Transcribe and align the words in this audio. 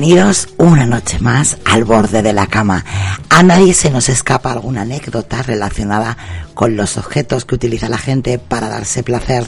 Bienvenidos 0.00 0.48
una 0.56 0.86
noche 0.86 1.18
más 1.20 1.58
al 1.66 1.84
borde 1.84 2.22
de 2.22 2.32
la 2.32 2.46
cama. 2.46 2.86
A 3.28 3.42
nadie 3.42 3.74
se 3.74 3.90
nos 3.90 4.08
escapa 4.08 4.50
alguna 4.50 4.80
anécdota 4.80 5.42
relacionada 5.42 6.16
con 6.54 6.74
los 6.74 6.96
objetos 6.96 7.44
que 7.44 7.56
utiliza 7.56 7.90
la 7.90 7.98
gente 7.98 8.38
para 8.38 8.70
darse 8.70 9.02
placer 9.02 9.44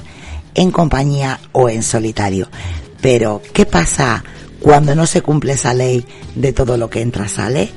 en 0.54 0.70
compañía 0.70 1.40
o 1.52 1.70
en 1.70 1.82
solitario. 1.82 2.50
Pero, 3.00 3.40
¿qué 3.54 3.64
pasa 3.64 4.24
cuando 4.60 4.94
no 4.94 5.06
se 5.06 5.22
cumple 5.22 5.54
esa 5.54 5.72
ley 5.72 6.04
de 6.34 6.52
todo 6.52 6.76
lo 6.76 6.90
que 6.90 7.00
entra 7.00 7.28
sale? 7.28 7.72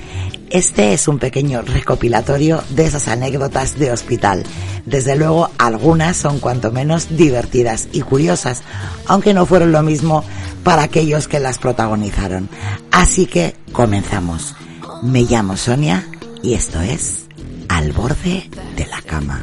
Este 0.49 0.91
es 0.91 1.07
un 1.07 1.17
pequeño 1.17 1.61
recopilatorio 1.61 2.61
de 2.71 2.87
esas 2.87 3.07
anécdotas 3.07 3.79
de 3.79 3.93
hospital. 3.93 4.43
Desde 4.85 5.15
luego, 5.15 5.49
algunas 5.57 6.17
son 6.17 6.39
cuanto 6.39 6.73
menos 6.73 7.15
divertidas 7.15 7.87
y 7.93 8.01
curiosas, 8.01 8.63
aunque 9.05 9.33
no 9.33 9.45
fueron 9.45 9.71
lo 9.71 9.81
mismo 9.81 10.25
para 10.65 10.81
aquellos 10.81 11.27
que 11.27 11.39
las 11.39 11.59
protagonizaron. 11.59 12.49
Así 12.91 13.27
que 13.27 13.55
comenzamos. 13.71 14.55
Me 15.03 15.21
llamo 15.21 15.55
Sonia 15.55 16.07
y 16.41 16.55
esto 16.55 16.81
es 16.81 17.27
Al 17.69 17.93
borde 17.93 18.49
de 18.75 18.87
la 18.87 19.01
cama. 19.03 19.41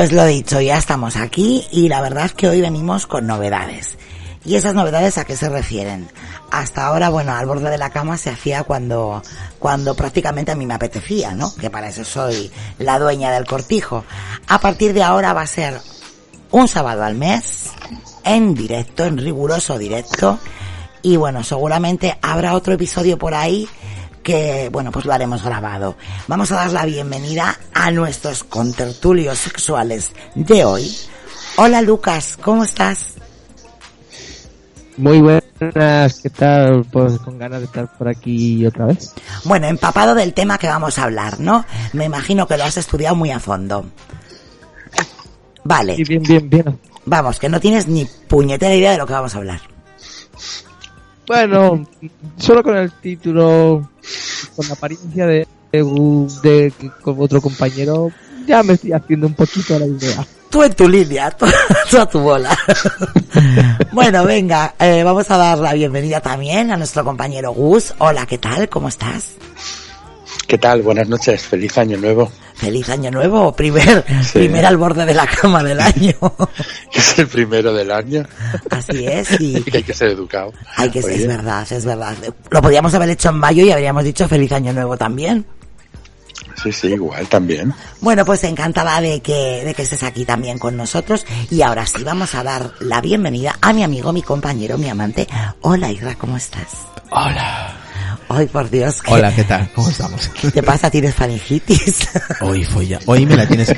Pues 0.00 0.12
lo 0.12 0.24
dicho, 0.24 0.62
ya 0.62 0.78
estamos 0.78 1.16
aquí 1.16 1.66
y 1.70 1.90
la 1.90 2.00
verdad 2.00 2.24
es 2.24 2.32
que 2.32 2.48
hoy 2.48 2.62
venimos 2.62 3.06
con 3.06 3.26
novedades. 3.26 3.98
¿Y 4.46 4.54
esas 4.54 4.72
novedades 4.72 5.18
a 5.18 5.26
qué 5.26 5.36
se 5.36 5.50
refieren? 5.50 6.08
Hasta 6.50 6.86
ahora, 6.86 7.10
bueno, 7.10 7.34
al 7.34 7.44
borde 7.44 7.68
de 7.68 7.76
la 7.76 7.90
cama 7.90 8.16
se 8.16 8.30
hacía 8.30 8.62
cuando, 8.62 9.22
cuando 9.58 9.94
prácticamente 9.94 10.52
a 10.52 10.54
mí 10.54 10.64
me 10.64 10.72
apetecía, 10.72 11.34
¿no? 11.34 11.54
Que 11.54 11.68
para 11.68 11.90
eso 11.90 12.02
soy 12.06 12.50
la 12.78 12.98
dueña 12.98 13.30
del 13.30 13.44
cortijo. 13.44 14.06
A 14.48 14.58
partir 14.58 14.94
de 14.94 15.02
ahora 15.02 15.34
va 15.34 15.42
a 15.42 15.46
ser 15.46 15.78
un 16.50 16.66
sábado 16.66 17.04
al 17.04 17.16
mes, 17.16 17.66
en 18.24 18.54
directo, 18.54 19.04
en 19.04 19.18
riguroso 19.18 19.76
directo. 19.76 20.38
Y 21.02 21.16
bueno, 21.16 21.44
seguramente 21.44 22.18
habrá 22.22 22.54
otro 22.54 22.72
episodio 22.72 23.18
por 23.18 23.34
ahí 23.34 23.68
que, 24.22 24.68
bueno, 24.70 24.90
pues 24.90 25.04
lo 25.04 25.12
haremos 25.12 25.42
grabado. 25.42 25.96
Vamos 26.28 26.52
a 26.52 26.56
dar 26.56 26.72
la 26.72 26.84
bienvenida 26.84 27.58
a 27.72 27.90
nuestros 27.90 28.44
contertulios 28.44 29.38
sexuales 29.38 30.12
de 30.34 30.64
hoy. 30.64 30.96
Hola 31.56 31.82
Lucas, 31.82 32.38
¿cómo 32.40 32.64
estás? 32.64 33.14
Muy 34.96 35.20
buenas, 35.20 36.20
¿qué 36.20 36.30
tal? 36.30 36.84
Pues 36.92 37.18
con 37.20 37.38
ganas 37.38 37.60
de 37.60 37.64
estar 37.66 37.96
por 37.96 38.08
aquí 38.08 38.66
otra 38.66 38.86
vez. 38.86 39.14
Bueno, 39.44 39.66
empapado 39.66 40.14
del 40.14 40.34
tema 40.34 40.58
que 40.58 40.66
vamos 40.66 40.98
a 40.98 41.04
hablar, 41.04 41.40
¿no? 41.40 41.64
Me 41.94 42.04
imagino 42.04 42.46
que 42.46 42.58
lo 42.58 42.64
has 42.64 42.76
estudiado 42.76 43.16
muy 43.16 43.30
a 43.30 43.40
fondo. 43.40 43.86
Vale. 45.64 45.96
Sí, 45.96 46.04
bien, 46.04 46.22
bien, 46.22 46.50
bien. 46.50 46.80
Vamos, 47.06 47.38
que 47.38 47.48
no 47.48 47.60
tienes 47.60 47.88
ni 47.88 48.04
puñetera 48.04 48.74
idea 48.74 48.92
de 48.92 48.98
lo 48.98 49.06
que 49.06 49.12
vamos 49.12 49.34
a 49.34 49.38
hablar. 49.38 49.60
Bueno, 51.30 51.86
solo 52.38 52.60
con 52.60 52.76
el 52.76 52.90
título, 52.90 53.88
con 54.56 54.66
la 54.66 54.74
apariencia 54.74 55.26
de, 55.26 55.46
de, 55.70 56.72
otro 57.04 57.40
compañero, 57.40 58.10
ya 58.48 58.64
me 58.64 58.72
estoy 58.72 58.90
haciendo 58.90 59.28
un 59.28 59.34
poquito 59.34 59.78
la 59.78 59.86
idea. 59.86 60.26
Tú 60.50 60.64
en 60.64 60.74
tu 60.74 60.88
línea, 60.88 61.30
tú, 61.88 61.98
a 61.98 62.06
tu 62.06 62.18
bola. 62.18 62.50
bueno, 63.92 64.24
venga, 64.24 64.74
eh, 64.80 65.04
vamos 65.04 65.30
a 65.30 65.36
dar 65.36 65.58
la 65.58 65.72
bienvenida 65.72 66.20
también 66.20 66.72
a 66.72 66.76
nuestro 66.76 67.04
compañero 67.04 67.52
Gus. 67.52 67.94
Hola, 67.98 68.26
¿qué 68.26 68.38
tal? 68.38 68.68
¿Cómo 68.68 68.88
estás? 68.88 69.36
¿Qué 70.46 70.58
tal? 70.58 70.82
Buenas 70.82 71.08
noches, 71.08 71.42
feliz 71.42 71.76
año 71.78 71.96
nuevo. 71.98 72.30
Feliz 72.54 72.88
año 72.90 73.10
nuevo, 73.10 73.54
primer, 73.54 74.04
primer 74.32 74.66
al 74.66 74.76
borde 74.76 75.06
de 75.06 75.14
la 75.14 75.26
cama 75.26 75.62
del 75.62 75.80
año. 75.80 76.14
es 76.92 77.18
el 77.18 77.26
primero 77.28 77.72
del 77.72 77.90
año. 77.90 78.26
Así 78.70 79.06
es, 79.06 79.28
y... 79.40 79.62
que 79.62 79.78
hay 79.78 79.82
que 79.82 79.94
ser 79.94 80.10
educado. 80.10 80.52
Hay 80.76 80.90
que 80.90 81.02
ser, 81.02 81.12
es 81.12 81.26
verdad, 81.26 81.66
es 81.70 81.84
verdad. 81.84 82.16
Lo 82.50 82.60
podríamos 82.60 82.92
haber 82.94 83.10
hecho 83.10 83.30
en 83.30 83.36
mayo 83.36 83.64
y 83.64 83.70
habríamos 83.70 84.04
dicho 84.04 84.28
feliz 84.28 84.52
año 84.52 84.72
nuevo 84.72 84.96
también. 84.96 85.46
Sí, 86.62 86.72
sí, 86.72 86.88
igual 86.88 87.26
también. 87.28 87.72
Bueno, 88.00 88.24
pues 88.24 88.44
encantada 88.44 89.00
de 89.00 89.20
que, 89.22 89.62
de 89.64 89.72
que 89.72 89.82
estés 89.82 90.02
aquí 90.02 90.24
también 90.26 90.58
con 90.58 90.76
nosotros. 90.76 91.24
Y 91.50 91.62
ahora 91.62 91.86
sí 91.86 92.04
vamos 92.04 92.34
a 92.34 92.42
dar 92.42 92.72
la 92.80 93.00
bienvenida 93.00 93.56
a 93.62 93.72
mi 93.72 93.82
amigo, 93.82 94.12
mi 94.12 94.22
compañero, 94.22 94.76
mi 94.76 94.88
amante. 94.88 95.26
Hola 95.62 95.90
Ira, 95.90 96.14
¿cómo 96.16 96.36
estás? 96.36 96.68
Hola. 97.10 97.79
Ay, 98.28 98.46
por 98.46 98.70
Dios. 98.70 99.00
Hola, 99.08 99.34
¿qué 99.34 99.44
tal? 99.44 99.70
¿Cómo 99.74 99.88
estamos? 99.88 100.28
¿Qué 100.40 100.50
te 100.50 100.62
pasa? 100.62 100.90
¿Tienes 100.90 101.14
faringitis? 101.14 102.08
Hoy 102.40 102.64
fue 102.64 102.86
ya. 102.86 102.98
Hoy 103.06 103.26
me 103.26 103.36
la 103.36 103.46
tienes. 103.46 103.72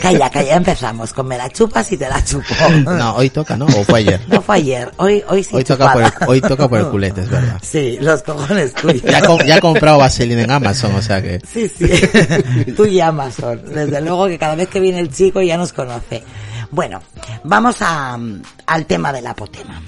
Calla, 0.00 0.30
calla, 0.30 0.56
empezamos. 0.56 1.12
Con 1.12 1.28
me 1.28 1.38
la 1.38 1.48
chupas 1.50 1.90
y 1.92 1.96
te 1.96 2.08
la 2.08 2.22
chupo. 2.24 2.44
No, 2.84 3.16
hoy 3.16 3.30
toca, 3.30 3.56
¿no? 3.56 3.66
¿O 3.66 3.84
fue 3.84 4.00
ayer? 4.00 4.20
No 4.28 4.42
fue 4.42 4.56
ayer. 4.56 4.90
Hoy, 4.96 5.22
hoy 5.28 5.42
sí. 5.42 5.56
Hoy 5.56 5.64
toca, 5.64 5.92
por 5.92 6.02
el, 6.02 6.12
hoy 6.26 6.40
toca 6.40 6.68
por 6.68 6.78
el 6.78 6.88
culete, 6.88 7.22
es 7.22 7.28
verdad. 7.28 7.58
Sí, 7.62 7.98
los 8.00 8.22
cojones 8.22 8.72
tuyos. 8.74 9.02
Ya, 9.02 9.20
ya 9.44 9.56
he 9.56 9.60
comprado 9.60 9.98
vaselina 9.98 10.42
en 10.42 10.50
Amazon, 10.50 10.94
o 10.94 11.02
sea 11.02 11.22
que. 11.22 11.40
Sí, 11.50 11.68
sí. 11.68 12.72
Tú 12.76 12.84
y 12.86 13.00
Amazon. 13.00 13.62
Desde 13.66 14.00
luego 14.00 14.26
que 14.26 14.38
cada 14.38 14.54
vez 14.54 14.68
que 14.68 14.80
viene 14.80 15.00
el 15.00 15.12
chico 15.12 15.40
ya 15.42 15.56
nos 15.56 15.72
conoce. 15.72 16.22
Bueno, 16.70 17.00
vamos 17.44 17.76
a, 17.80 18.18
al 18.66 18.86
tema 18.86 19.12
del 19.12 19.26
apotema. 19.26 19.80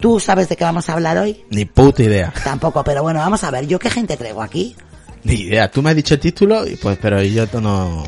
¿Tú 0.00 0.18
sabes 0.18 0.48
de 0.48 0.56
qué 0.56 0.64
vamos 0.64 0.88
a 0.88 0.94
hablar 0.94 1.18
hoy? 1.18 1.44
Ni 1.50 1.66
puta 1.66 2.02
idea. 2.02 2.32
Tampoco, 2.42 2.82
pero 2.82 3.02
bueno, 3.02 3.20
vamos 3.20 3.44
a 3.44 3.50
ver, 3.50 3.66
¿yo 3.66 3.78
qué 3.78 3.90
gente 3.90 4.16
traigo 4.16 4.42
aquí? 4.42 4.74
Ni 5.24 5.34
idea. 5.34 5.70
Tú 5.70 5.82
me 5.82 5.90
has 5.90 5.96
dicho 5.96 6.14
el 6.14 6.20
título, 6.20 6.66
y 6.66 6.76
pues, 6.76 6.98
pero 7.00 7.22
yo 7.22 7.46
no... 7.60 8.04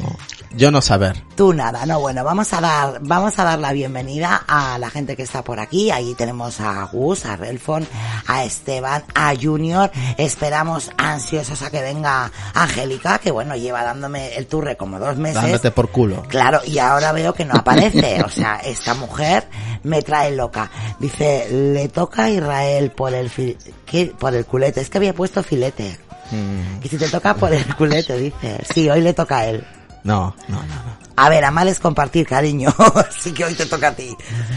Yo 0.54 0.70
no 0.70 0.82
saber. 0.82 1.16
Tú 1.34 1.54
nada, 1.54 1.86
no, 1.86 1.98
bueno, 2.00 2.24
vamos 2.24 2.52
a 2.52 2.60
dar, 2.60 2.98
vamos 3.00 3.38
a 3.38 3.44
dar 3.44 3.58
la 3.58 3.72
bienvenida 3.72 4.44
a 4.46 4.78
la 4.78 4.90
gente 4.90 5.16
que 5.16 5.22
está 5.22 5.42
por 5.42 5.58
aquí. 5.58 5.90
Ahí 5.90 6.14
tenemos 6.14 6.60
a 6.60 6.84
Gus, 6.92 7.24
a 7.24 7.36
Relfon, 7.36 7.86
a 8.26 8.44
Esteban, 8.44 9.02
a 9.14 9.32
Junior. 9.34 9.90
Esperamos 10.18 10.90
ansiosos 10.98 11.62
a 11.62 11.70
que 11.70 11.80
venga 11.80 12.30
Angélica, 12.52 13.18
que 13.18 13.30
bueno, 13.30 13.56
lleva 13.56 13.82
dándome 13.82 14.36
el 14.36 14.46
turre 14.46 14.76
como 14.76 14.98
dos 14.98 15.16
meses. 15.16 15.40
Dándote 15.40 15.70
por 15.70 15.88
culo. 15.88 16.22
Claro, 16.28 16.60
y 16.66 16.78
ahora 16.78 17.12
veo 17.12 17.32
que 17.32 17.46
no 17.46 17.54
aparece. 17.54 18.22
O 18.22 18.28
sea, 18.28 18.56
esta 18.56 18.92
mujer 18.92 19.48
me 19.84 20.02
trae 20.02 20.32
loca. 20.32 20.70
Dice, 20.98 21.48
le 21.50 21.88
toca 21.88 22.24
a 22.24 22.30
Israel 22.30 22.90
por 22.90 23.14
el 23.14 23.30
fil- 23.30 23.56
¿qué? 23.86 24.06
por 24.06 24.34
el 24.34 24.44
culete. 24.46 24.80
Es 24.80 24.90
que 24.90 24.98
había 24.98 25.14
puesto 25.14 25.42
filete. 25.42 25.98
Mm, 26.30 26.84
Y 26.84 26.88
si 26.88 26.96
te 26.98 27.08
toca 27.08 27.34
por 27.34 27.52
el 27.52 27.74
culete, 27.76 28.16
dice. 28.16 28.58
Sí, 28.72 28.88
hoy 28.88 29.00
le 29.00 29.12
toca 29.14 29.38
a 29.38 29.46
él. 29.46 29.66
No, 30.04 30.34
no, 30.48 30.56
no, 30.62 30.74
no. 30.74 31.02
A 31.16 31.28
ver, 31.28 31.44
amar 31.44 31.68
es 31.68 31.78
compartir, 31.78 32.26
cariño. 32.26 32.74
Así 33.08 33.32
que 33.32 33.44
hoy 33.44 33.54
te 33.54 33.66
toca 33.66 33.88
a 33.88 33.92
ti. 33.94 34.16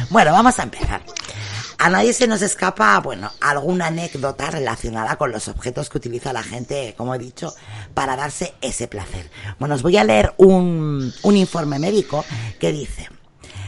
Bueno, 0.09 0.31
vamos 0.31 0.57
a 0.59 0.63
empezar. 0.63 1.01
A 1.77 1.89
nadie 1.89 2.13
se 2.13 2.25
nos 2.25 2.41
escapa, 2.41 2.97
bueno, 3.01 3.29
alguna 3.41 3.87
anécdota 3.87 4.49
relacionada 4.49 5.17
con 5.17 5.31
los 5.33 5.49
objetos 5.49 5.89
que 5.89 5.97
utiliza 5.97 6.31
la 6.31 6.41
gente, 6.41 6.93
como 6.97 7.13
he 7.13 7.19
dicho, 7.19 7.53
para 7.93 8.15
darse 8.15 8.53
ese 8.61 8.87
placer. 8.87 9.29
Bueno, 9.59 9.75
os 9.75 9.81
voy 9.83 9.97
a 9.97 10.05
leer 10.05 10.33
un, 10.37 11.13
un 11.21 11.35
informe 11.37 11.77
médico 11.77 12.23
que 12.59 12.71
dice, 12.71 13.09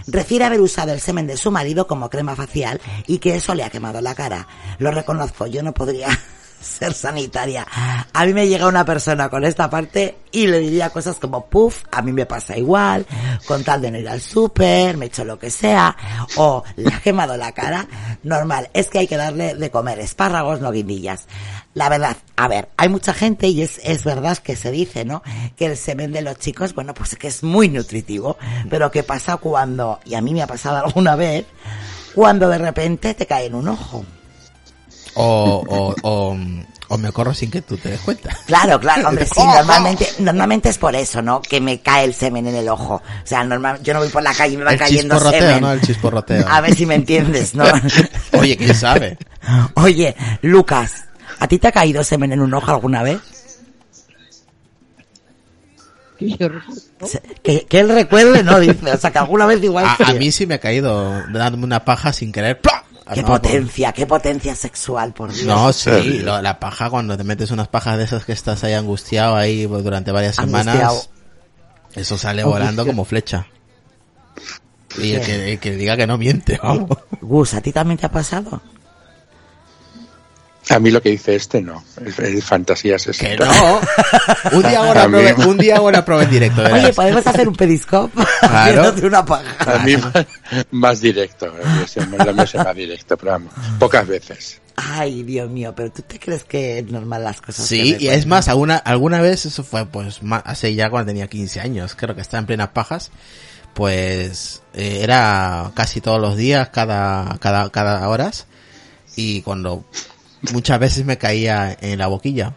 refiere 0.07 0.45
haber 0.45 0.61
usado 0.61 0.93
el 0.93 0.99
semen 0.99 1.27
de 1.27 1.37
su 1.37 1.51
marido 1.51 1.87
como 1.87 2.09
crema 2.09 2.35
facial 2.35 2.81
y 3.05 3.19
que 3.19 3.35
eso 3.35 3.53
le 3.53 3.63
ha 3.63 3.69
quemado 3.69 4.01
la 4.01 4.15
cara. 4.15 4.47
Lo 4.79 4.91
reconozco, 4.91 5.47
yo 5.47 5.61
no 5.63 5.73
podría 5.73 6.07
ser 6.61 6.93
sanitaria. 6.93 7.65
A 8.13 8.25
mí 8.25 8.33
me 8.33 8.47
llega 8.47 8.67
una 8.67 8.85
persona 8.85 9.29
con 9.29 9.45
esta 9.45 9.69
parte 9.69 10.17
y 10.31 10.47
le 10.47 10.59
diría 10.59 10.89
cosas 10.89 11.17
como, 11.17 11.45
puff, 11.45 11.83
a 11.91 12.01
mí 12.01 12.11
me 12.11 12.25
pasa 12.25 12.57
igual, 12.57 13.05
con 13.45 13.63
tal 13.63 13.81
de 13.81 13.91
no 13.91 13.97
ir 13.97 14.09
al 14.09 14.21
súper, 14.21 14.97
me 14.97 15.07
echo 15.07 15.23
lo 15.23 15.39
que 15.39 15.49
sea, 15.49 15.95
o 16.35 16.63
le 16.75 16.93
ha 16.93 16.99
quemado 16.99 17.37
la 17.37 17.51
cara. 17.51 17.87
Normal, 18.23 18.69
es 18.73 18.89
que 18.89 18.99
hay 18.99 19.07
que 19.07 19.17
darle 19.17 19.55
de 19.55 19.71
comer 19.71 19.99
espárragos, 19.99 20.61
no 20.61 20.71
guindillas. 20.71 21.27
La 21.77 21.89
verdad, 21.89 22.17
a 22.37 22.47
ver, 22.47 22.69
hay 22.75 22.89
mucha 22.89 23.13
gente 23.13 23.49
y 23.49 23.61
es, 23.61 23.79
es 23.83 24.03
verdad 24.03 24.35
que 24.39 24.55
se 24.55 24.71
dice, 24.71 25.05
¿no? 25.05 25.21
Que 25.55 25.67
el 25.67 25.77
semen 25.77 26.11
de 26.11 26.23
los 26.23 26.39
chicos, 26.39 26.73
bueno, 26.73 26.95
pues 26.95 27.15
que 27.15 27.27
es 27.27 27.43
muy 27.43 27.69
nutritivo, 27.69 28.35
pero 28.67 28.89
¿qué 28.89 29.03
pasa 29.03 29.37
cuando, 29.37 29.99
y 30.03 30.15
a 30.15 30.21
mí 30.21 30.33
me 30.33 30.41
ha 30.41 30.47
pasado 30.47 30.83
alguna 30.83 31.15
vez, 31.15 31.45
cuando 32.15 32.49
de 32.49 32.57
repente 32.57 33.13
te 33.13 33.27
cae 33.27 33.45
en 33.45 33.53
un 33.53 33.67
ojo? 33.67 34.03
O, 35.13 35.63
o, 35.67 35.95
o, 36.01 36.37
o 36.87 36.97
me 36.97 37.11
corro 37.11 37.33
sin 37.35 37.51
que 37.51 37.61
tú 37.61 37.77
te 37.77 37.89
des 37.89 37.99
cuenta. 38.01 38.35
Claro, 38.47 38.79
claro, 38.79 39.09
hombre, 39.09 39.27
sí, 39.27 39.39
normalmente, 39.55 40.07
normalmente 40.17 40.69
es 40.69 40.79
por 40.79 40.95
eso, 40.95 41.21
¿no? 41.21 41.43
Que 41.43 41.61
me 41.61 41.81
cae 41.81 42.05
el 42.05 42.15
semen 42.15 42.47
en 42.47 42.55
el 42.55 42.69
ojo. 42.69 42.95
O 42.95 43.01
sea, 43.23 43.43
normal, 43.43 43.81
yo 43.83 43.93
no 43.93 43.99
voy 43.99 44.09
por 44.09 44.23
la 44.23 44.33
calle 44.33 44.55
y 44.55 44.57
me 44.57 44.63
va 44.63 44.71
El 44.73 44.79
cayendo 44.79 45.13
chisporroteo, 45.13 45.41
semen. 45.41 45.61
¿no? 45.61 45.71
El 45.73 45.81
chisporroteo. 45.81 46.47
A 46.47 46.61
ver 46.61 46.73
si 46.73 46.87
me 46.87 46.95
entiendes, 46.95 47.53
¿no? 47.53 47.65
Oye, 48.33 48.57
¿quién 48.57 48.73
sabe? 48.73 49.17
Oye, 49.75 50.15
Lucas, 50.41 51.06
¿a 51.39 51.47
ti 51.47 51.57
te 51.59 51.67
ha 51.67 51.71
caído 51.71 52.03
semen 52.03 52.31
en 52.33 52.41
un 52.41 52.53
ojo 52.53 52.71
alguna 52.71 53.03
vez? 53.03 53.19
Que 56.17 56.35
Que, 57.43 57.65
que 57.65 57.79
él 57.79 57.89
recuerde, 57.89 58.41
no, 58.43 58.59
dice. 58.59 58.91
O 58.91 58.97
sea, 58.97 59.11
que 59.11 59.19
alguna 59.19 59.45
vez 59.45 59.63
igual 59.63 59.85
A, 59.85 59.97
a 60.09 60.13
mí 60.13 60.31
sí 60.31 60.47
me 60.47 60.55
ha 60.55 60.59
caído 60.59 61.11
dándome 61.31 61.63
una 61.63 61.85
paja 61.85 62.11
sin 62.11 62.31
querer. 62.31 62.59
¡Pla! 62.59 62.83
Qué 63.13 63.21
No, 63.21 63.27
potencia, 63.27 63.93
qué 63.93 64.05
potencia 64.05 64.53
sexual, 64.55 65.13
por 65.13 65.31
Dios. 65.31 65.45
No, 65.45 65.71
sí, 65.71 65.89
Sí. 66.01 66.19
lo- 66.19 66.41
la 66.41 66.59
paja 66.59 66.89
cuando 66.89 67.15
te 67.15 67.23
metes 67.23 67.51
unas 67.51 67.67
pajas 67.69 67.97
de 67.97 68.03
esas 68.03 68.25
que 68.25 68.33
estás 68.33 68.63
ahí 68.65 68.73
angustiado 68.73 69.35
ahí 69.37 69.65
pues, 69.65 69.81
durante 69.83 70.11
varias 70.11 70.37
Angustiado. 70.39 70.73
semanas, 70.73 71.09
eso 71.95 72.17
sale 72.17 72.43
volando 72.43 72.85
como 72.85 73.05
flecha. 73.05 73.47
Y 74.97 75.13
el 75.13 75.21
que, 75.25 75.53
el 75.53 75.59
que 75.59 75.71
diga 75.75 75.95
que 75.95 76.05
no 76.07 76.17
miente, 76.17 76.59
vamos. 76.61 76.89
Gus, 77.21 77.53
¿a 77.53 77.61
ti 77.61 77.71
también 77.71 77.97
te 77.97 78.07
ha 78.07 78.11
pasado? 78.11 78.61
A 80.69 80.79
mí 80.79 80.91
lo 80.91 81.01
que 81.01 81.09
dice 81.11 81.35
este 81.35 81.61
no. 81.61 81.83
Es, 82.05 82.19
es 82.19 82.43
fantasía 82.43 82.93
Que 82.93 82.99
60. 82.99 83.45
no. 83.45 83.81
Un 84.57 84.61
día 84.63 84.79
hago 84.81 84.91
una 84.91 85.03
A 85.03 85.07
mí- 85.07 85.17
prueba, 85.17 85.45
un 85.47 85.57
día 85.57 85.81
una 85.81 86.03
prueba 86.05 86.23
en 86.23 86.29
directo, 86.29 86.61
verás. 86.61 86.83
Oye, 86.83 86.93
podemos 86.93 87.27
hacer 87.27 87.47
un 87.47 87.55
pediscope 87.55 88.21
Claro. 88.41 88.93
una 89.03 89.25
paja. 89.25 89.55
A 89.75 89.79
mí 89.85 89.95
más, 89.97 90.13
más 90.71 91.01
directo. 91.01 91.45
eh, 91.47 91.85
La 92.17 92.43
es 92.43 92.55
más 92.55 92.75
directo, 92.75 93.17
pero 93.17 93.31
vamos, 93.33 93.53
pocas 93.79 94.07
veces. 94.07 94.59
Ay, 94.75 95.23
Dios 95.23 95.49
mío, 95.49 95.73
pero 95.75 95.91
¿tú 95.91 96.03
te 96.03 96.19
crees 96.19 96.43
que 96.43 96.77
es 96.79 96.85
normal 96.91 97.23
las 97.23 97.41
cosas? 97.41 97.67
que 97.67 97.75
Sí, 97.75 97.95
y 97.99 98.09
es 98.09 98.25
más, 98.27 98.47
alguna, 98.47 98.77
alguna 98.77 99.21
vez, 99.21 99.45
eso 99.47 99.63
fue 99.63 99.85
pues 99.87 100.21
ma- 100.21 100.37
hace 100.45 100.75
ya 100.75 100.89
cuando 100.91 101.07
tenía 101.07 101.27
15 101.27 101.59
años, 101.61 101.95
creo 101.95 102.13
que 102.13 102.21
estaba 102.21 102.39
en 102.41 102.45
plenas 102.45 102.69
pajas, 102.69 103.09
pues 103.73 104.61
eh, 104.73 104.99
era 105.01 105.71
casi 105.75 106.01
todos 106.01 106.21
los 106.21 106.35
días, 106.37 106.69
cada, 106.69 107.37
cada, 107.39 107.69
cada 107.71 108.07
horas, 108.07 108.45
y 109.15 109.41
cuando 109.41 109.83
muchas 110.51 110.79
veces 110.79 111.05
me 111.05 111.17
caía 111.17 111.77
en 111.81 111.99
la 111.99 112.07
boquilla, 112.07 112.53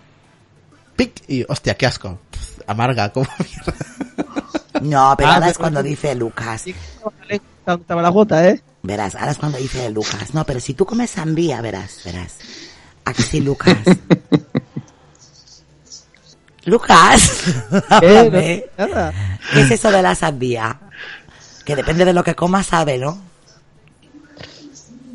pic, 0.97 1.23
y 1.29 1.45
hostia, 1.49 1.75
qué 1.75 1.87
asco, 1.87 2.19
Pff, 2.31 2.61
amarga, 2.67 3.13
como 3.13 3.27
mierda. 3.39 3.75
No, 4.83 5.15
pero 5.17 5.29
Ah, 5.31 5.35
ahora 5.35 5.49
es 5.51 5.59
cuando 5.59 5.83
dice 5.83 6.15
Lucas. 6.15 6.65
Estaba- 7.29 8.03
la 8.03 8.09
gota, 8.09 8.49
¿eh? 8.49 8.63
Verás, 8.83 9.15
ahora 9.15 9.33
es 9.33 9.39
cuando 9.39 9.59
dice 9.59 9.91
Lucas. 9.91 10.33
No, 10.33 10.45
pero 10.45 10.59
si 10.61 10.73
tú 10.75 10.87
comes 10.87 11.11
sandía, 11.11 11.61
verás, 11.61 12.01
verás. 12.05 12.39
¿A 13.05 13.13
que 13.13 13.23
sí, 13.23 13.41
Lucas? 13.41 13.77
Lucas, 16.65 17.45
Eh. 18.03 18.69
¿Qué 19.53 19.61
es 19.63 19.71
eso 19.71 19.91
de 19.91 20.03
la 20.03 20.15
sandía? 20.15 20.79
Que 21.65 21.75
depende 21.75 22.05
de 22.05 22.13
lo 22.13 22.23
que 22.23 22.35
comas, 22.35 22.67
sabe, 22.67 22.99
¿no? 22.99 23.19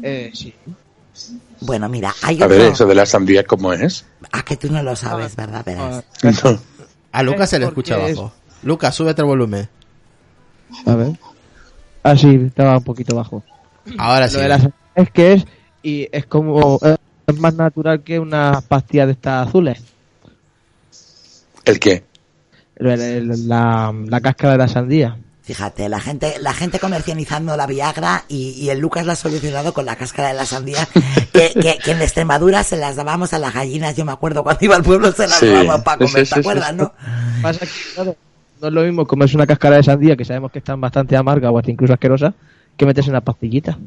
Eh, 0.04 0.32
sí. 0.34 0.54
Bueno, 1.62 1.88
mira, 1.90 2.14
hay 2.22 2.42
A 2.42 2.48
ver, 2.48 2.62
eso 2.62 2.86
de 2.86 2.96
la 2.96 3.06
sandía, 3.06 3.44
¿cómo 3.44 3.72
es? 3.74 4.06
Ah, 4.32 4.44
que 4.44 4.58
tú 4.58 4.72
no 4.72 4.84
lo 4.84 4.96
sabes, 4.96 5.36
¿verdad? 5.36 5.64
Verás. 5.66 6.04
No. 6.44 6.60
A 7.12 7.24
Lucas 7.24 7.50
se 7.50 7.60
le 7.60 7.66
escucha 7.66 7.98
es- 8.08 8.18
abajo. 8.18 8.34
Lucas, 8.64 8.94
súbete 8.96 9.22
el 9.22 9.28
volumen. 9.28 9.70
A 10.86 10.96
ver. 10.96 11.18
Ah, 12.04 12.18
sí, 12.18 12.36
estaba 12.48 12.78
un 12.78 12.84
poquito 12.84 13.16
bajo. 13.16 13.44
Ahora 13.98 14.28
sí. 14.28 14.36
Lo 14.36 14.42
de 14.42 14.50
las 14.50 14.68
es 14.96 15.12
que 15.12 15.34
es 15.34 15.46
y 15.84 16.08
es 16.12 16.26
como 16.26 16.80
es 17.28 17.40
más 17.40 17.54
natural 17.54 18.02
que 18.04 18.20
una 18.20 18.62
pastilla 18.68 19.06
de 19.06 19.14
estas 19.14 19.48
azules. 19.48 19.82
¿El 21.64 21.80
qué? 21.80 22.04
El- 22.76 23.48
La, 23.48 23.94
la 24.08 24.22
cáscara 24.22 24.54
de 24.54 24.58
la 24.60 24.68
sandía. 24.68 25.18
Fíjate, 25.46 25.90
la 25.90 26.00
gente, 26.00 26.38
la 26.42 26.54
gente 26.54 26.80
comercializando 26.80 27.56
la 27.56 27.68
Viagra 27.68 28.26
y, 28.28 28.50
y 28.58 28.72
el 28.72 28.80
Lucas 28.80 29.06
la 29.06 29.14
ha 29.14 29.16
solucionado 29.16 29.74
con 29.76 29.86
la 29.86 29.96
cáscara 29.96 30.30
de 30.30 30.34
la 30.34 30.46
sandía, 30.46 30.88
que, 31.34 31.54
que, 31.54 31.78
que 31.78 31.92
en 31.92 32.02
Extremadura 32.02 32.64
se 32.64 32.78
las 32.78 32.96
dábamos 32.96 33.32
a 33.34 33.38
las 33.38 33.54
gallinas, 33.54 33.96
yo 33.96 34.06
me 34.06 34.12
acuerdo 34.12 34.44
cuando 34.44 34.66
iba 34.66 34.76
al 34.76 34.82
pueblo 34.84 35.12
se 35.12 35.28
las 35.28 35.38
Sí, 35.38 35.46
dábamos 35.46 35.82
para 35.82 36.06
sí, 36.08 36.12
comer, 36.12 36.26
sí, 36.26 36.34
¿te 36.34 36.36
sí, 36.36 36.40
acuerdas, 36.40 36.70
sí. 36.70 36.76
no? 36.78 36.94
Pasa 37.44 37.60
que, 37.60 37.72
claro, 37.94 38.16
no 38.60 38.68
es 38.68 38.74
lo 38.74 38.82
mismo 38.82 39.06
comerse 39.06 39.36
una 39.36 39.46
cáscara 39.46 39.76
de 39.76 39.84
sandía, 39.84 40.16
que 40.16 40.26
sabemos 40.26 40.52
que 40.52 40.58
están 40.60 40.82
bastante 40.82 41.16
amarga 41.16 41.52
o 41.52 41.60
hasta 41.60 41.70
incluso 41.70 41.94
asquerosa, 41.94 42.34
que 42.76 42.86
meterse 42.88 43.12
una 43.12 43.22
pastillita. 43.22 43.78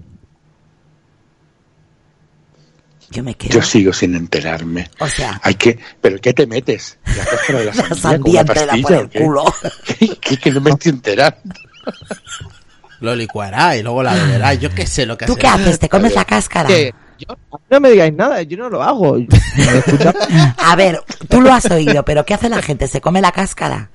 Yo 3.10 3.22
me 3.24 3.34
quedo. 3.34 3.54
Yo 3.54 3.62
sigo 3.62 3.92
sin 3.92 4.14
enterarme. 4.14 4.90
O 5.00 5.06
sea, 5.08 5.40
Hay 5.42 5.54
que, 5.54 5.78
¿pero 6.00 6.18
qué 6.20 6.34
te 6.34 6.46
metes? 6.46 6.98
¿La 7.16 7.24
cáscara 7.24 7.58
de 7.60 7.64
la 7.66 7.72
la 7.74 7.94
sandía, 7.94 7.94
con 7.94 7.98
sandía 7.98 8.30
una 8.32 8.40
entera 8.40 8.82
por 8.82 8.92
el 8.92 9.08
qué? 9.08 9.18
culo. 9.20 9.44
¿Qué, 9.98 10.08
qué- 10.20 10.36
que 10.36 10.50
no 10.50 10.60
me 10.60 10.70
estoy 10.70 10.90
enterando? 10.92 11.54
Lo 13.00 13.14
licuará 13.14 13.76
y 13.76 13.82
luego 13.82 14.02
la 14.02 14.12
beberá. 14.14 14.54
Yo 14.54 14.70
qué 14.74 14.84
sé 14.84 15.06
lo 15.06 15.16
que 15.16 15.24
¿Tú 15.26 15.32
hace. 15.34 15.40
qué 15.40 15.46
haces? 15.46 15.78
¿Te 15.78 15.88
comes 15.88 16.14
la 16.14 16.24
cáscara? 16.24 16.68
Que 16.68 16.92
yo- 17.18 17.36
no 17.70 17.78
me 17.80 17.90
digáis 17.90 18.12
nada, 18.12 18.42
yo 18.42 18.58
no 18.58 18.68
lo 18.68 18.82
hago. 18.82 19.16
A 20.58 20.74
ver, 20.76 21.00
tú 21.28 21.40
lo 21.40 21.52
has 21.52 21.70
oído, 21.70 22.04
pero 22.04 22.24
¿qué 22.26 22.34
hace 22.34 22.48
la 22.48 22.60
gente? 22.60 22.88
¿Se 22.88 23.00
come 23.00 23.20
la 23.20 23.30
cáscara? 23.30 23.88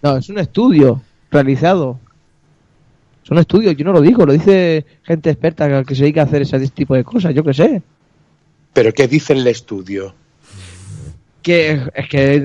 No, 0.00 0.16
es 0.16 0.28
un 0.30 0.38
estudio 0.38 1.02
realizado. 1.30 2.00
Son 3.24 3.38
estudios, 3.38 3.74
yo 3.76 3.84
no 3.84 3.92
lo 3.92 4.00
digo, 4.00 4.24
lo 4.24 4.32
dice 4.32 4.86
gente 5.02 5.30
experta 5.30 5.82
que 5.84 5.94
se 5.94 6.02
dedica 6.02 6.20
a 6.20 6.24
hacer 6.24 6.42
ese 6.42 6.68
tipo 6.68 6.94
de 6.94 7.02
cosas, 7.02 7.34
yo 7.34 7.42
qué 7.42 7.54
sé. 7.54 7.82
¿Pero 8.72 8.92
qué 8.92 9.08
dice 9.08 9.32
el 9.32 9.46
estudio? 9.46 10.14
Que 11.42 11.80
es 11.94 12.08
que. 12.08 12.36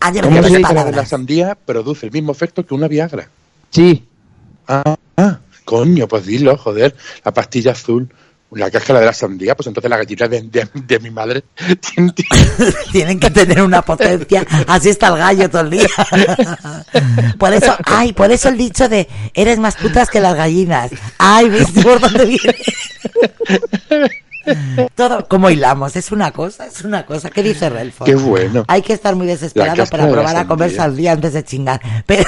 Ayer 0.00 0.24
¿Cómo 0.24 0.36
me 0.36 0.42
se 0.42 0.48
dos 0.48 0.58
dice 0.58 0.74
La 0.74 0.84
de 0.84 0.92
la 0.92 1.06
sandía 1.06 1.54
produce 1.54 2.06
el 2.06 2.12
mismo 2.12 2.32
efecto 2.32 2.64
que 2.64 2.74
una 2.74 2.88
Viagra. 2.88 3.28
Sí, 3.70 4.04
Ah, 4.68 4.96
ah, 5.16 5.38
coño, 5.64 6.08
pues 6.08 6.26
dilo, 6.26 6.56
joder. 6.56 6.94
La 7.24 7.32
pastilla 7.32 7.72
azul, 7.72 8.08
la 8.56 8.70
cáscara 8.70 9.00
de 9.00 9.06
la 9.06 9.12
sandía, 9.12 9.54
pues 9.54 9.66
entonces 9.66 9.88
la 9.90 9.96
gallina 9.98 10.28
de, 10.28 10.42
de- 10.42 10.68
de 10.74 10.98
mi 11.00 11.10
madre 11.10 11.44
tiene- 11.94 12.12
tiene- 12.12 12.72
Tienen 12.92 13.20
que 13.20 13.30
tener 13.30 13.62
una 13.62 13.82
potencia. 13.82 14.44
Así 14.66 14.88
está 14.88 15.08
el 15.08 15.18
gallo 15.18 15.50
todo 15.50 15.62
el 15.62 15.70
día. 15.70 15.88
Por 17.38 17.52
eso, 17.52 17.76
ay, 17.84 18.12
por 18.12 18.30
eso 18.30 18.48
el 18.48 18.56
dicho 18.56 18.88
de 18.88 19.08
eres 19.34 19.58
más 19.58 19.76
putas 19.76 20.08
que 20.10 20.20
las 20.20 20.34
gallinas. 20.34 20.90
Ay, 21.18 21.48
¿ves 21.48 21.68
por 21.82 22.00
dónde 22.00 22.24
viene? 22.24 22.56
Todo, 24.94 25.26
como 25.28 25.50
hilamos, 25.50 25.96
es 25.96 26.12
una 26.12 26.30
cosa, 26.30 26.66
es 26.66 26.82
una 26.82 27.04
cosa. 27.04 27.30
¿Qué 27.30 27.42
dice 27.42 27.68
Relfo? 27.68 28.04
Qué 28.04 28.14
bueno. 28.14 28.64
Hay 28.68 28.82
que 28.82 28.92
estar 28.92 29.14
muy 29.16 29.26
desesperado 29.26 29.84
para 29.86 30.06
de 30.06 30.12
probar 30.12 30.36
a 30.36 30.46
comer 30.46 30.70
sandía. 30.70 30.82
sandía 30.84 31.12
antes 31.12 31.32
de 31.34 31.44
chingar. 31.44 31.80
Pero... 32.06 32.24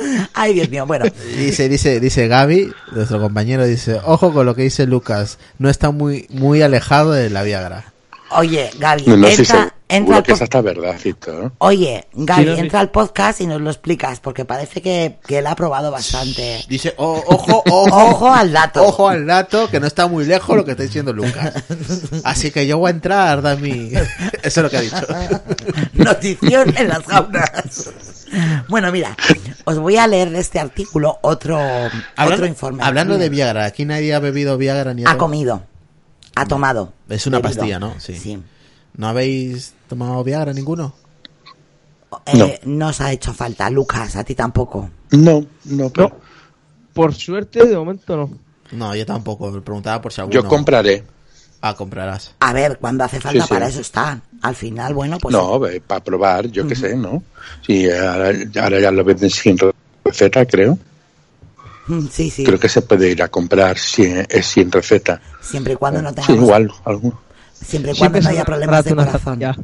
Ay, 0.34 0.54
Dios 0.54 0.68
mío, 0.70 0.86
bueno. 0.86 1.06
Dice, 1.36 1.68
dice, 1.68 2.00
dice 2.00 2.28
Gaby, 2.28 2.72
nuestro 2.92 3.20
compañero, 3.20 3.64
dice, 3.66 4.00
ojo 4.04 4.32
con 4.32 4.46
lo 4.46 4.54
que 4.54 4.62
dice 4.62 4.86
Lucas, 4.86 5.38
no 5.58 5.68
está 5.68 5.90
muy, 5.90 6.26
muy 6.30 6.62
alejado 6.62 7.12
de 7.12 7.30
la 7.30 7.42
Viagra. 7.42 7.92
Oye, 8.30 8.70
Gaby, 8.78 9.04
No, 9.06 9.16
no 9.16 9.28
sé 9.28 9.44
entra, 9.88 10.22
que 10.22 10.30
po- 10.32 10.36
es 10.36 10.42
hasta 10.42 10.60
verdad, 10.60 10.96
Cito, 10.98 11.32
¿no? 11.32 11.52
Oye, 11.58 12.06
Gaby, 12.12 12.42
Sí, 12.44 12.48
no, 12.50 12.56
entra 12.56 12.80
al 12.80 12.90
podcast 12.90 13.40
y 13.40 13.46
nos 13.46 13.60
lo 13.60 13.70
explicas, 13.70 14.20
porque 14.20 14.44
parece 14.44 14.82
que, 14.82 15.18
que 15.26 15.38
él 15.38 15.46
ha 15.46 15.54
probado 15.54 15.90
bastante. 15.90 16.64
Dice, 16.68 16.94
"O- 16.96 17.22
ojo, 17.26 17.62
ojo, 17.70 18.10
Ojo 18.10 18.32
al 18.32 18.52
dato. 18.52 18.84
Ojo 18.84 19.08
al 19.08 19.26
dato, 19.26 19.68
que 19.70 19.80
no 19.80 19.86
está 19.86 20.06
muy 20.06 20.24
lejos 20.24 20.56
lo 20.56 20.64
que 20.64 20.72
está 20.72 20.82
diciendo 20.82 21.12
Lucas. 21.12 21.54
Así 22.24 22.50
que 22.50 22.66
yo 22.66 22.78
voy 22.78 22.88
a 22.88 22.94
entrar, 22.94 23.42
da 23.42 23.56
mi... 23.56 23.90
Eso 24.42 24.42
es 24.42 24.56
lo 24.58 24.70
que 24.70 24.76
ha 24.76 24.80
dicho. 24.82 25.06
Notición 25.94 26.74
en 26.76 26.88
las 26.88 27.04
jaulas. 27.04 27.90
Bueno, 28.68 28.92
mira, 28.92 29.16
os 29.64 29.78
voy 29.78 29.96
a 29.96 30.06
leer 30.06 30.30
de 30.30 30.40
este 30.40 30.58
artículo 30.60 31.18
otro, 31.22 31.56
otro 31.58 31.90
Hablando, 32.16 32.46
informe. 32.46 32.82
hablando 32.84 33.16
de 33.16 33.28
Viagra, 33.30 33.64
aquí 33.64 33.84
nadie 33.86 34.14
ha 34.14 34.18
bebido 34.18 34.58
Viagra 34.58 34.92
ni 34.92 35.04
Ha 35.06 35.12
ha 35.12 35.18
comido, 35.18 35.62
ha 36.36 36.44
tomado. 36.46 36.92
Es 37.08 37.26
una 37.26 37.38
bebido. 37.38 37.56
pastilla, 37.56 37.78
¿no? 37.78 37.94
Sí. 37.98 38.16
Sí. 38.18 38.38
¿No 38.96 39.08
habéis 39.08 39.72
tomado 39.88 40.22
Viagra 40.22 40.52
ninguno? 40.52 40.94
Eh, 42.26 42.60
no 42.64 42.88
os 42.88 43.00
ha 43.00 43.12
hecho 43.12 43.34
falta, 43.34 43.68
Lucas, 43.70 44.16
a 44.16 44.24
ti 44.24 44.34
tampoco. 44.34 44.88
No, 45.12 45.44
no, 45.64 45.90
pero 45.90 46.08
No. 46.08 46.16
Por 46.94 47.14
suerte, 47.14 47.64
de 47.64 47.76
momento 47.76 48.16
no. 48.16 48.30
No, 48.72 48.94
yo 48.94 49.06
tampoco. 49.06 49.50
Me 49.50 49.60
preguntaba 49.60 50.00
por 50.02 50.12
si 50.12 50.20
alguno... 50.20 50.40
yo 50.42 50.48
compraré. 50.48 51.04
Ah, 51.60 51.74
comprarás. 51.74 52.34
A 52.40 52.52
ver, 52.52 52.78
cuando 52.78 53.04
hace 53.04 53.20
falta, 53.20 53.40
Sí, 53.42 53.46
sí. 53.48 53.54
para 53.54 53.68
eso 53.68 53.80
está. 53.80 54.20
Al 54.42 54.54
final, 54.54 54.94
bueno, 54.94 55.18
pues. 55.18 55.32
no, 55.32 55.60
para 55.86 56.02
probar, 56.04 56.46
yo 56.48 56.66
qué 56.66 56.74
sé, 56.76 56.96
¿no? 56.96 57.22
Sí, 57.66 57.90
ahora, 57.90 58.30
ahora 58.62 58.80
ya 58.80 58.90
lo 58.90 59.04
venden 59.04 59.30
sin 59.30 59.56
receta, 60.04 60.44
creo. 60.46 60.78
Sí, 62.10 62.30
sí. 62.30 62.44
Creo 62.44 62.58
que 62.60 62.68
se 62.68 62.82
puede 62.82 63.10
ir 63.10 63.22
a 63.22 63.28
comprar 63.28 63.78
sin, 63.78 64.24
es 64.28 64.46
sin 64.46 64.70
receta. 64.70 65.20
Siempre 65.40 65.72
y 65.72 65.76
cuando 65.76 66.02
no 66.02 66.10
Sí, 66.10 66.16
tengamos. 66.16 66.42
igual, 66.44 66.70
algo. 66.84 67.20
Siempre 67.54 67.92
y 67.92 67.96
cuando 67.98 68.18
Siempre 68.18 68.20
no 68.22 68.28
haya 68.28 68.44
problemas 68.44 68.84
de 68.84 68.94
corazón. 68.94 69.38
ya. 69.40 69.56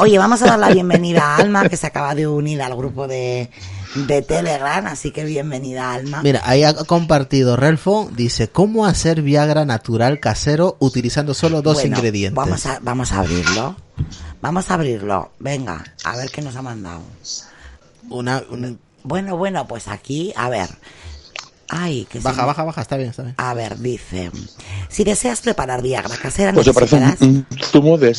Oye, 0.00 0.18
vamos 0.18 0.42
a 0.42 0.46
dar 0.46 0.58
la 0.58 0.68
bienvenida 0.70 1.22
a 1.22 1.36
Alma, 1.36 1.68
que 1.68 1.76
se 1.76 1.86
acaba 1.86 2.14
de 2.14 2.26
unir 2.26 2.62
al 2.62 2.74
grupo 2.76 3.06
de, 3.08 3.50
de 3.94 4.22
Telegram, 4.22 4.86
así 4.86 5.10
que 5.10 5.24
bienvenida 5.24 5.92
Alma. 5.94 6.22
Mira, 6.22 6.42
ahí 6.44 6.64
ha 6.64 6.74
compartido 6.74 7.56
Relfo, 7.56 8.10
dice, 8.14 8.48
¿cómo 8.48 8.86
hacer 8.86 9.22
Viagra 9.22 9.64
natural 9.64 10.20
casero 10.20 10.76
utilizando 10.80 11.34
solo 11.34 11.62
dos 11.62 11.74
Bueno, 11.74 11.96
ingredientes? 11.96 12.34
Vamos 12.36 12.66
a, 12.66 12.78
vamos 12.82 13.12
a 13.12 13.20
abrirlo. 13.20 13.76
Vamos 14.42 14.70
a 14.70 14.74
abrirlo. 14.74 15.32
Venga, 15.38 15.82
a 16.04 16.16
ver 16.16 16.30
qué 16.30 16.42
nos 16.42 16.56
ha 16.56 16.62
mandado. 16.62 17.02
Una, 18.10 18.42
un- 18.50 18.78
Bueno, 19.02 19.36
bueno, 19.36 19.66
pues 19.66 19.88
aquí, 19.88 20.32
a 20.36 20.48
ver. 20.48 20.68
Ay, 21.68 22.06
que 22.08 22.20
Baja, 22.20 22.44
baja, 22.46 22.62
baja, 22.62 22.80
está 22.80 22.96
bien, 22.96 23.10
está 23.10 23.22
bien. 23.24 23.34
A 23.38 23.52
ver, 23.54 23.76
dice. 23.78 24.30
Si 24.88 25.02
deseas 25.02 25.40
preparar 25.40 25.82
Viagra 25.82 26.16
casera, 26.16 26.52
Pues 26.52 26.66
me 26.66 26.72
parece 26.72 26.94
un, 26.96 27.02
necesitarás 27.02 27.28
un 27.50 27.58
zumo 27.72 27.98
de 27.98 28.16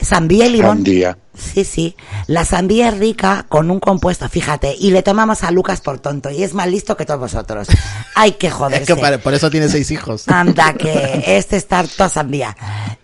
sandía 0.00 0.46
y 0.46 0.50
limón. 0.50 0.76
sandía. 0.78 1.18
Sí, 1.34 1.64
sí. 1.64 1.96
La 2.26 2.44
sandía 2.44 2.88
es 2.88 2.98
rica 2.98 3.46
con 3.48 3.70
un 3.70 3.80
compuesto, 3.80 4.28
fíjate, 4.28 4.74
y 4.78 4.90
le 4.90 5.02
tomamos 5.02 5.42
a 5.44 5.50
Lucas 5.50 5.80
por 5.80 5.98
tonto, 5.98 6.30
y 6.30 6.42
es 6.42 6.52
más 6.52 6.68
listo 6.68 6.94
que 6.96 7.06
todos 7.06 7.20
vosotros. 7.20 7.68
Hay 8.14 8.32
que 8.32 8.48
Es 8.48 8.52
joderse. 8.52 8.84
que 8.94 9.00
pare- 9.00 9.18
por 9.18 9.32
eso 9.32 9.48
tiene 9.50 9.68
seis 9.70 9.90
hijos. 9.90 10.28
Anda, 10.28 10.74
que 10.74 11.22
este 11.38 11.56
está 11.56 11.84
toda 11.84 12.10
sandía. 12.10 12.54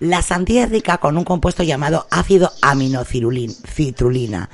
La 0.00 0.20
sandía 0.20 0.64
es 0.64 0.70
rica 0.70 0.98
con 0.98 1.16
un 1.16 1.24
compuesto 1.24 1.62
llamado 1.62 2.06
ácido 2.10 2.52
aminocitrulina. 2.60 4.50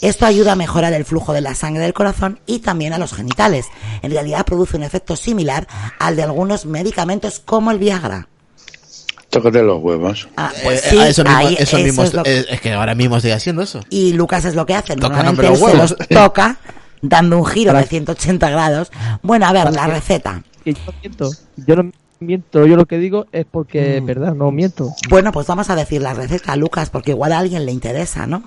Esto 0.00 0.26
ayuda 0.26 0.52
a 0.52 0.56
mejorar 0.56 0.92
el 0.92 1.04
flujo 1.04 1.32
de 1.32 1.40
la 1.40 1.54
sangre 1.54 1.82
del 1.82 1.94
corazón 1.94 2.38
y 2.46 2.60
también 2.60 2.92
a 2.92 2.98
los 2.98 3.12
genitales. 3.12 3.66
En 4.02 4.10
realidad 4.12 4.44
produce 4.44 4.76
un 4.76 4.82
efecto 4.84 5.16
similar 5.16 5.66
al 5.98 6.16
de 6.16 6.22
algunos 6.22 6.66
medicamentos 6.66 7.40
como 7.40 7.70
el 7.70 7.78
Viagra. 7.78 8.28
Tócate 9.30 9.62
los 9.62 9.82
huevos. 9.82 10.28
Ah, 10.36 10.52
pues 10.62 10.86
Eh, 10.86 10.90
sí, 10.90 10.98
eh, 10.98 11.08
eso 11.08 11.22
mismo, 11.24 11.36
ahí- 11.38 11.54
eso 11.54 11.62
eso 11.76 11.78
mismo 11.78 12.02
es 12.04 12.14
lo- 12.14 12.24
es, 12.24 12.46
es 12.48 12.60
que 12.60 12.72
ahora 12.72 12.94
mismo 12.94 13.16
estoy 13.16 13.32
haciendo 13.32 13.62
eso. 13.62 13.80
y 13.90 14.12
Lucas 14.12 14.44
es 14.44 14.54
lo 14.54 14.64
que 14.66 14.74
hace. 14.74 14.94
Toca 14.94 15.08
Normalmente 15.08 15.48
los 15.48 15.58
se 15.58 15.64
huevos. 15.64 15.78
los 15.98 16.08
toca 16.08 16.58
dando 17.02 17.38
un 17.38 17.44
giro 17.46 17.72
de 17.74 17.84
180 17.84 18.48
grados. 18.50 18.90
Bueno, 19.22 19.46
a 19.46 19.52
ver, 19.52 19.72
la 19.72 19.86
receta. 19.86 20.42
Yo 20.64 20.72
no 20.86 20.92
miento. 21.02 21.30
Yo 21.56 21.76
no 21.76 21.90
miento. 22.20 22.66
Yo 22.66 22.76
lo 22.76 22.86
que 22.86 22.98
digo 22.98 23.26
es 23.32 23.44
porque 23.50 23.80
Mm. 23.80 23.98
es 23.98 24.04
verdad, 24.06 24.34
no 24.34 24.50
miento. 24.50 24.90
Bueno, 25.10 25.32
pues 25.32 25.46
vamos 25.46 25.68
a 25.70 25.76
decir 25.76 26.00
la 26.02 26.14
receta, 26.14 26.56
Lucas, 26.56 26.90
porque 26.90 27.10
igual 27.10 27.32
a 27.32 27.38
alguien 27.38 27.66
le 27.66 27.72
interesa, 27.72 28.26
¿no? 28.26 28.42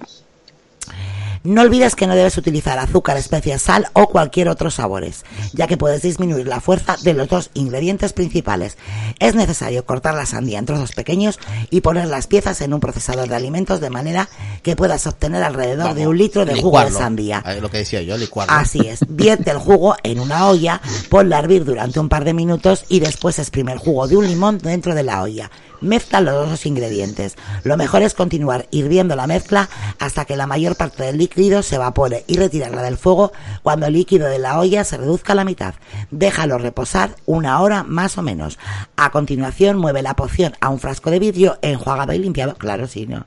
No 1.43 1.61
olvides 1.61 1.95
que 1.95 2.05
no 2.05 2.15
debes 2.15 2.37
utilizar 2.37 2.77
azúcar, 2.79 3.17
especias, 3.17 3.61
sal 3.61 3.87
o 3.93 4.09
cualquier 4.09 4.49
otro 4.49 4.69
sabores, 4.71 5.23
ya 5.53 5.67
que 5.67 5.77
puedes 5.77 6.01
disminuir 6.01 6.47
la 6.47 6.59
fuerza 6.59 6.97
de 7.01 7.13
los 7.13 7.29
dos 7.29 7.49
ingredientes 7.53 8.13
principales. 8.13 8.77
Es 9.19 9.35
necesario 9.35 9.85
cortar 9.85 10.15
la 10.15 10.25
sandía 10.25 10.59
en 10.59 10.65
trozos 10.65 10.91
pequeños 10.91 11.39
y 11.69 11.81
poner 11.81 12.07
las 12.07 12.27
piezas 12.27 12.59
en 12.61 12.73
un 12.73 12.79
procesador 12.79 13.29
de 13.29 13.35
alimentos 13.35 13.79
de 13.79 13.89
manera 13.89 14.27
que 14.63 14.75
puedas 14.75 15.07
obtener 15.07 15.43
alrededor 15.43 15.93
de 15.93 16.07
un 16.07 16.17
litro 16.17 16.45
de 16.45 16.61
jugo 16.61 16.83
de 16.83 16.91
sandía. 16.91 17.43
Lo 17.61 17.69
que 17.69 17.77
decía 17.77 18.01
yo, 18.01 18.17
licuarlo. 18.17 18.53
Así 18.53 18.79
es. 18.87 18.99
Vierte 19.07 19.51
el 19.51 19.57
jugo 19.57 19.95
en 20.03 20.19
una 20.19 20.47
olla, 20.47 20.81
ponla 21.09 21.37
a 21.37 21.39
hervir 21.39 21.63
durante 21.63 21.99
un 21.99 22.09
par 22.09 22.25
de 22.25 22.33
minutos 22.33 22.83
y 22.89 22.99
después 22.99 23.39
exprime 23.39 23.71
el 23.71 23.79
jugo 23.79 24.07
de 24.07 24.17
un 24.17 24.27
limón 24.27 24.57
dentro 24.57 24.93
de 24.93 25.03
la 25.03 25.21
olla. 25.21 25.49
Mezcla 25.81 26.21
los 26.21 26.49
dos 26.49 26.65
ingredientes. 26.65 27.35
Lo 27.63 27.77
mejor 27.77 28.01
es 28.01 28.13
continuar 28.13 28.67
hirviendo 28.71 29.15
la 29.15 29.27
mezcla 29.27 29.69
hasta 29.99 30.25
que 30.25 30.35
la 30.35 30.47
mayor 30.47 30.75
parte 30.75 31.03
del 31.03 31.17
líquido 31.17 31.63
se 31.63 31.75
evapore 31.75 32.23
y 32.27 32.37
retirarla 32.37 32.81
del 32.81 32.97
fuego 32.97 33.31
cuando 33.63 33.85
el 33.85 33.93
líquido 33.93 34.27
de 34.27 34.39
la 34.39 34.59
olla 34.59 34.83
se 34.83 34.97
reduzca 34.97 35.33
a 35.33 35.35
la 35.35 35.45
mitad. 35.45 35.75
Déjalo 36.11 36.57
reposar 36.57 37.15
una 37.25 37.61
hora 37.61 37.83
más 37.83 38.17
o 38.17 38.21
menos. 38.21 38.59
A 38.95 39.11
continuación 39.11 39.77
mueve 39.77 40.01
la 40.01 40.15
poción 40.15 40.55
a 40.59 40.69
un 40.69 40.79
frasco 40.79 41.11
de 41.11 41.19
vidrio 41.19 41.57
enjuagado 41.61 42.13
y 42.13 42.19
limpiado. 42.19 42.55
Claro, 42.55 42.87
sí, 42.87 43.07
¿no? 43.07 43.25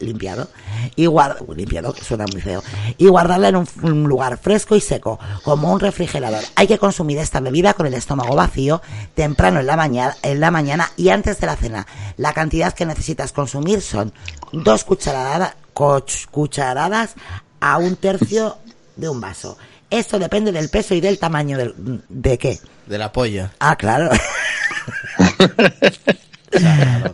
Limpiado. 0.00 0.48
Y 0.96 1.06
guarda, 1.06 1.36
uy, 1.46 1.56
limpiado, 1.56 1.92
que 1.92 2.04
suena 2.04 2.24
muy 2.30 2.40
feo. 2.40 2.62
Y 2.98 3.08
guardarla 3.08 3.48
en 3.48 3.56
un 3.56 4.04
lugar 4.04 4.38
fresco 4.38 4.76
y 4.76 4.80
seco, 4.80 5.18
como 5.44 5.72
un 5.72 5.80
refrigerador. 5.80 6.42
Hay 6.54 6.66
que 6.66 6.78
consumir 6.78 7.18
esta 7.18 7.40
bebida 7.40 7.74
con 7.74 7.86
el 7.86 7.94
estómago 7.94 8.34
vacío, 8.34 8.82
temprano 9.14 9.60
en 9.60 9.66
la 9.66 9.76
mañana, 9.76 10.16
en 10.22 10.40
la 10.40 10.50
mañana 10.50 10.90
y 10.96 11.08
antes 11.08 11.40
de 11.40 11.46
la 11.46 11.56
cena. 11.56 11.86
La 12.16 12.32
cantidad 12.32 12.72
que 12.74 12.86
necesitas 12.86 13.32
consumir 13.32 13.80
son 13.82 14.12
dos 14.52 14.84
cucharadas, 14.84 15.54
coch- 15.74 16.26
cucharadas 16.30 17.14
a 17.60 17.78
un 17.78 17.96
tercio 17.96 18.58
de 18.96 19.08
un 19.08 19.20
vaso. 19.20 19.56
Esto 19.90 20.18
depende 20.18 20.52
del 20.52 20.68
peso 20.70 20.94
y 20.94 21.00
del 21.00 21.18
tamaño 21.18 21.58
del, 21.58 21.74
de 22.08 22.38
qué. 22.38 22.58
De 22.86 22.98
la 22.98 23.12
polla. 23.12 23.52
Ah, 23.60 23.76
claro. 23.76 24.10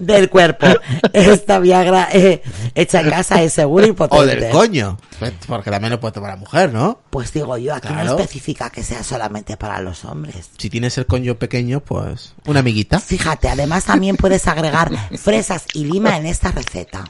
del 0.00 0.28
cuerpo. 0.30 0.66
Esta 1.12 1.58
Viagra 1.58 2.08
eh, 2.12 2.42
hecha 2.74 3.00
en 3.00 3.10
casa 3.10 3.42
es 3.42 3.52
segura 3.52 3.86
y 3.86 3.92
potente. 3.92 4.22
O 4.22 4.26
del 4.26 4.50
coño. 4.50 4.98
Porque 5.46 5.70
también 5.70 5.92
lo 5.92 6.00
puede 6.00 6.12
tomar 6.12 6.30
la 6.30 6.36
mujer, 6.36 6.72
¿no? 6.72 7.00
Pues 7.10 7.32
digo 7.32 7.56
yo, 7.58 7.74
aquí 7.74 7.92
no 7.92 8.02
especifica 8.16 8.70
que 8.70 8.82
sea 8.82 9.02
solamente 9.02 9.56
para 9.56 9.80
los 9.80 10.04
hombres. 10.04 10.50
Si 10.56 10.70
tienes 10.70 10.96
el 10.98 11.06
coño 11.06 11.36
pequeño, 11.38 11.80
pues 11.80 12.34
una 12.46 12.60
amiguita. 12.60 13.00
Fíjate, 13.00 13.48
además 13.48 13.84
también 13.84 14.16
puedes 14.16 14.46
agregar 14.46 14.90
fresas 15.18 15.64
y 15.74 15.84
lima 15.84 16.16
en 16.16 16.26
esta 16.26 16.52
receta. 16.52 17.04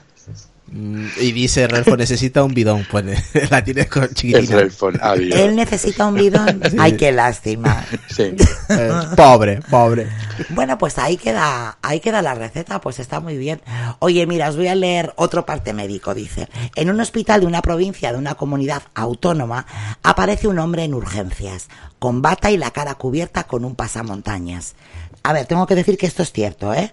Mm, 0.70 1.06
Y 1.20 1.32
dice 1.32 1.66
Relfo, 1.66 1.96
necesita 1.96 2.44
un 2.44 2.52
bidón. 2.52 2.86
Pues 2.90 3.04
la 3.50 3.64
tienes 3.64 3.88
con 3.88 4.04
Es 4.04 4.14
chiquitina. 4.14 4.68
Adiós. 5.00 5.40
Él 5.40 5.56
necesita 5.56 6.06
un 6.06 6.14
bidón. 6.14 6.60
Ay, 6.78 6.96
qué 6.96 7.12
lástima. 7.12 7.84
Sí. 8.08 8.34
Eh, 8.70 8.90
pobre, 9.16 9.60
pobre. 9.70 10.06
Bueno, 10.50 10.76
pues 10.76 10.98
ahí 10.98 11.16
queda, 11.16 11.78
ahí 11.80 12.00
queda 12.00 12.20
la 12.20 12.34
receta, 12.34 12.82
pues 12.82 12.98
está 12.98 13.18
muy 13.18 13.38
bien. 13.38 13.62
Oye, 13.98 14.26
mira, 14.26 14.50
os 14.50 14.56
voy 14.56 14.68
a 14.68 14.74
leer 14.74 15.14
otro 15.16 15.46
parte 15.46 15.72
médico, 15.72 16.12
dice. 16.12 16.48
En 16.74 16.90
un 16.90 17.00
hospital 17.00 17.40
de 17.40 17.46
una 17.46 17.62
provincia 17.62 18.12
de 18.12 18.18
una 18.18 18.34
comunidad 18.34 18.82
autónoma 18.94 19.64
aparece 20.02 20.48
un 20.48 20.58
hombre 20.58 20.84
en 20.84 20.92
urgencias, 20.92 21.68
con 21.98 22.20
bata 22.20 22.50
y 22.50 22.58
la 22.58 22.70
cara 22.72 22.96
cubierta 22.96 23.44
con 23.44 23.64
un 23.64 23.74
pasamontañas. 23.74 24.74
A 25.22 25.32
ver, 25.32 25.46
tengo 25.46 25.66
que 25.66 25.74
decir 25.74 25.96
que 25.96 26.06
esto 26.06 26.22
es 26.22 26.30
cierto, 26.30 26.74
¿eh? 26.74 26.92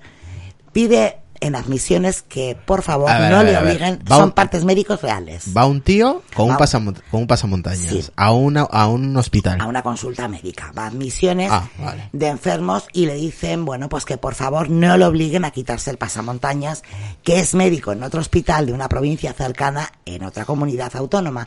Pide 0.71 1.17
en 1.45 1.55
admisiones 1.55 2.21
que, 2.21 2.57
por 2.65 2.81
favor, 2.81 3.09
ver, 3.09 3.31
no 3.31 3.43
le 3.43 3.57
obliguen, 3.57 3.99
son 4.07 4.23
un- 4.25 4.31
partes 4.31 4.63
médicos 4.65 5.01
reales. 5.01 5.45
Va 5.55 5.65
un 5.65 5.81
tío 5.81 6.21
con 6.35 6.49
un, 6.49 6.55
pasamont- 6.57 7.01
con 7.11 7.21
un 7.21 7.27
pasamontañas 7.27 7.79
Sí. 7.79 8.03
a, 8.15 8.31
una, 8.31 8.61
a 8.63 8.87
un 8.87 9.15
hospital. 9.17 9.61
a 9.61 9.67
una 9.67 9.81
consulta 9.83 10.27
médica. 10.27 10.71
Va 10.77 10.83
a 10.83 10.87
admisiones 10.87 11.49
Ah, 11.51 11.67
vale. 11.79 12.09
de 12.11 12.27
enfermos 12.27 12.87
y 12.93 13.05
le 13.05 13.15
dicen, 13.15 13.65
bueno, 13.65 13.89
pues 13.89 14.05
que 14.05 14.17
por 14.17 14.35
favor 14.35 14.69
no 14.69 14.97
lo 14.97 15.07
obliguen 15.07 15.45
a 15.45 15.51
quitarse 15.51 15.91
el 15.91 15.97
pasamontañas, 15.97 16.83
que 17.23 17.39
es 17.39 17.53
médico 17.55 17.91
en 17.91 18.03
otro 18.03 18.19
hospital 18.21 18.65
de 18.65 18.73
una 18.73 18.89
provincia 18.89 19.33
cercana 19.33 19.91
en 20.05 20.23
otra 20.23 20.45
comunidad 20.45 20.95
autónoma 20.95 21.45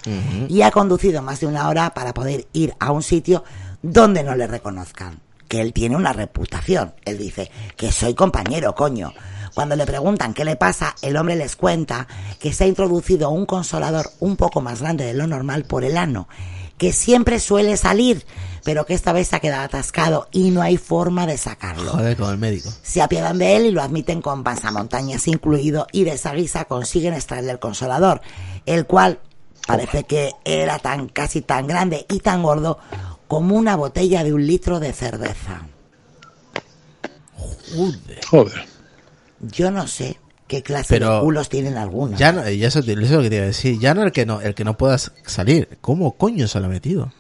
y 0.49 0.63
ha 0.63 0.71
conducido 0.71 1.23
más 1.23 1.41
de 1.41 1.47
una 1.47 1.69
hora 1.69 1.91
para 1.95 2.15
poder 2.15 2.47
ir 2.53 2.75
a 2.79 2.93
un 2.93 3.03
sitio 3.03 3.45
donde 3.83 4.23
no 4.23 4.35
le 4.35 4.47
reconozcan. 4.47 5.21
que 5.49 5.63
él 5.63 5.73
tiene 5.73 5.97
una 5.97 6.13
reputación. 6.13 6.93
Él 7.07 7.17
dice 7.17 7.51
que 7.75 7.91
soy 7.91 8.13
compañero, 8.13 8.75
coño. 8.75 9.15
Cuando 9.59 9.75
le 9.75 9.87
preguntan 9.87 10.35
qué 10.35 10.45
le 10.45 10.55
pasa, 10.55 10.95
el 11.03 11.17
hombre 11.17 11.35
les 11.35 11.57
cuenta 11.57 12.07
que 12.39 12.53
se 12.53 12.63
ha 12.63 12.67
introducido 12.69 13.31
un 13.31 13.45
consolador 13.45 14.09
un 14.21 14.37
poco 14.37 14.61
más 14.61 14.83
grande 14.83 15.05
de 15.05 15.15
lo 15.15 15.27
normal 15.27 15.65
por 15.65 15.83
el 15.83 15.97
ano, 15.97 16.29
que 16.77 16.93
siempre 16.93 17.41
suele 17.41 17.77
salir, 17.77 18.25
pero 18.63 18.87
que 18.87 18.95
esta 18.95 19.13
vez 19.13 19.27
se 19.27 19.35
ha 19.35 19.41
quedado 19.41 19.65
atascado 19.65 20.29
y 20.31 20.53
no 20.53 20.63
hay 20.63 20.77
forma 20.77 21.27
de 21.27 21.37
sacarlo. 21.39 21.91
Joder, 21.91 22.17
con 22.17 22.31
el 22.31 22.39
médico. 22.39 22.71
Se 22.85 23.03
apiadan 23.03 23.39
de 23.39 23.57
él 23.57 23.67
y 23.67 23.73
lo 23.73 23.83
admiten 23.83 24.23
con 24.23 24.45
pasamontañas 24.45 25.27
incluido 25.27 25.89
y 25.91 26.05
de 26.05 26.13
esa 26.13 26.35
guisa 26.35 26.67
consiguen 26.67 27.15
extraerle 27.15 27.51
el 27.51 27.59
consolador, 27.59 28.21
el 28.65 28.87
cual 28.87 29.19
parece 29.67 30.05
que 30.05 30.35
era 30.45 30.79
tan 30.79 31.09
casi 31.09 31.43
tan 31.43 31.67
grande 31.67 32.07
y 32.09 32.21
tan 32.21 32.45
gordo 32.45 32.79
como 33.27 33.57
una 33.57 33.75
botella 33.75 34.23
de 34.23 34.33
un 34.33 34.47
litro 34.47 34.79
de 34.79 34.93
cerveza. 34.93 35.67
Joder. 37.75 38.25
Joder. 38.25 38.78
Yo 39.41 39.71
no 39.71 39.87
sé 39.87 40.19
qué 40.47 40.63
clase 40.63 40.87
Pero 40.89 41.17
de 41.17 41.21
culos 41.21 41.49
tienen 41.49 41.77
algunos. 41.77 42.19
Ya 42.19 42.33
no, 42.33 42.49
y 42.49 42.65
eso, 42.65 42.81
eso 42.81 42.91
es 42.91 43.11
lo 43.11 43.23
que 43.23 43.31
te 43.31 43.37
iba 43.37 43.45
a 43.45 43.49
decir. 43.49 43.79
Ya 43.79 43.95
no 43.95 44.03
el 44.03 44.13
que 44.13 44.27
no, 44.27 44.41
el 44.41 44.55
que 44.55 44.65
no 44.65 44.77
puedas 44.77 45.13
salir. 45.25 45.79
¿Cómo 45.81 46.13
coño 46.13 46.49
se 46.49 46.59
lo 46.59 46.67
ha 46.67 46.69
metido? 46.69 47.13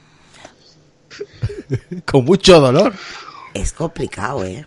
Con 2.04 2.25
mucho 2.25 2.60
dolor. 2.60 2.92
Es 3.54 3.72
complicado, 3.72 4.44
¿eh? 4.44 4.66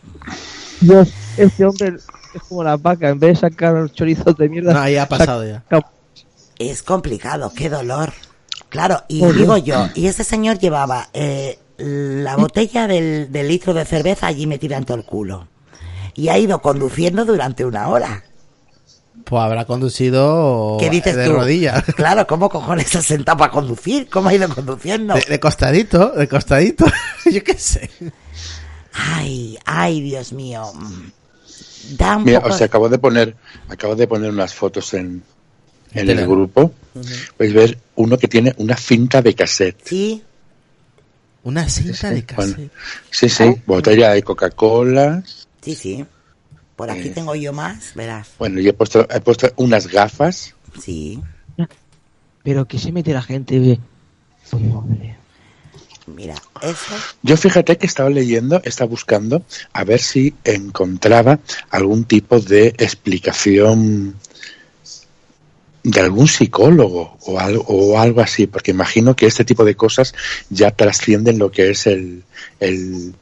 Dios, 0.81 1.13
este 1.37 1.65
hombre 1.65 1.95
es 2.33 2.41
como 2.47 2.63
la 2.63 2.77
vaca, 2.77 3.09
en 3.09 3.19
vez 3.19 3.39
de 3.39 3.49
sacar 3.49 3.73
los 3.73 3.93
chorizos 3.93 4.35
de 4.37 4.49
mierda. 4.49 4.73
No, 4.73 4.79
ahí 4.79 4.97
ha 4.97 5.07
pasado 5.07 5.45
ya. 5.45 5.63
Es 6.57 6.81
complicado, 6.81 7.51
qué 7.55 7.69
dolor. 7.69 8.13
Claro, 8.69 9.03
y 9.07 9.23
digo 9.33 9.57
yo, 9.57 9.89
y 9.95 10.07
ese 10.07 10.23
señor 10.23 10.57
llevaba 10.57 11.09
eh, 11.13 11.59
la 11.77 12.37
botella 12.37 12.87
del, 12.87 13.31
del 13.31 13.47
litro 13.47 13.73
de 13.73 13.85
cerveza 13.85 14.27
allí 14.27 14.47
metida 14.47 14.77
en 14.77 14.85
todo 14.85 14.97
el 14.97 15.03
culo. 15.03 15.47
Y 16.15 16.29
ha 16.29 16.37
ido 16.37 16.61
conduciendo 16.61 17.25
durante 17.25 17.65
una 17.65 17.87
hora. 17.89 18.23
Pues 19.23 19.41
habrá 19.41 19.65
conducido 19.65 20.77
¿Qué 20.79 20.89
dices 20.89 21.15
de 21.15 21.25
tú? 21.25 21.33
rodillas. 21.33 21.83
Claro, 21.95 22.25
¿cómo 22.27 22.49
cojones 22.49 22.89
se 22.89 22.97
ha 22.97 23.01
sentado 23.01 23.37
para 23.37 23.51
conducir? 23.51 24.09
¿Cómo 24.09 24.29
ha 24.29 24.33
ido 24.33 24.49
conduciendo? 24.49 25.13
De, 25.13 25.21
de 25.21 25.39
costadito, 25.39 26.09
de 26.11 26.27
costadito. 26.27 26.85
Yo 27.31 27.43
qué 27.43 27.57
sé. 27.57 27.89
Ay, 28.93 29.57
ay, 29.65 30.01
Dios 30.01 30.33
mío. 30.33 30.71
Da 31.97 32.17
un 32.17 32.23
Mira, 32.25 32.41
poco... 32.41 32.53
o 32.53 32.57
sea, 32.57 32.67
acabo 32.67 32.89
de 32.89 32.97
poner, 32.99 33.35
acabo 33.69 33.95
de 33.95 34.07
poner 34.07 34.31
unas 34.31 34.53
fotos 34.53 34.93
en, 34.93 35.23
en 35.93 36.09
el 36.09 36.27
grupo. 36.27 36.73
Podéis 37.37 37.53
ver 37.55 37.77
uno 37.95 38.17
que 38.17 38.27
tiene 38.27 38.53
una 38.57 38.75
cinta 38.75 39.21
de 39.21 39.33
cassette. 39.33 39.79
Sí, 39.85 40.23
Una 41.43 41.67
cinta 41.69 42.09
de 42.11 42.25
Bueno, 42.35 42.53
cassette. 42.53 42.71
sí, 43.11 43.29
sí, 43.29 43.55
botella 43.65 44.11
de 44.11 44.23
Coca-Cola. 44.23 45.23
Sí, 45.61 45.75
sí. 45.75 46.05
Por 46.75 46.89
aquí 46.89 47.09
Eh. 47.09 47.11
tengo 47.13 47.35
yo 47.35 47.53
más, 47.53 47.93
verás. 47.95 48.29
Bueno, 48.39 48.59
y 48.59 48.67
he 48.67 48.73
puesto, 48.73 49.07
he 49.09 49.19
puesto 49.21 49.51
unas 49.57 49.87
gafas. 49.87 50.55
Sí, 50.81 51.19
Pero 52.43 52.65
que 52.67 52.79
se 52.79 52.91
mete 52.91 53.13
la 53.13 53.21
gente, 53.21 53.77
hombre. 54.51 55.15
mira, 56.07 56.33
eso... 56.63 56.95
Yo 57.21 57.37
fíjate 57.37 57.77
que 57.77 57.85
estaba 57.85 58.09
leyendo, 58.09 58.59
estaba 58.63 58.89
buscando 58.89 59.45
a 59.73 59.83
ver 59.83 59.99
si 60.01 60.33
encontraba 60.43 61.39
algún 61.69 62.05
tipo 62.05 62.39
de 62.39 62.69
explicación 62.79 64.15
de 65.83 65.99
algún 65.99 66.27
psicólogo 66.27 67.17
o 67.25 67.39
algo, 67.39 67.63
o 67.67 67.99
algo 67.99 68.21
así, 68.21 68.47
porque 68.47 68.71
imagino 68.71 69.15
que 69.15 69.25
este 69.27 69.45
tipo 69.45 69.63
de 69.65 69.75
cosas 69.75 70.13
ya 70.49 70.71
trascienden 70.71 71.37
lo 71.39 71.51
que 71.51 71.71
es 71.71 71.85
el, 71.87 72.23
el, 72.59 73.13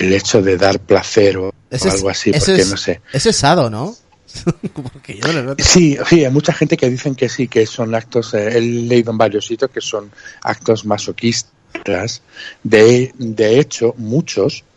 el 0.00 0.12
hecho 0.12 0.42
de 0.42 0.56
dar 0.56 0.80
placer 0.80 1.36
o, 1.36 1.52
Ese 1.70 1.90
algo 1.90 2.08
así, 2.10 2.32
porque 2.32 2.56
es- 2.62 2.70
no 2.70 2.76
sé. 2.76 3.00
Ese 3.12 3.30
es 3.30 3.36
sado, 3.36 3.70
¿no? 3.70 3.94
Porque 4.92 5.18
yo 5.18 5.26
veo- 5.32 5.56
Sí, 5.58 5.98
sí, 6.08 6.24
hay 6.24 6.30
mucha 6.30 6.52
gente 6.52 6.76
que 6.76 6.88
dicen 6.88 7.16
que 7.16 7.28
sí, 7.28 7.48
que 7.48 7.66
son 7.66 7.92
actos, 7.96 8.32
eh, 8.34 8.56
he 8.56 8.60
leído 8.60 9.10
en 9.10 9.18
varios 9.18 9.44
sitios 9.46 9.70
que 9.72 9.80
son 9.80 10.10
actos 10.42 10.84
masoquistas. 10.84 12.22
De, 12.62 13.12
de 13.18 13.58
hecho, 13.60 13.94
muchos. 13.96 14.64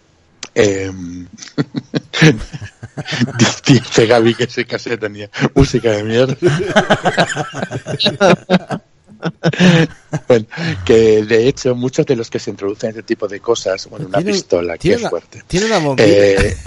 Eh, 0.56 0.92
dice 3.66 4.06
Gaby 4.06 4.36
que 4.36 4.44
ese 4.44 4.66
cassette 4.66 5.00
tenía 5.00 5.28
música 5.56 5.90
de 5.92 6.04
mierda. 6.04 6.38
bueno, 10.28 10.46
que 10.86 11.24
de 11.24 11.48
hecho 11.48 11.76
muchos 11.76 12.06
de 12.06 12.16
los 12.16 12.30
que 12.30 12.40
se 12.40 12.50
introducen 12.50 12.90
este 12.92 13.04
tipo 13.04 13.28
de 13.28 13.40
cosas, 13.40 13.88
bueno, 13.90 14.08
una 14.08 14.22
pistola, 14.22 14.74
que 14.74 14.80
tiene 14.80 14.96
es 14.96 15.02
una- 15.02 15.10
fuerte. 15.10 15.44
Tiene 15.48 15.66
una 15.68 15.80
bombilla. 15.80 16.08
Eh, 16.10 16.58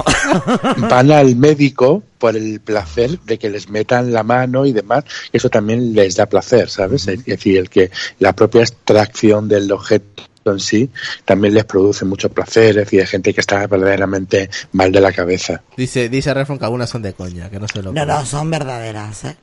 van 0.88 1.10
al 1.12 1.36
médico 1.36 2.02
por 2.18 2.36
el 2.36 2.60
placer 2.60 3.20
de 3.20 3.38
que 3.38 3.50
les 3.50 3.68
metan 3.68 4.12
la 4.12 4.22
mano 4.22 4.66
y 4.66 4.72
demás, 4.72 5.04
eso 5.32 5.48
también 5.50 5.94
les 5.94 6.16
da 6.16 6.26
placer, 6.26 6.68
¿sabes? 6.70 7.06
Es 7.08 7.24
decir, 7.24 7.58
el 7.58 7.68
que 7.70 7.90
la 8.18 8.32
propia 8.34 8.62
extracción 8.62 9.48
del 9.48 9.70
objeto 9.70 10.22
en 10.46 10.60
sí 10.60 10.90
también 11.24 11.54
les 11.54 11.64
produce 11.64 12.04
mucho 12.04 12.28
placer, 12.30 12.70
es 12.70 12.76
decir, 12.76 13.00
hay 13.00 13.06
gente 13.06 13.34
que 13.34 13.40
está 13.40 13.66
verdaderamente 13.66 14.48
mal 14.72 14.92
de 14.92 15.00
la 15.00 15.12
cabeza. 15.12 15.62
Dice, 15.76 16.08
dice 16.08 16.32
Refron 16.32 16.58
que 16.58 16.64
algunas 16.64 16.88
son 16.88 17.02
de 17.02 17.12
coña, 17.12 17.50
que 17.50 17.58
no 17.58 17.66
se 17.68 17.82
lo 17.82 17.92
No, 17.92 18.06
no, 18.06 18.24
son 18.24 18.48
verdaderas, 18.50 19.24
¿eh? 19.24 19.36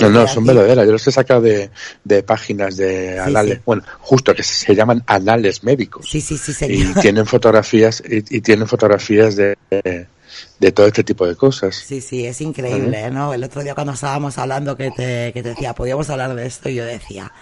No, 0.00 0.08
no, 0.08 0.28
son 0.28 0.44
verdaderas, 0.46 0.86
yo 0.86 0.92
los 0.92 1.06
he 1.06 1.10
sacado 1.12 1.40
de, 1.40 1.70
de 2.04 2.22
páginas 2.22 2.76
de 2.76 3.18
anales, 3.18 3.56
sí. 3.56 3.62
bueno, 3.66 3.82
justo 4.00 4.34
que 4.34 4.42
se 4.42 4.74
llaman 4.74 5.02
anales 5.06 5.64
médicos. 5.64 6.06
Sí, 6.08 6.20
sí, 6.20 6.38
sí, 6.38 6.52
y 6.68 6.94
tienen 7.00 7.26
fotografías 7.26 8.02
y, 8.08 8.18
y 8.36 8.40
tienen 8.40 8.68
fotografías 8.68 9.34
de, 9.36 9.56
de 10.60 10.72
todo 10.72 10.86
este 10.86 11.02
tipo 11.02 11.26
de 11.26 11.34
cosas. 11.36 11.74
Sí, 11.74 12.00
sí, 12.00 12.24
es 12.24 12.40
increíble, 12.40 13.10
¿no? 13.10 13.34
El 13.34 13.42
otro 13.42 13.62
día 13.62 13.74
cuando 13.74 13.92
estábamos 13.94 14.38
hablando 14.38 14.76
que 14.76 14.90
te, 14.92 15.32
que 15.32 15.42
te 15.42 15.50
decía, 15.50 15.74
podíamos 15.74 16.08
hablar 16.10 16.34
de 16.34 16.46
esto, 16.46 16.68
y 16.68 16.76
yo 16.76 16.84
decía, 16.84 17.32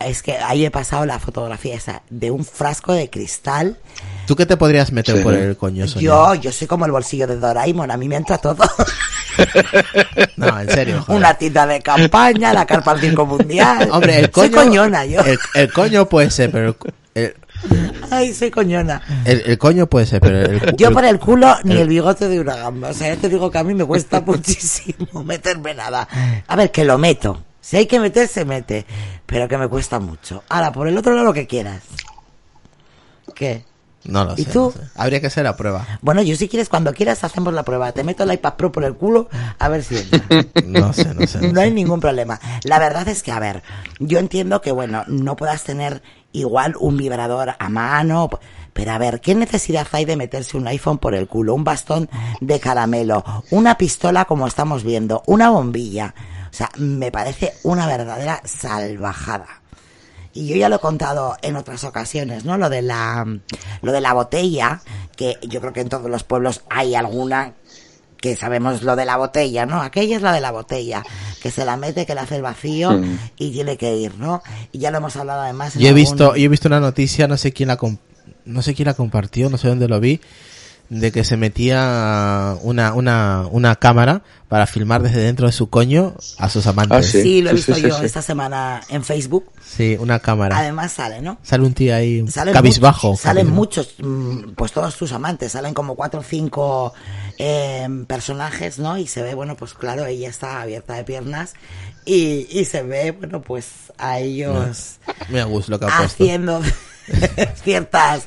es 0.00 0.22
que 0.22 0.32
ahí 0.36 0.64
he 0.66 0.70
pasado 0.70 1.06
la 1.06 1.18
fotografía 1.18 1.74
esa 1.76 2.02
de 2.10 2.30
un 2.30 2.44
frasco 2.44 2.92
de 2.92 3.08
cristal. 3.08 3.78
¿Tú 4.26 4.36
qué 4.36 4.46
te 4.46 4.56
podrías 4.56 4.92
meter 4.92 5.16
Sí. 5.16 5.22
por 5.22 5.34
el 5.34 5.56
coño, 5.56 5.86
Sonia? 5.88 6.06
Yo, 6.06 6.34
yo 6.34 6.52
soy 6.52 6.66
como 6.66 6.84
el 6.86 6.92
bolsillo 6.92 7.26
de 7.26 7.36
Doraemon, 7.36 7.90
a 7.90 7.96
mí 7.96 8.08
me 8.08 8.16
entra 8.16 8.38
todo. 8.38 8.62
No, 10.36 10.60
en 10.60 10.70
serio. 10.70 11.02
joder. 11.02 11.18
Una 11.18 11.34
tita 11.34 11.66
de 11.66 11.80
campaña, 11.80 12.52
la 12.52 12.66
carpa 12.66 12.92
al 12.92 13.00
circo 13.00 13.26
mundial. 13.26 13.88
Hombre, 13.92 14.18
el 14.20 14.30
Soy 14.32 14.50
coño. 14.50 14.64
coñona 14.64 15.04
yo. 15.06 15.20
El, 15.20 15.38
el 15.54 15.72
coño 15.72 16.06
puede 16.08 16.30
ser, 16.30 16.50
pero 16.50 16.68
el, 16.68 16.76
el, 17.14 17.34
Ay, 18.10 18.32
soy 18.34 18.50
coñona. 18.50 19.00
el- 19.24 19.58
coño 19.58 19.86
puede 19.86 20.06
ser, 20.06 20.20
pero 20.20 20.72
Yo 20.76 20.90
por 20.92 21.04
el 21.04 21.18
culo 21.18 21.56
ni 21.64 21.72
el- 21.74 21.82
el 21.82 21.88
bigote 21.88 22.28
de 22.28 22.40
una 22.40 22.56
gamba. 22.56 22.90
O 22.90 22.94
sea, 22.94 23.14
ya 23.14 23.20
te 23.20 23.28
digo 23.28 23.50
que 23.50 23.58
a 23.58 23.64
mí 23.64 23.74
me 23.74 23.84
cuesta 23.84 24.20
muchísimo 24.26 25.22
meterme 25.24 25.74
nada. 25.74 26.08
A 26.46 26.56
ver, 26.56 26.70
que 26.70 26.84
lo 26.84 26.98
meto. 26.98 27.42
Si 27.60 27.76
hay 27.76 27.86
que 27.86 28.00
meter, 28.00 28.26
se 28.26 28.44
mete. 28.44 28.84
Pero 29.26 29.46
que 29.48 29.56
me 29.56 29.68
cuesta 29.68 30.00
mucho. 30.00 30.42
Ahora, 30.48 30.72
por 30.72 30.88
el 30.88 30.98
otro 30.98 31.12
lado, 31.14 31.26
lo 31.26 31.32
que 31.32 31.46
quieras. 31.46 31.82
¿Qué? 33.34 33.64
No 34.04 34.24
lo 34.24 34.34
¿Y 34.36 34.44
sé, 34.44 34.50
tú? 34.50 34.72
no 34.76 34.82
sé. 34.82 34.88
Habría 34.96 35.20
que 35.20 35.28
hacer 35.28 35.44
la 35.44 35.56
prueba. 35.56 35.86
Bueno, 36.00 36.22
yo 36.22 36.34
si 36.36 36.48
quieres, 36.48 36.68
cuando 36.68 36.92
quieras, 36.92 37.22
hacemos 37.24 37.52
la 37.54 37.62
prueba. 37.62 37.92
Te 37.92 38.02
meto 38.04 38.24
el 38.24 38.32
iPad 38.32 38.54
Pro 38.54 38.72
por 38.72 38.84
el 38.84 38.94
culo, 38.94 39.28
a 39.58 39.68
ver 39.68 39.84
si 39.84 39.96
entra. 39.96 40.20
No 40.66 40.92
sé, 40.92 41.14
no 41.14 41.26
sé. 41.26 41.40
no 41.40 41.48
No 41.48 41.54
sé. 41.54 41.60
hay 41.62 41.70
ningún 41.70 42.00
problema. 42.00 42.40
La 42.64 42.78
verdad 42.78 43.06
es 43.08 43.22
que, 43.22 43.30
a 43.32 43.38
ver, 43.38 43.62
yo 44.00 44.18
entiendo 44.18 44.60
que, 44.60 44.72
bueno, 44.72 45.04
no 45.06 45.36
puedas 45.36 45.62
tener 45.64 46.02
igual 46.32 46.74
un 46.80 46.96
vibrador 46.96 47.54
a 47.58 47.68
mano, 47.68 48.28
pero 48.72 48.92
a 48.92 48.98
ver, 48.98 49.20
¿qué 49.20 49.34
necesidad 49.34 49.86
hay 49.92 50.04
de 50.06 50.16
meterse 50.16 50.56
un 50.56 50.66
iPhone 50.66 50.98
por 50.98 51.14
el 51.14 51.28
culo? 51.28 51.54
Un 51.54 51.62
bastón 51.64 52.08
de 52.40 52.58
caramelo, 52.58 53.22
una 53.50 53.76
pistola 53.76 54.24
como 54.24 54.46
estamos 54.46 54.82
viendo, 54.82 55.22
una 55.26 55.50
bombilla. 55.50 56.14
O 56.50 56.54
sea, 56.54 56.70
me 56.76 57.10
parece 57.12 57.54
una 57.62 57.86
verdadera 57.86 58.40
salvajada. 58.44 59.61
Y 60.34 60.46
yo 60.48 60.56
ya 60.56 60.68
lo 60.68 60.76
he 60.76 60.80
contado 60.80 61.36
en 61.42 61.56
otras 61.56 61.84
ocasiones, 61.84 62.44
¿no? 62.44 62.56
Lo 62.56 62.70
de 62.70 62.80
la, 62.82 63.26
lo 63.82 63.92
de 63.92 64.00
la 64.00 64.12
botella, 64.14 64.80
que 65.16 65.36
yo 65.42 65.60
creo 65.60 65.72
que 65.72 65.80
en 65.80 65.88
todos 65.90 66.10
los 66.10 66.24
pueblos 66.24 66.62
hay 66.70 66.94
alguna 66.94 67.52
que 68.16 68.36
sabemos 68.36 68.82
lo 68.82 68.94
de 68.96 69.04
la 69.04 69.16
botella, 69.16 69.66
¿no? 69.66 69.82
Aquella 69.82 70.16
es 70.16 70.22
la 70.22 70.32
de 70.32 70.40
la 70.40 70.52
botella, 70.52 71.02
que 71.42 71.50
se 71.50 71.64
la 71.64 71.76
mete, 71.76 72.06
que 72.06 72.14
le 72.14 72.20
hace 72.20 72.36
el 72.36 72.42
vacío 72.42 72.92
Mm. 72.92 73.18
y 73.36 73.50
tiene 73.50 73.76
que 73.76 73.96
ir, 73.96 74.14
¿no? 74.16 74.42
Y 74.70 74.78
ya 74.78 74.90
lo 74.92 74.98
hemos 74.98 75.16
hablado 75.16 75.42
además. 75.42 75.74
en 75.74 75.82
Yo 75.82 75.86
he 75.88 75.90
algún- 75.90 76.02
visto, 76.02 76.36
yo 76.36 76.44
he 76.44 76.48
visto 76.48 76.68
una 76.68 76.78
noticia, 76.80 77.26
no 77.26 77.36
sé 77.36 77.52
quién 77.52 77.66
la 77.68 77.78
no 78.44 78.62
sé 78.62 78.74
quién 78.74 78.86
la 78.86 78.94
compartió, 78.94 79.50
no 79.50 79.58
sé 79.58 79.68
dónde 79.68 79.88
lo 79.88 79.98
vi, 80.00 80.20
de 81.00 81.10
que 81.10 81.24
se 81.24 81.38
metía 81.38 82.54
una, 82.62 82.92
una, 82.92 83.46
una 83.50 83.76
cámara 83.76 84.22
para 84.48 84.66
filmar 84.66 85.02
desde 85.02 85.22
dentro 85.22 85.46
de 85.46 85.52
su 85.52 85.70
coño 85.70 86.14
a 86.38 86.50
sus 86.50 86.66
amantes. 86.66 86.98
Ah, 86.98 87.02
sí. 87.02 87.22
Sí, 87.22 87.40
lo 87.42 87.48
he 87.48 87.52
sí, 87.52 87.56
visto 87.56 87.74
sí, 87.76 87.82
yo 87.82 87.98
sí. 87.98 88.04
esta 88.04 88.20
semana 88.20 88.82
en 88.90 89.02
Facebook. 89.02 89.46
Sí, 89.66 89.96
una 89.98 90.18
cámara. 90.18 90.58
Además 90.58 90.92
sale, 90.92 91.22
¿no? 91.22 91.38
Sale 91.42 91.64
un 91.64 91.72
tío 91.72 91.94
ahí 91.96 92.28
Salen 92.28 92.52
cabizbajo. 92.52 93.08
muchos- 93.08 93.20
salen 93.22 93.46
cabizbajo. 93.46 93.56
muchos, 93.58 93.94
mm, 94.02 94.52
pues 94.54 94.72
todos 94.72 94.94
tus 94.96 95.12
amantes, 95.12 95.52
salen 95.52 95.72
como 95.72 95.94
cuatro 95.94 96.20
o 96.20 96.22
cinco 96.22 96.92
eh, 97.38 97.88
personajes, 98.06 98.78
¿no? 98.78 98.98
Y 98.98 99.06
se 99.06 99.22
ve, 99.22 99.34
bueno, 99.34 99.56
pues 99.56 99.72
claro, 99.72 100.04
ella 100.04 100.28
está 100.28 100.60
abierta 100.60 100.92
de 100.94 101.04
piernas 101.04 101.54
y, 102.04 102.46
y 102.50 102.66
se 102.66 102.82
ve, 102.82 103.12
bueno, 103.12 103.40
pues 103.40 103.66
a 103.96 104.18
ellos 104.18 104.96
Mira 105.30 105.44
Gus 105.44 105.70
lo 105.70 105.78
que 105.80 105.86
ha 105.86 105.96
puesto. 105.96 106.22
haciendo 106.24 106.60
ciertas 107.64 108.24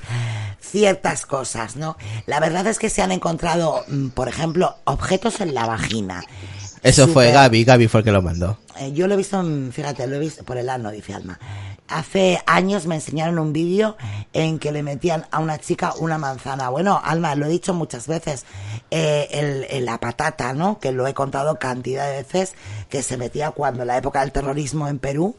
ciertas 0.65 1.25
cosas, 1.25 1.75
¿no? 1.75 1.97
La 2.25 2.39
verdad 2.39 2.67
es 2.67 2.79
que 2.79 2.89
se 2.89 3.01
han 3.01 3.11
encontrado, 3.11 3.83
mm, 3.87 4.09
por 4.09 4.27
ejemplo, 4.27 4.75
objetos 4.85 5.41
en 5.41 5.53
la 5.53 5.65
vagina. 5.67 6.23
Eso 6.83 7.07
fue 7.07 7.31
Gaby, 7.31 7.63
Gaby 7.63 7.87
fue 7.87 8.01
el 8.01 8.03
que 8.05 8.11
lo 8.11 8.21
mandó. 8.21 8.59
Eh, 8.77 8.91
yo 8.93 9.07
lo 9.07 9.15
he 9.15 9.17
visto, 9.17 9.39
en- 9.39 9.71
fíjate, 9.73 10.05
lo 10.05 10.17
he 10.17 10.19
visto 10.19 10.43
por 10.43 10.57
el 10.57 10.69
ano, 10.69 10.91
dice 10.91 11.13
Alma. 11.15 11.39
Hace 11.87 12.41
años 12.45 12.85
me 12.87 12.95
enseñaron 12.95 13.39
un 13.39 13.53
vídeo 13.53 13.95
en 14.33 14.59
que 14.59 14.71
le 14.71 14.83
metían 14.83 15.25
a 15.31 15.39
una 15.39 15.57
chica 15.59 15.93
una 15.99 16.17
manzana. 16.17 16.69
Bueno, 16.69 16.99
Alma, 17.03 17.33
lo 17.35 17.45
he 17.45 17.49
dicho 17.49 17.73
muchas 17.73 18.07
veces, 18.07 18.45
eh, 18.91 19.27
el, 19.31 19.65
el- 19.69 19.85
la 19.85 19.99
patata, 19.99 20.53
¿no? 20.53 20.79
Que 20.79 20.91
lo 20.91 21.07
he 21.07 21.13
contado 21.13 21.57
cantidad 21.57 22.05
de 22.07 22.17
veces, 22.17 22.53
que 22.89 23.01
se 23.01 23.17
metía 23.17 23.51
cuando 23.51 23.81
en 23.81 23.87
la 23.87 23.97
época 23.97 24.21
del 24.21 24.31
terrorismo 24.31 24.87
en 24.87 24.99
Perú, 24.99 25.35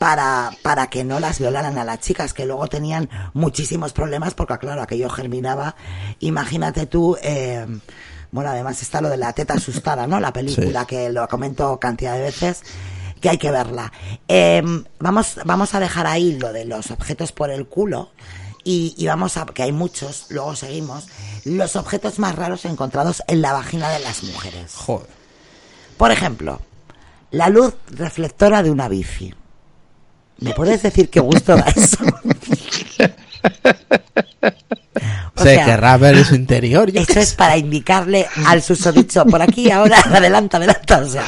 para, 0.00 0.50
para 0.62 0.86
que 0.86 1.04
no 1.04 1.20
las 1.20 1.38
violaran 1.38 1.76
a 1.76 1.84
las 1.84 2.00
chicas, 2.00 2.32
que 2.32 2.46
luego 2.46 2.68
tenían 2.68 3.10
muchísimos 3.34 3.92
problemas, 3.92 4.32
porque 4.32 4.56
claro, 4.56 4.80
aquello 4.80 5.10
germinaba. 5.10 5.76
Imagínate 6.20 6.86
tú, 6.86 7.18
eh, 7.22 7.66
bueno, 8.30 8.48
además 8.48 8.80
está 8.80 9.02
lo 9.02 9.10
de 9.10 9.18
la 9.18 9.34
teta 9.34 9.52
asustada, 9.52 10.06
¿no? 10.06 10.18
La 10.18 10.32
película, 10.32 10.86
que 10.86 11.10
lo 11.10 11.28
comento 11.28 11.78
cantidad 11.78 12.14
de 12.14 12.22
veces, 12.22 12.62
que 13.20 13.28
hay 13.28 13.36
que 13.36 13.50
verla. 13.50 13.92
Eh, 14.26 14.62
vamos, 14.98 15.38
vamos 15.44 15.74
a 15.74 15.80
dejar 15.80 16.06
ahí 16.06 16.38
lo 16.38 16.50
de 16.50 16.64
los 16.64 16.90
objetos 16.90 17.32
por 17.32 17.50
el 17.50 17.66
culo. 17.66 18.10
Y, 18.64 18.94
y 18.96 19.06
vamos 19.06 19.36
a, 19.36 19.44
que 19.44 19.64
hay 19.64 19.72
muchos, 19.72 20.28
luego 20.30 20.56
seguimos, 20.56 21.08
los 21.44 21.76
objetos 21.76 22.18
más 22.18 22.36
raros 22.36 22.64
encontrados 22.64 23.22
en 23.26 23.42
la 23.42 23.52
vagina 23.52 23.90
de 23.90 23.98
las 23.98 24.22
mujeres. 24.22 24.72
Joder. 24.76 25.08
Por 25.98 26.10
ejemplo, 26.10 26.58
la 27.32 27.50
luz 27.50 27.74
reflectora 27.90 28.62
de 28.62 28.70
una 28.70 28.88
bici. 28.88 29.34
¿Me 30.40 30.52
puedes 30.52 30.82
decir 30.82 31.08
qué 31.10 31.20
gusto 31.20 31.56
da 31.56 31.66
eso? 31.74 31.98
O 35.36 35.42
Se 35.42 35.54
sea, 35.54 35.64
querrá 35.64 35.96
ver 35.96 36.16
en 36.18 36.24
su 36.26 36.34
interior. 36.34 36.90
yo 36.90 37.00
Esto 37.00 37.18
es 37.18 37.32
para 37.32 37.56
indicarle 37.56 38.26
al 38.46 38.60
susodicho 38.60 39.24
por 39.24 39.40
aquí, 39.40 39.70
ahora, 39.70 39.98
adelanta, 40.04 40.58
adelanta. 40.58 40.98
O 40.98 41.06
sea, 41.08 41.24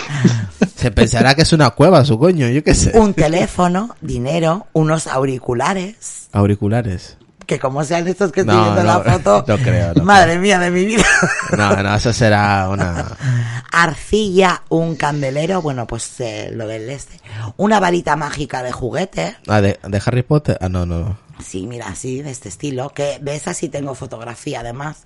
Se 0.77 0.90
pensará 0.90 1.35
que 1.35 1.42
es 1.42 1.53
una 1.55 1.70
cueva, 1.70 2.05
su 2.05 2.18
coño, 2.18 2.46
yo 2.48 2.62
qué 2.62 2.75
sé. 2.75 2.98
un 2.98 3.14
teléfono, 3.14 3.96
dinero, 4.03 4.66
unos 4.75 5.07
auriculares, 5.07 6.29
Auriculares. 6.33 7.16
Que 7.46 7.59
como 7.59 7.85
sean 7.85 8.07
estos 8.09 8.33
que 8.33 8.40
estoy 8.40 8.57
No, 8.57 8.62
viendo 8.62 8.83
no, 8.83 8.87
la 9.05 9.12
foto, 9.12 9.44
no 9.48 9.59
creo, 9.59 9.94
no 9.94 10.05
madre 10.05 10.38
mía 10.38 10.59
de 10.59 10.70
mi 10.70 10.85
vida. 10.85 11.05
No, 11.57 11.74
no, 11.83 11.94
eso 11.94 12.12
será 12.12 12.68
una... 12.68 13.16
Arcilla, 13.72 14.62
un 14.68 14.96
candelero, 14.96 15.62
bueno, 15.62 15.87
pues 15.87 16.20
eh, 16.20 16.50
lo 16.52 16.66
del 16.66 16.90
este. 16.90 17.20
Una 17.57 17.81
varita 17.81 18.16
mágica 18.16 18.62
de 18.62 18.70
juguete. 18.70 19.37
Ah, 19.48 19.61
de, 19.61 19.78
de 19.83 20.02
Harry 20.05 20.22
Potter. 20.22 20.59
Ah, 20.61 20.68
no, 20.68 20.85
no. 20.85 21.16
Sí, 21.42 21.66
mira, 21.66 21.88
así, 21.88 22.20
de 22.22 22.31
este 22.31 22.48
estilo. 22.50 22.90
Que 22.90 23.18
de 23.20 23.35
esa 23.35 23.55
sí 23.55 23.68
tengo 23.70 23.94
fotografía, 23.94 24.61
además. 24.61 24.98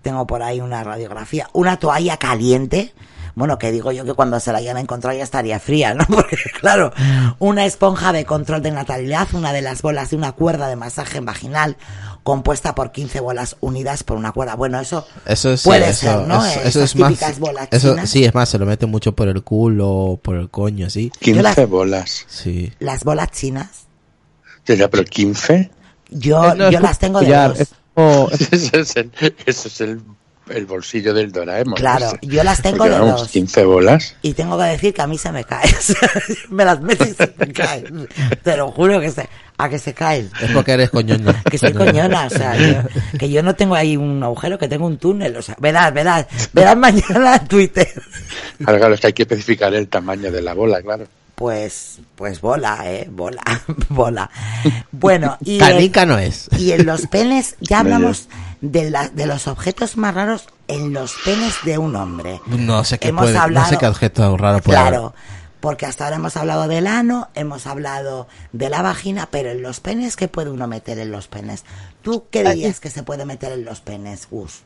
Tengo 0.00 0.26
por 0.26 0.42
ahí 0.42 0.60
una 0.60 0.82
radiografía. 0.82 1.48
Una 1.52 1.78
toalla 1.78 2.16
caliente. 2.16 2.94
Bueno, 3.36 3.58
que 3.58 3.70
digo 3.70 3.92
yo 3.92 4.06
que 4.06 4.14
cuando 4.14 4.40
se 4.40 4.50
la 4.50 4.58
hayan 4.58 4.78
encontrado 4.78 5.14
ya 5.16 5.22
estaría 5.22 5.60
fría, 5.60 5.92
¿no? 5.92 6.04
Porque, 6.08 6.36
claro, 6.58 6.90
una 7.38 7.66
esponja 7.66 8.10
de 8.12 8.24
control 8.24 8.62
de 8.62 8.70
natalidad, 8.70 9.28
una 9.34 9.52
de 9.52 9.60
las 9.60 9.82
bolas 9.82 10.08
de 10.10 10.16
una 10.16 10.32
cuerda 10.32 10.68
de 10.68 10.76
masaje 10.76 11.20
vaginal, 11.20 11.76
compuesta 12.22 12.74
por 12.74 12.92
15 12.92 13.20
bolas 13.20 13.56
unidas 13.60 14.04
por 14.04 14.16
una 14.16 14.32
cuerda. 14.32 14.54
Bueno, 14.56 14.80
eso, 14.80 15.06
Eso 15.26 15.54
sí, 15.56 15.68
puede 15.68 15.90
eso, 15.90 16.00
ser, 16.06 16.20
¿no? 16.26 16.44
eso, 16.44 16.60
Esas 16.60 16.66
eso 16.66 16.82
es 16.82 16.96
más... 16.96 17.08
típicas 17.10 17.38
bolas 17.38 17.68
Eso, 17.70 17.90
chinas. 17.94 18.10
sí, 18.10 18.24
es 18.24 18.34
más, 18.34 18.48
se 18.48 18.58
lo 18.58 18.64
mete 18.64 18.86
mucho 18.86 19.12
por 19.14 19.28
el 19.28 19.42
culo, 19.44 20.18
por 20.22 20.36
el 20.36 20.48
coño, 20.48 20.86
así. 20.86 21.12
15 21.20 21.42
las- 21.42 21.68
bolas. 21.68 22.24
Sí. 22.28 22.72
Las 22.78 23.04
bolas 23.04 23.30
chinas. 23.32 23.68
Ya, 24.66 24.88
pero 24.88 25.04
15. 25.04 25.70
Yo, 26.08 26.42
Eh, 26.42 26.54
no, 26.56 26.70
yo 26.70 26.78
es 26.78 26.82
las 26.82 26.98
tengo 26.98 27.20
de 27.20 27.26
collar, 27.26 27.54
dos. 27.94 28.32
Ese 28.50 28.80
es 28.80 28.96
el, 28.96 29.12
ese 29.44 29.68
es 29.68 29.80
el, 29.82 30.00
el 30.48 30.66
bolsillo 30.66 31.12
del 31.12 31.32
Doraemon. 31.32 31.74
Claro, 31.74 32.06
Ese. 32.06 32.18
yo 32.22 32.44
las 32.44 32.62
tengo 32.62 32.84
de 32.84 32.98
dos. 32.98 33.28
15 33.28 33.64
bolas. 33.64 34.14
Y 34.22 34.34
tengo 34.34 34.56
que 34.58 34.64
decir 34.64 34.94
que 34.94 35.02
a 35.02 35.06
mí 35.06 35.18
se 35.18 35.32
me 35.32 35.44
cae. 35.44 35.68
Me 36.50 36.64
las 36.64 36.80
meto 36.80 37.04
y 37.04 37.12
se 37.14 37.32
me 37.38 37.52
caen. 37.52 38.08
Te 38.42 38.56
lo 38.56 38.70
juro 38.70 39.00
que 39.00 39.10
se, 39.10 39.28
a 39.58 39.68
que 39.68 39.78
se 39.78 39.92
caen. 39.94 40.30
Es 40.40 40.50
porque 40.52 40.72
eres 40.72 40.90
coñoña. 40.90 41.42
Que 41.50 41.58
soy 41.58 41.72
coñona, 41.72 42.26
o 42.26 42.30
sea, 42.30 42.56
yo- 42.56 43.18
que 43.18 43.28
yo 43.30 43.42
no 43.42 43.54
tengo 43.54 43.74
ahí 43.74 43.96
un 43.96 44.22
agujero, 44.22 44.58
que 44.58 44.68
tengo 44.68 44.86
un 44.86 44.98
túnel, 44.98 45.36
o 45.36 45.42
sea, 45.42 45.56
verás, 45.58 45.92
verás, 45.92 46.26
verás 46.52 46.76
mañana 46.76 47.36
en 47.36 47.48
Twitter. 47.48 47.88
Claro, 48.58 48.78
claro, 48.78 48.94
es 48.94 49.00
que 49.00 49.06
hay 49.08 49.12
que 49.12 49.22
especificar 49.22 49.74
el 49.74 49.88
tamaño 49.88 50.30
de 50.30 50.42
la 50.42 50.54
bola, 50.54 50.80
claro. 50.82 51.06
Pues, 51.34 51.98
pues 52.14 52.40
bola, 52.40 52.80
eh, 52.86 53.06
bola, 53.10 53.42
bola. 53.90 54.30
Bueno, 54.90 55.36
y, 55.44 55.58
Canica 55.58 56.06
no 56.06 56.18
es. 56.18 56.48
y 56.58 56.72
en 56.72 56.86
los 56.86 57.06
penes, 57.08 57.56
ya 57.60 57.82
No, 57.82 57.94
hablamos 57.94 58.28
de, 58.60 58.90
la, 58.90 59.08
de 59.08 59.26
los 59.26 59.46
objetos 59.48 59.96
más 59.96 60.14
raros 60.14 60.48
en 60.68 60.92
los 60.92 61.14
penes 61.24 61.54
de 61.64 61.78
un 61.78 61.96
hombre. 61.96 62.40
No 62.46 62.84
sé 62.84 62.98
qué 62.98 63.08
Hemos 63.08 63.30
puede, 63.30 63.50
no 63.50 63.66
sé 63.66 63.76
qué 63.78 63.86
objeto 63.86 64.36
raro 64.36 64.60
puede 64.60 64.78
haber. 64.78 64.92
Claro, 64.92 65.14
porque 65.60 65.86
hasta 65.86 66.04
ahora 66.04 66.16
hemos 66.16 66.36
hablado 66.36 66.68
del 66.68 66.86
ano, 66.86 67.28
hemos 67.34 67.66
hablado 67.66 68.28
de 68.52 68.68
la 68.68 68.82
vagina, 68.82 69.28
pero 69.30 69.50
en 69.50 69.62
los 69.62 69.80
penes, 69.80 70.16
¿qué 70.16 70.28
puede 70.28 70.50
uno 70.50 70.66
meter 70.66 70.98
en 70.98 71.10
los 71.10 71.28
penes? 71.28 71.64
¿Tú 72.02 72.26
qué 72.30 72.44
dirías 72.44 72.80
que 72.80 72.90
se 72.90 73.02
puede 73.02 73.24
meter 73.24 73.52
en 73.52 73.64
los 73.64 73.80
penes, 73.80 74.28
Gus? 74.30 74.60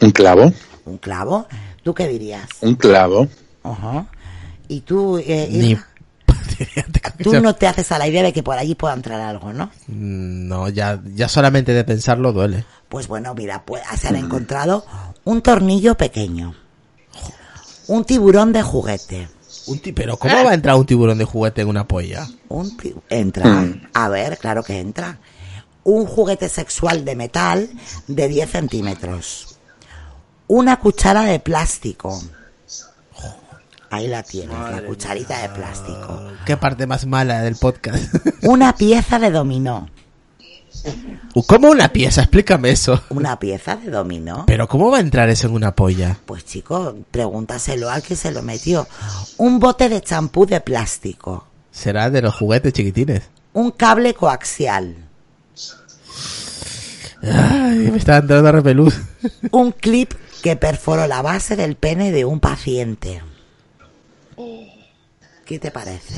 Un 0.00 0.10
clavo, 0.10 0.52
¿Un 0.86 0.98
clavo? 0.98 1.46
¿Tú 1.82 1.94
qué 1.94 2.08
dirías? 2.08 2.48
un 2.62 2.74
clavo. 2.74 3.28
Ajá. 3.62 4.06
¿Y 4.68 4.80
tú, 4.80 5.18
eh, 5.18 5.48
Ni... 5.50 5.76
Tú 7.22 7.40
no 7.40 7.54
te 7.54 7.66
haces 7.66 7.90
a 7.92 7.98
la 7.98 8.06
idea 8.08 8.22
de 8.22 8.32
que 8.32 8.42
por 8.42 8.56
allí 8.58 8.74
pueda 8.74 8.94
entrar 8.94 9.20
algo, 9.20 9.52
¿no? 9.52 9.66
Mm, 9.88 10.48
No, 10.48 10.68
ya, 10.68 11.00
ya 11.14 11.28
solamente 11.28 11.72
de 11.72 11.84
pensarlo 11.84 12.32
duele. 12.32 12.64
Pues 12.88 13.06
bueno, 13.08 13.34
mira, 13.34 13.64
pues 13.64 13.82
se 14.00 14.08
han 14.08 14.16
encontrado 14.16 14.84
un 15.24 15.42
tornillo 15.42 15.96
pequeño, 15.96 16.54
un 17.88 18.04
tiburón 18.04 18.52
de 18.52 18.62
juguete, 18.62 19.28
Un 19.66 19.78
ti- 19.78 19.92
Pero 19.92 20.16
¿cómo 20.16 20.34
va 20.44 20.50
a 20.50 20.54
entrar 20.54 20.74
un 20.76 20.86
tiburón 20.86 21.18
de 21.18 21.24
juguete 21.24 21.60
en 21.62 21.68
una 21.68 21.86
polla? 21.86 22.26
Un 22.48 22.76
entra. 23.10 23.46
Mm. 23.46 23.82
A 23.94 24.08
ver, 24.08 24.38
claro 24.38 24.62
que 24.62 24.78
entra. 24.80 25.18
Un 25.84 26.06
juguete 26.06 26.48
sexual 26.48 27.04
de 27.04 27.14
metal 27.16 27.70
de 28.06 28.28
10 28.28 28.50
centímetros. 28.50 29.58
Una 30.46 30.78
cuchara 30.80 31.22
de 31.24 31.38
plástico. 31.40 32.20
Ahí 33.90 34.06
la 34.06 34.22
tienes, 34.22 34.56
la 34.56 34.82
cucharita 34.82 35.42
de 35.42 35.48
plástico. 35.48 36.22
¿Qué 36.46 36.56
parte 36.56 36.86
más 36.86 37.06
mala 37.06 37.42
del 37.42 37.56
podcast? 37.56 38.14
Una 38.42 38.74
pieza 38.76 39.18
de 39.18 39.30
dominó. 39.32 39.88
¿Cómo 41.46 41.70
una 41.70 41.88
pieza? 41.88 42.22
Explícame 42.22 42.70
eso. 42.70 43.02
Una 43.10 43.38
pieza 43.38 43.76
de 43.76 43.90
dominó. 43.90 44.44
Pero 44.46 44.68
¿cómo 44.68 44.90
va 44.90 44.98
a 44.98 45.00
entrar 45.00 45.28
eso 45.28 45.48
en 45.48 45.54
una 45.54 45.74
polla? 45.74 46.18
Pues 46.24 46.44
chico, 46.44 46.96
pregúntaselo 47.10 47.90
al 47.90 48.02
que 48.02 48.14
se 48.16 48.30
lo 48.30 48.42
metió. 48.42 48.86
Un 49.36 49.58
bote 49.58 49.88
de 49.88 50.00
champú 50.00 50.46
de 50.46 50.60
plástico. 50.60 51.46
Será 51.72 52.10
de 52.10 52.22
los 52.22 52.34
juguetes 52.34 52.72
chiquitines. 52.72 53.22
Un 53.52 53.72
cable 53.72 54.14
coaxial. 54.14 54.94
Ay, 57.22 57.90
me 57.90 57.98
está 57.98 58.18
entrando 58.18 58.52
repelús. 58.52 58.94
Un 59.50 59.72
clip 59.72 60.12
que 60.42 60.56
perforó 60.56 61.06
la 61.06 61.20
base 61.20 61.56
del 61.56 61.76
pene 61.76 62.12
de 62.12 62.24
un 62.24 62.40
paciente. 62.40 63.22
¿Qué 65.44 65.58
te 65.58 65.70
parece? 65.70 66.14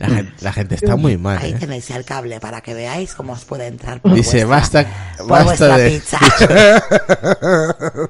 La 0.00 0.08
gente, 0.08 0.32
la 0.40 0.52
gente 0.52 0.74
está 0.74 0.96
muy 0.96 1.16
mal. 1.16 1.38
Ahí 1.38 1.52
¿eh? 1.52 1.56
tenéis 1.58 1.88
el 1.90 2.04
cable 2.04 2.40
para 2.40 2.60
que 2.60 2.74
veáis 2.74 3.14
cómo 3.14 3.32
os 3.32 3.44
puede 3.44 3.66
entrar 3.68 4.00
por 4.00 4.12
Dice, 4.14 4.44
vuestra, 4.44 4.82
basta, 4.82 5.16
por 5.18 5.28
basta 5.28 5.44
vuestra 5.44 5.78
de... 5.78 5.90
pizza. 5.90 6.18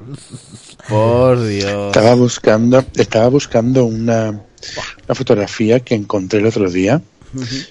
Por 0.89 1.47
Dios. 1.47 1.87
Estaba 1.97 2.15
buscando, 2.15 2.85
estaba 2.95 3.29
buscando 3.29 3.85
una, 3.85 4.31
una 4.31 5.15
fotografía 5.15 5.81
que 5.81 5.95
encontré 5.95 6.41
el 6.41 6.47
otro 6.47 6.69
día, 6.71 7.01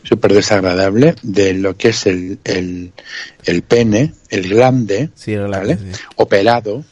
súper 0.04 0.34
desagradable, 0.34 1.16
de 1.22 1.54
lo 1.54 1.76
que 1.76 1.90
es 1.90 2.06
el, 2.08 2.40
el, 2.46 2.94
el 3.44 3.62
pene, 3.64 4.14
el 4.30 4.48
glande, 4.50 5.10
Sí, 5.16 5.34
el 5.34 5.48
glande, 5.48 5.76
¿vale? 5.76 5.94
sí. 5.94 6.02
operado. 6.16 6.86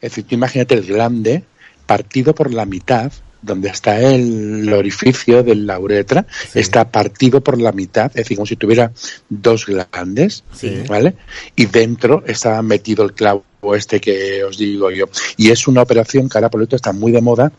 Es 0.00 0.10
decir, 0.10 0.24
tú 0.24 0.34
imagínate 0.34 0.74
el 0.74 0.84
glande 0.84 1.44
partido 1.86 2.34
por 2.34 2.52
la 2.52 2.66
mitad, 2.66 3.10
donde 3.46 3.68
está 3.70 4.00
el 4.00 4.70
orificio 4.72 5.42
de 5.42 5.54
la 5.54 5.78
uretra, 5.78 6.26
Sí. 6.52 6.58
está 6.60 6.90
partido 6.90 7.40
por 7.40 7.60
la 7.60 7.72
mitad, 7.72 8.06
es 8.08 8.14
decir, 8.24 8.36
como 8.36 8.46
si 8.46 8.56
tuviera 8.56 8.92
dos 9.28 9.66
glandes, 9.66 10.44
Sí. 10.52 10.82
¿vale? 10.88 11.14
Y 11.54 11.66
dentro 11.66 12.22
estaba 12.26 12.60
metido 12.62 13.04
el 13.04 13.12
clavo 13.14 13.44
este 13.74 14.00
que 14.00 14.44
os 14.44 14.58
digo 14.58 14.90
yo. 14.90 15.06
Y 15.36 15.50
es 15.50 15.66
una 15.66 15.82
operación 15.82 16.28
que 16.28 16.38
ahora 16.38 16.50
por 16.50 16.60
lo 16.60 16.66
tanto 16.66 16.76
está 16.76 16.92
muy 16.92 17.10
de 17.12 17.20
moda 17.20 17.50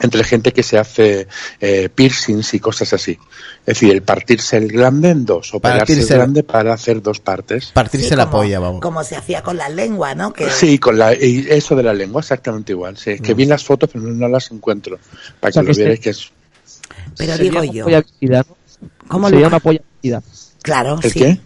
entre 0.00 0.24
gente 0.24 0.52
que 0.52 0.62
se 0.62 0.78
hace 0.78 1.28
eh, 1.60 1.88
piercings 1.94 2.54
y 2.54 2.60
cosas 2.60 2.92
así. 2.92 3.18
Es 3.60 3.66
decir, 3.66 3.90
el 3.92 4.02
partirse 4.02 4.56
el 4.56 4.68
glande 4.68 5.10
en 5.10 5.24
dos, 5.24 5.54
operarse 5.54 5.94
Partirse- 5.94 6.10
el 6.10 6.16
glande 6.16 6.42
para 6.42 6.72
hacer 6.74 7.00
dos 7.02 7.20
partes. 7.20 7.66
Partirse 7.72 8.08
Sí, 8.08 8.16
la 8.16 8.24
como- 8.24 8.38
polla, 8.38 8.58
vamos. 8.58 8.80
Como 8.80 9.04
se 9.04 9.16
hacía 9.16 9.42
con 9.42 9.56
la 9.56 9.68
lengua, 9.68 10.14
¿no? 10.14 10.32
Que 10.32 10.50
Sí, 10.50 10.78
con 10.78 10.98
la, 10.98 11.14
y 11.14 11.46
eso 11.48 11.76
de 11.76 11.82
la 11.84 11.92
lengua 11.94 12.20
exactamente 12.22 12.72
igual. 12.72 12.96
Sí, 12.96 13.18
que 13.20 13.34
vi 13.34 13.44
las 13.44 13.62
fotos 13.64 13.90
pero 13.92 14.04
no, 14.04 14.28
las 14.28 14.50
encuentro. 14.50 14.98
Para 15.38 15.50
O 15.50 15.52
sea, 15.52 15.62
que 15.62 15.68
lo 15.68 15.74
vierais 15.74 16.00
que 16.00 16.10
es... 16.10 16.30
Pero 17.16 17.32
Sería 17.36 17.50
digo 17.50 17.60
una 17.62 17.72
yo, 17.72 17.84
polla. 17.84 18.02
¿cómo 19.08 19.28
Sería 19.28 19.42
lo 19.42 19.48
una 19.48 19.60
polla 19.60 19.80
vestida. 19.92 20.22
Claro, 20.62 20.98
¿El 21.02 21.12
sí. 21.12 21.18
qué? 21.20 21.40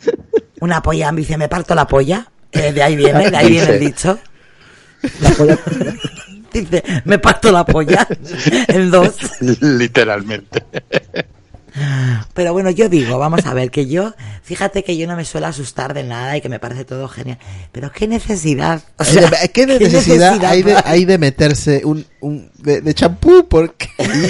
Una 0.60 0.82
polla, 0.82 1.10
dice, 1.12 1.36
me 1.38 1.48
parto 1.48 1.74
la 1.74 1.86
polla. 1.86 2.26
Eh, 2.52 2.72
de 2.72 2.82
ahí 2.82 2.94
viene, 2.96 3.30
de 3.30 3.36
ahí 3.36 3.48
viene 3.50 3.72
el 3.74 3.80
dicho. 3.80 4.18
Dice, 6.52 6.82
me 7.04 7.18
parto 7.18 7.52
la 7.52 7.64
polla 7.64 8.06
en 8.68 8.90
dos. 8.90 9.14
Literalmente. 9.60 10.64
Pero 12.34 12.52
bueno, 12.52 12.70
yo 12.70 12.88
digo, 12.88 13.18
vamos 13.18 13.46
a 13.46 13.54
ver, 13.54 13.70
que 13.70 13.86
yo, 13.86 14.14
fíjate 14.42 14.82
que 14.82 14.96
yo 14.96 15.06
no 15.06 15.16
me 15.16 15.24
suelo 15.24 15.46
asustar 15.46 15.94
de 15.94 16.02
nada 16.02 16.36
y 16.36 16.40
que 16.40 16.48
me 16.48 16.58
parece 16.58 16.84
todo 16.84 17.08
genial. 17.08 17.38
Pero 17.72 17.92
qué 17.92 18.08
necesidad. 18.08 18.82
O 18.98 19.04
sea, 19.04 19.30
¿Qué 19.52 19.66
necesidad, 19.66 20.44
hay, 20.44 20.62
de, 20.62 20.76
hay 20.84 21.04
de 21.04 21.18
meterse 21.18 21.82
un, 21.84 22.04
un 22.20 22.50
de 22.58 22.92
champú? 22.94 23.46
porque 23.48 23.88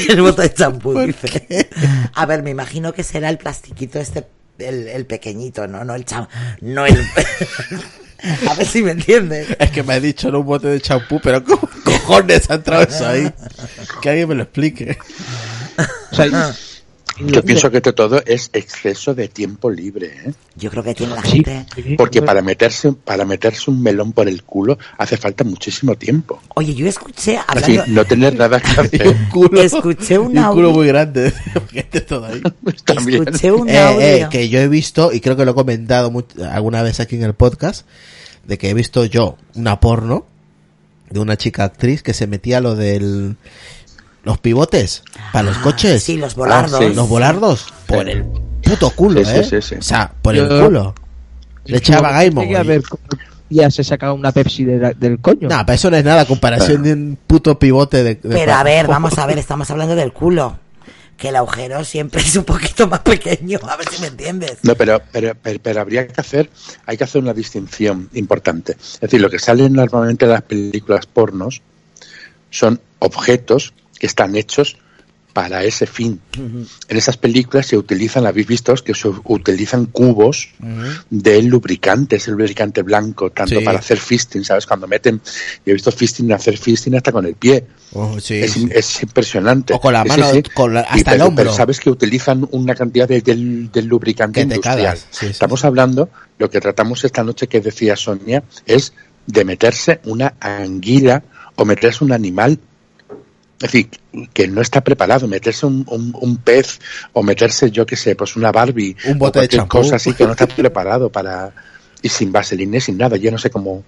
el 0.09 0.21
bote 0.21 0.43
de 0.43 0.55
champú, 0.55 0.99
dice. 1.07 1.69
A 2.15 2.27
ver, 2.27 2.43
me 2.43 2.51
imagino 2.51 2.93
que 2.93 3.03
será 3.03 3.31
el 3.31 3.39
plastiquito 3.39 3.99
este, 3.99 4.27
el, 4.59 4.89
el 4.89 5.07
pequeñito, 5.07 5.67
¿no? 5.67 5.85
No 5.85 5.95
el 5.95 6.05
champú, 6.05 6.31
no 6.61 6.87
el... 6.87 6.99
A 8.51 8.55
ver 8.55 8.67
si 8.67 8.83
me 8.83 8.91
entiendes. 8.91 9.49
Es 9.59 9.71
que 9.71 9.83
me 9.83 9.95
ha 9.95 10.01
dicho 10.01 10.29
en 10.29 10.35
un 10.35 10.45
bote 10.45 10.69
de 10.69 10.79
champú, 10.81 11.21
pero 11.23 11.43
¿cómo 11.43 11.69
cojones 12.03 12.51
ha 12.51 12.55
entrado 12.55 12.83
eso 12.83 13.07
ahí? 13.07 13.33
Que 14.01 14.11
alguien 14.11 14.29
me 14.29 14.35
lo 14.35 14.43
explique. 14.43 14.99
O 16.13 16.15
sea, 16.15 16.55
yo 17.27 17.45
pienso 17.45 17.71
que 17.71 17.81
todo 17.81 18.23
es 18.25 18.51
exceso 18.53 19.15
de 19.15 19.29
tiempo 19.29 19.71
libre. 19.71 20.07
¿eh? 20.25 20.33
Yo 20.57 20.71
creo 20.71 20.83
que 20.83 20.95
tiene 20.95 21.15
la 21.15 21.23
gente. 21.23 21.67
Porque 21.97 22.23
para 22.23 22.43
meterse, 22.43 22.93
para 22.93 23.25
meterse 23.25 23.71
un 23.71 23.83
melón 23.83 24.13
por 24.13 24.29
el 24.29 24.43
culo 24.43 24.79
hace 24.97 25.17
falta 25.17 25.45
muchísimo 25.45 25.95
tiempo. 25.97 26.41
Oye, 26.55 26.75
yo 26.75 26.87
escuché 26.87 27.39
hablando... 27.47 27.85
no 27.89 28.05
tener 28.05 28.37
nada 28.37 28.61
que 28.61 28.69
hacer. 28.81 29.09
un 29.09 29.27
culo, 29.27 29.61
escuché 29.61 30.19
un, 30.19 30.37
un 30.37 30.53
culo 30.53 30.73
muy 30.73 30.87
grande. 30.89 31.33
todo 32.09 32.27
ahí. 32.27 32.43
Escuché 32.67 33.53
un 33.53 33.69
eh, 33.69 33.79
audio. 33.79 34.01
Eh, 34.01 34.29
que 34.31 34.49
yo 34.49 34.61
he 34.61 34.69
visto, 34.69 35.13
y 35.13 35.21
creo 35.21 35.37
que 35.37 35.45
lo 35.45 35.53
he 35.53 35.55
comentado 35.55 36.13
alguna 36.51 36.83
vez 36.83 37.01
aquí 37.01 37.17
en 37.17 37.25
el 37.25 37.35
podcast, 37.35 37.87
de 38.47 38.59
que 38.59 38.71
he 38.71 38.75
visto 38.75 39.05
yo 39.05 39.37
una 39.55 39.81
porno 39.81 40.27
de 41.11 41.21
una 41.21 41.37
chica 41.37 41.65
actriz 41.65 42.03
que 42.03 42.15
se 42.15 42.27
metía 42.27 42.61
lo 42.61 42.75
del 42.77 43.37
los 44.23 44.39
pivotes 44.39 45.03
para 45.33 45.45
los 45.45 45.57
Ah, 45.59 45.63
coches. 45.63 46.03
Sí, 46.03 46.17
los 46.17 46.35
volardos. 46.35 46.81
Ah, 46.81 46.89
sí. 46.89 46.95
Los 46.95 47.09
volardos 47.09 47.67
por 47.87 48.09
el 48.09 48.25
puto 48.63 48.91
culo, 48.91 49.25
Sí, 49.25 49.31
¿eh? 49.31 49.45
sí, 49.45 49.51
sí, 49.61 49.63
sí. 49.63 49.75
O 49.77 49.83
sea, 49.83 50.13
por 50.23 50.35
Yo- 50.35 50.45
el 50.47 50.65
culo. 50.67 50.95
Le 51.65 51.79
echaba 51.79 52.11
gaimo. 52.13 52.43
A 52.57 52.63
ver 52.63 52.83
cómo 52.83 53.03
ya 53.49 53.71
se 53.71 53.83
sacaba 53.83 54.13
una 54.13 54.31
Pepsi 54.33 54.65
de 54.65 54.79
la- 54.79 54.93
del 54.93 55.19
coño. 55.21 55.49
No, 55.49 55.59
pero 55.67 55.75
eso 55.75 55.91
no 55.91 55.97
es 55.97 56.05
nada 56.05 56.25
comparación 56.27 56.83
de 56.83 56.93
un 56.93 57.19
puto 57.27 57.59
pivote 57.59 58.03
de... 58.05 58.15
de 58.15 58.29
Pero 58.29 58.53
a 58.55 58.63
ver, 58.63 58.87
vamos 58.87 59.19
a 59.19 59.27
ver, 59.27 59.39
estamos 59.39 59.69
hablando 59.71 59.97
del 59.97 60.13
culo. 60.13 60.59
Que 61.21 61.29
el 61.29 61.37
agujero 61.37 61.85
siempre 61.85 62.21
es 62.27 62.35
un 62.35 62.45
poquito 62.45 62.89
más 62.89 63.01
pequeño, 63.01 63.61
a 63.69 63.77
ver 63.77 63.89
si 63.89 64.01
me 64.01 64.09
entiendes. 64.09 64.59
No, 64.63 64.75
pero, 64.75 65.01
pero, 65.13 65.35
pero, 65.41 65.61
pero 65.63 65.81
habría 65.81 66.09
que 66.09 66.21
hacer, 66.21 66.51
hay 66.87 66.97
que 66.97 67.05
hacer 67.05 67.23
una 67.23 67.35
distinción 67.35 68.09
importante. 68.15 68.73
Es 68.73 69.01
decir, 69.01 69.21
lo 69.21 69.31
que 69.31 69.39
sale 69.39 69.69
normalmente 69.71 70.25
en 70.25 70.33
las 70.33 70.43
películas 70.43 71.05
pornos 71.07 71.61
son 72.49 72.81
objetos 72.99 73.75
que 73.99 74.07
están 74.07 74.35
hechos 74.35 74.79
para 75.33 75.63
ese 75.65 75.87
fin. 75.87 76.21
En 76.37 76.97
esas 76.97 77.17
películas 77.17 77.67
se 77.67 77.77
utilizan, 77.77 78.27
habéis 78.27 78.47
visto, 78.47 78.75
que 78.75 78.95
se 78.95 79.09
utilizan 79.25 79.87
cubos 79.87 80.49
de 81.11 81.43
lubricante, 81.43 82.17
ese 82.17 82.31
lubricante 82.33 82.83
blanco, 82.83 83.31
tanto 83.31 83.59
Sí. 83.59 83.65
para 83.65 83.79
hacer 83.79 83.99
fisting, 83.99 84.45
¿sabes? 84.45 84.67
Cuando 84.67 84.87
meten, 84.89 85.21
yo 85.65 85.71
he 85.71 85.73
visto 85.73 85.93
fisting 85.93 86.33
hacer 86.33 86.59
fisting 86.59 86.95
hasta 86.97 87.13
con 87.13 87.27
el 87.27 87.35
pie. 87.35 87.65
Oh, 87.93 88.19
sí, 88.21 88.35
es, 88.37 88.53
sí. 88.53 88.69
es 88.73 89.03
impresionante. 89.03 89.75
O 89.75 89.81
con 89.81 89.93
la 89.93 90.05
mano, 90.05 90.27
con 90.55 90.75
la- 90.75 90.81
Y 90.83 90.85
hasta 90.85 90.97
el 90.99 91.05
pero- 91.05 91.27
hombro. 91.27 91.45
pero 91.45 91.57
sabes 91.57 91.81
que 91.81 91.91
utilizan 91.91 92.47
una 92.53 92.75
cantidad 92.75 93.09
de, 93.09 93.21
del, 93.21 93.71
del 93.71 93.87
lubricante 93.87 94.41
industrial. 94.43 94.99
Estamos 95.23 95.65
hablando, 95.65 96.09
lo 96.39 96.51
que 96.51 96.61
tratamos 96.61 97.05
esta 97.05 97.23
noche 97.25 97.47
que 97.47 97.61
decía 97.61 97.97
Sonia, 97.97 98.43
es 98.67 98.93
de 99.27 99.45
meterse 99.45 100.01
una 100.05 100.35
anguila 100.41 101.23
o 101.57 101.65
meterse 101.65 102.05
un 102.05 102.13
animal. 102.13 102.59
Es 103.61 103.73
decir, 103.73 103.91
que 104.33 104.49
no 104.49 104.63
está 104.63 104.81
preparado, 104.81 105.29
meterse 105.29 105.67
un, 105.67 105.85
un- 105.89 106.17
un 106.19 106.37
pez 106.39 106.81
o 107.13 107.23
meterse, 107.23 107.71
yo 107.71 107.85
qué 107.85 107.95
sé, 107.97 108.17
pues 108.17 108.35
una 108.37 108.51
Barbie 108.51 108.97
Un 109.05 109.17
o 109.17 109.19
bote 109.19 109.41
de 109.41 109.43
cualquier 109.43 109.61
champú. 109.63 109.77
cosa 109.79 109.97
así 109.97 110.15
que 110.15 110.25
no 110.25 110.33
está 110.33 110.47
preparado 110.47 111.11
para... 111.11 111.53
Y 112.03 112.09
sin 112.09 112.33
vaselina 112.33 112.79
y 112.79 112.81
sin 112.81 112.97
nada, 112.97 113.17
yo 113.19 113.31
no 113.31 113.37
sé 113.39 113.51
cómo... 113.51 113.85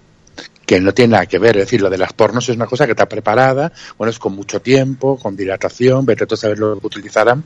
Que 0.65 0.79
no 0.79 0.93
tiene 0.93 1.13
nada 1.13 1.25
que 1.25 1.39
ver, 1.39 1.57
es 1.57 1.65
decir, 1.65 1.81
lo 1.81 1.89
de 1.89 1.97
las 1.97 2.13
pornos 2.13 2.47
es 2.49 2.55
una 2.55 2.67
cosa 2.67 2.85
que 2.85 2.91
está 2.91 3.09
preparada, 3.09 3.71
bueno, 3.97 4.11
es 4.11 4.19
con 4.19 4.33
mucho 4.35 4.61
tiempo, 4.61 5.17
con 5.17 5.35
dilatación, 5.35 6.05
vete 6.05 6.25
a 6.31 6.37
saber 6.37 6.59
lo 6.59 6.79
que 6.79 6.87
utilizarán. 6.87 7.43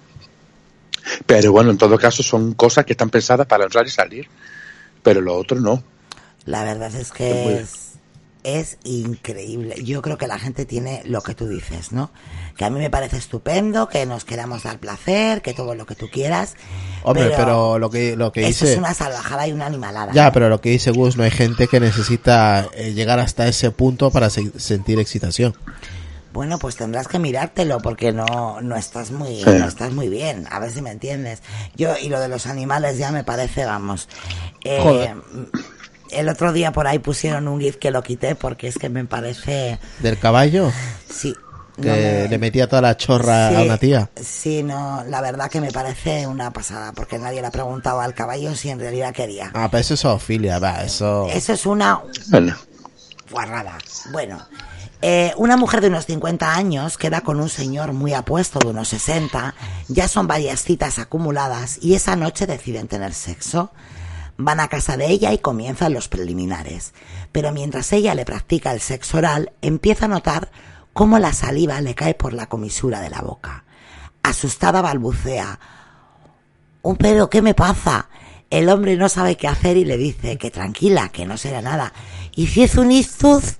Pero 1.25 1.51
bueno, 1.51 1.71
en 1.71 1.77
todo 1.77 1.97
caso 1.97 2.21
son 2.23 2.53
cosas 2.53 2.85
que 2.85 2.93
están 2.93 3.09
pensadas 3.09 3.47
para 3.47 3.63
entrar 3.63 3.87
y 3.87 3.89
salir, 3.89 4.27
pero 5.01 5.21
lo 5.21 5.35
otro 5.37 5.59
no. 5.59 5.81
La 6.45 6.63
verdad 6.63 6.93
es 6.95 7.11
que 7.11 7.33
bien. 7.33 7.57
es, 7.59 7.93
es 8.55 8.77
increíble. 8.83 9.75
Yo 9.83 10.01
creo 10.01 10.17
que 10.17 10.27
la 10.27 10.39
gente 10.39 10.65
tiene 10.65 11.01
lo 11.05 11.21
que 11.21 11.35
tú 11.35 11.47
dices, 11.47 11.91
¿no? 11.91 12.11
Que 12.55 12.65
a 12.65 12.69
mí 12.69 12.79
me 12.79 12.89
parece 12.89 13.17
estupendo, 13.17 13.89
que 13.89 14.05
nos 14.05 14.23
queramos 14.25 14.63
dar 14.63 14.79
placer, 14.79 15.41
que 15.41 15.53
todo 15.53 15.75
lo 15.75 15.85
que 15.85 15.95
tú 15.95 16.09
quieras. 16.11 16.55
Hombre, 17.03 17.31
pero, 17.35 17.77
lo 17.77 17.89
que, 17.89 18.15
lo 18.15 18.31
que 18.31 18.41
eso 18.47 18.65
dice... 18.65 18.73
es 18.73 18.77
una 18.79 18.93
salvajada 18.93 19.47
y 19.47 19.51
una 19.51 19.65
animalada. 19.65 20.11
Ya, 20.13 20.31
pero 20.31 20.49
lo 20.49 20.61
que 20.61 20.69
dice 20.69 20.91
Gus, 20.91 21.17
no 21.17 21.23
hay 21.23 21.31
gente 21.31 21.67
que 21.67 21.79
necesita 21.79 22.67
eh, 22.73 22.93
llegar 22.93 23.19
hasta 23.19 23.47
ese 23.47 23.71
punto 23.71 24.11
para 24.11 24.29
se- 24.29 24.57
sentir 24.59 24.99
excitación. 24.99 25.55
Bueno, 26.33 26.59
pues 26.59 26.75
tendrás 26.75 27.07
que 27.07 27.17
mirártelo 27.19 27.79
porque 27.79 28.11
no, 28.13 28.61
no 28.61 28.75
estás 28.75 29.09
muy, 29.11 29.37
Sí. 29.43 29.45
no 29.45 29.67
estás 29.67 29.91
muy 29.93 30.07
bien. 30.07 30.45
A 30.51 30.59
ver 30.59 30.71
si 30.71 30.81
me 30.81 30.91
entiendes. 30.91 31.41
Yo, 31.75 31.97
y 31.97 32.09
lo 32.09 32.19
de 32.19 32.27
los 32.27 32.45
animales 32.45 32.97
ya 32.97 33.11
me 33.11 33.23
parece, 33.23 33.65
vamos. 33.65 34.07
eh, 34.63 34.79
Joder. 34.81 35.15
El 36.11 36.29
otro 36.29 36.53
día 36.53 36.71
por 36.71 36.87
ahí 36.87 36.99
pusieron 36.99 37.47
un 37.47 37.59
GIF 37.59 37.77
que 37.77 37.91
lo 37.91 38.01
quité 38.03 38.35
porque 38.35 38.67
es 38.67 38.77
que 38.77 38.89
me 38.89 39.03
parece, 39.05 39.79
Del 39.99 40.17
caballo, 40.17 40.71
sí. 41.09 41.35
que 41.81 41.87
no 41.89 41.95
me- 41.95 42.27
le 42.29 42.37
metía 42.37 42.67
toda 42.67 42.81
la 42.81 42.97
chorra 42.97 43.49
a 43.57 43.61
una 43.61 43.77
tía. 43.77 44.09
Sí, 44.21 44.63
no, 44.63 45.03
la 45.07 45.21
verdad 45.21 45.49
que 45.49 45.61
me 45.61 45.71
parece 45.71 46.25
una 46.25 46.51
pasada, 46.51 46.91
porque 46.93 47.19
nadie 47.19 47.41
le 47.41 47.47
ha 47.47 47.51
preguntado 47.51 47.99
al 48.01 48.13
caballo 48.13 48.55
si 48.55 48.69
en 48.69 48.79
realidad 48.79 49.13
quería. 49.13 49.51
Ah, 49.53 49.67
pero 49.69 49.81
eso 49.81 49.93
es 49.95 49.99
zoofilia, 50.01 50.59
va, 50.59 50.83
eso... 50.83 51.27
Eso 51.31 51.53
es 51.53 51.65
una 51.65 52.01
Bueno, 52.29 52.55
guarrada. 53.29 53.77
Bueno, 54.11 54.43
eh, 55.01 55.33
una 55.37 55.57
mujer 55.57 55.81
de 55.81 55.89
unos 55.89 56.05
50 56.05 56.55
años 56.55 56.97
queda 56.97 57.21
con 57.21 57.39
un 57.39 57.49
señor 57.49 57.93
muy 57.93 58.13
apuesto 58.13 58.57
de 58.59 58.67
unos 58.69 58.87
60, 58.87 59.53
ya 59.89 60.07
son 60.07 60.25
varias 60.25 60.63
citas 60.63 60.97
acumuladas 60.97 61.77
y 61.81 61.93
esa 61.93 62.15
noche 62.15 62.47
deciden 62.47 62.87
tener 62.87 63.13
sexo. 63.13 63.71
Van 64.37 64.59
a 64.59 64.67
casa 64.67 64.97
de 64.97 65.07
ella 65.07 65.33
y 65.33 65.39
comienzan 65.39 65.93
los 65.93 66.07
preliminares. 66.07 66.93
Pero 67.31 67.51
mientras 67.51 67.91
ella 67.93 68.15
le 68.15 68.25
practica 68.25 68.71
el 68.71 68.81
sexo 68.81 69.17
oral, 69.17 69.51
empieza 69.61 70.05
a 70.05 70.09
notar 70.09 70.51
cómo 70.93 71.19
la 71.19 71.33
saliva 71.33 71.81
le 71.81 71.95
cae 71.95 72.13
por 72.13 72.33
la 72.33 72.47
comisura 72.47 73.01
de 73.01 73.09
la 73.09 73.21
boca. 73.21 73.65
Asustada 74.23 74.81
balbucea, 74.81 75.59
un 76.81 76.95
pedo, 76.95 77.29
¿qué 77.29 77.41
me 77.41 77.53
pasa? 77.53 78.09
El 78.49 78.69
hombre 78.69 78.95
no 78.95 79.09
sabe 79.09 79.35
qué 79.35 79.47
hacer 79.47 79.77
y 79.77 79.85
le 79.85 79.97
dice 79.97 80.37
que 80.37 80.51
tranquila, 80.51 81.09
que 81.09 81.25
no 81.25 81.37
será 81.37 81.61
nada. 81.61 81.93
Y 82.33 82.47
si 82.47 82.63
es 82.63 82.75
un 82.75 82.91
istuz, 82.91 83.57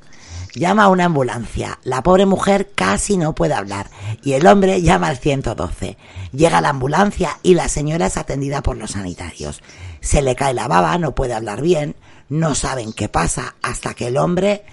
llama 0.58 0.84
a 0.84 0.90
una 0.90 1.06
ambulancia. 1.06 1.80
La 1.84 2.04
pobre 2.04 2.26
mujer 2.26 2.72
casi 2.74 3.18
no 3.18 3.36
puede 3.36 3.54
hablar 3.54 3.90
y 4.24 4.34
el 4.34 4.48
hombre 4.48 4.82
llama 4.82 5.08
al 5.08 5.18
112. 5.18 5.98
Llega 6.34 6.62
la 6.62 6.70
ambulancia 6.70 7.38
y 7.44 7.54
la 7.54 7.70
señora 7.70 8.08
es 8.08 8.18
atendida 8.18 8.62
por 8.62 8.78
los 8.78 8.92
sanitarios. 8.92 9.62
Se 10.02 10.22
le 10.22 10.36
cae 10.36 10.54
la 10.54 10.68
baba, 10.68 10.98
no 10.98 11.14
puede 11.14 11.34
hablar 11.34 11.62
bien, 11.62 11.96
no 12.30 12.56
saben 12.56 12.92
qué 12.94 13.08
pasa 13.08 13.56
hasta 13.62 13.94
que 13.94 14.08
el 14.08 14.18
hombre 14.18 14.64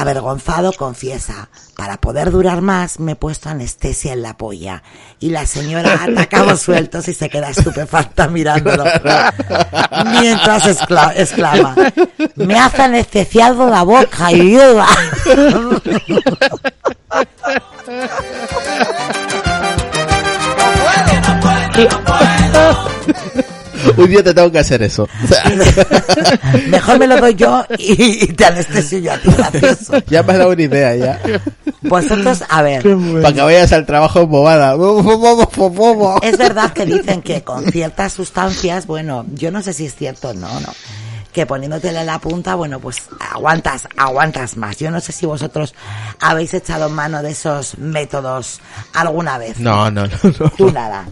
avergonzado 0.00 0.72
confiesa, 0.72 1.48
para 1.76 1.96
poder 1.98 2.30
durar 2.30 2.60
más 2.60 2.98
me 3.00 3.12
he 3.12 3.16
puesto 3.16 3.48
anestesia 3.48 4.12
en 4.12 4.22
la 4.22 4.36
polla. 4.36 4.82
Y 5.20 5.30
la 5.30 5.46
señora 5.46 5.98
ata 6.02 6.26
cabos 6.26 6.60
sueltos 6.60 7.08
y 7.08 7.14
se 7.14 7.28
queda 7.28 7.50
estupefacta 7.50 8.28
mirándolo. 8.28 8.84
Mientras 10.20 10.64
excla- 10.66 11.12
exclama, 11.16 11.74
me 12.36 12.58
has 12.58 12.78
anestesiado 12.78 13.68
la 13.68 13.82
boca, 13.82 14.26
ayuda. 14.26 14.86
Un 23.96 24.08
día 24.08 24.22
te 24.22 24.34
tengo 24.34 24.50
que 24.50 24.58
hacer 24.58 24.82
eso. 24.82 25.08
O 25.24 25.26
sea, 25.26 25.44
Mejor 26.68 26.98
me 26.98 27.06
lo 27.06 27.16
doy 27.18 27.34
yo 27.34 27.64
y, 27.78 28.24
y 28.24 28.26
te 28.28 28.44
anestesio 28.44 28.98
yo 28.98 29.12
a 29.12 29.18
ti, 29.18 29.28
ya 30.06 30.22
me 30.22 30.32
has 30.32 30.38
dado 30.38 30.50
una 30.50 30.62
idea, 30.62 30.94
ya. 30.96 31.20
Vosotros, 31.82 32.42
a 32.48 32.62
ver, 32.62 32.82
Para 32.82 33.34
que 33.34 33.40
vayas 33.42 33.72
al 33.72 33.86
trabajo 33.86 34.20
embobada. 34.20 34.76
Es 36.22 36.38
verdad 36.38 36.72
que 36.72 36.86
dicen 36.86 37.22
que 37.22 37.42
con 37.42 37.64
ciertas 37.70 38.12
sustancias, 38.12 38.86
bueno, 38.86 39.24
yo 39.34 39.50
no 39.50 39.62
sé 39.62 39.72
si 39.72 39.86
es 39.86 39.94
cierto 39.94 40.30
o 40.30 40.34
no, 40.34 40.60
no. 40.60 40.68
Que 41.32 41.46
poniéndotele 41.46 42.04
la 42.04 42.18
punta, 42.18 42.54
bueno, 42.54 42.80
pues 42.80 43.02
aguantas, 43.32 43.86
aguantas 43.96 44.56
más. 44.56 44.76
Yo 44.78 44.90
no 44.90 45.00
sé 45.00 45.12
si 45.12 45.26
vosotros 45.26 45.74
habéis 46.20 46.52
echado 46.54 46.88
mano 46.88 47.22
de 47.22 47.30
esos 47.30 47.78
métodos 47.78 48.60
alguna 48.94 49.38
vez. 49.38 49.60
No, 49.60 49.90
no, 49.90 50.06
no, 50.06 50.16
no. 50.22 50.50
Tú 50.56 50.72
nada. 50.72 51.06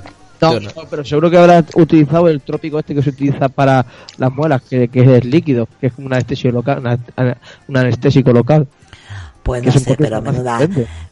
No, 0.54 0.60
no, 0.60 0.88
pero 0.88 1.04
seguro 1.04 1.30
que 1.30 1.38
habrá 1.38 1.64
utilizado 1.74 2.28
el 2.28 2.40
trópico 2.40 2.78
este 2.78 2.94
que 2.94 3.02
se 3.02 3.10
utiliza 3.10 3.48
para 3.48 3.84
las 4.18 4.32
muelas, 4.32 4.62
que, 4.62 4.88
que 4.88 5.16
es 5.16 5.24
líquido, 5.24 5.68
que 5.80 5.88
es 5.88 5.92
como 5.92 6.06
un 6.06 6.14
anestésico 6.14 6.52
local. 6.52 6.78
Una, 6.78 6.98
un 7.68 7.76
anestésico 7.76 8.32
local. 8.32 8.66
Pues 9.42 9.62
no 9.62 9.70
sé, 9.70 9.96
pero 9.96 10.20
menuda, 10.20 10.58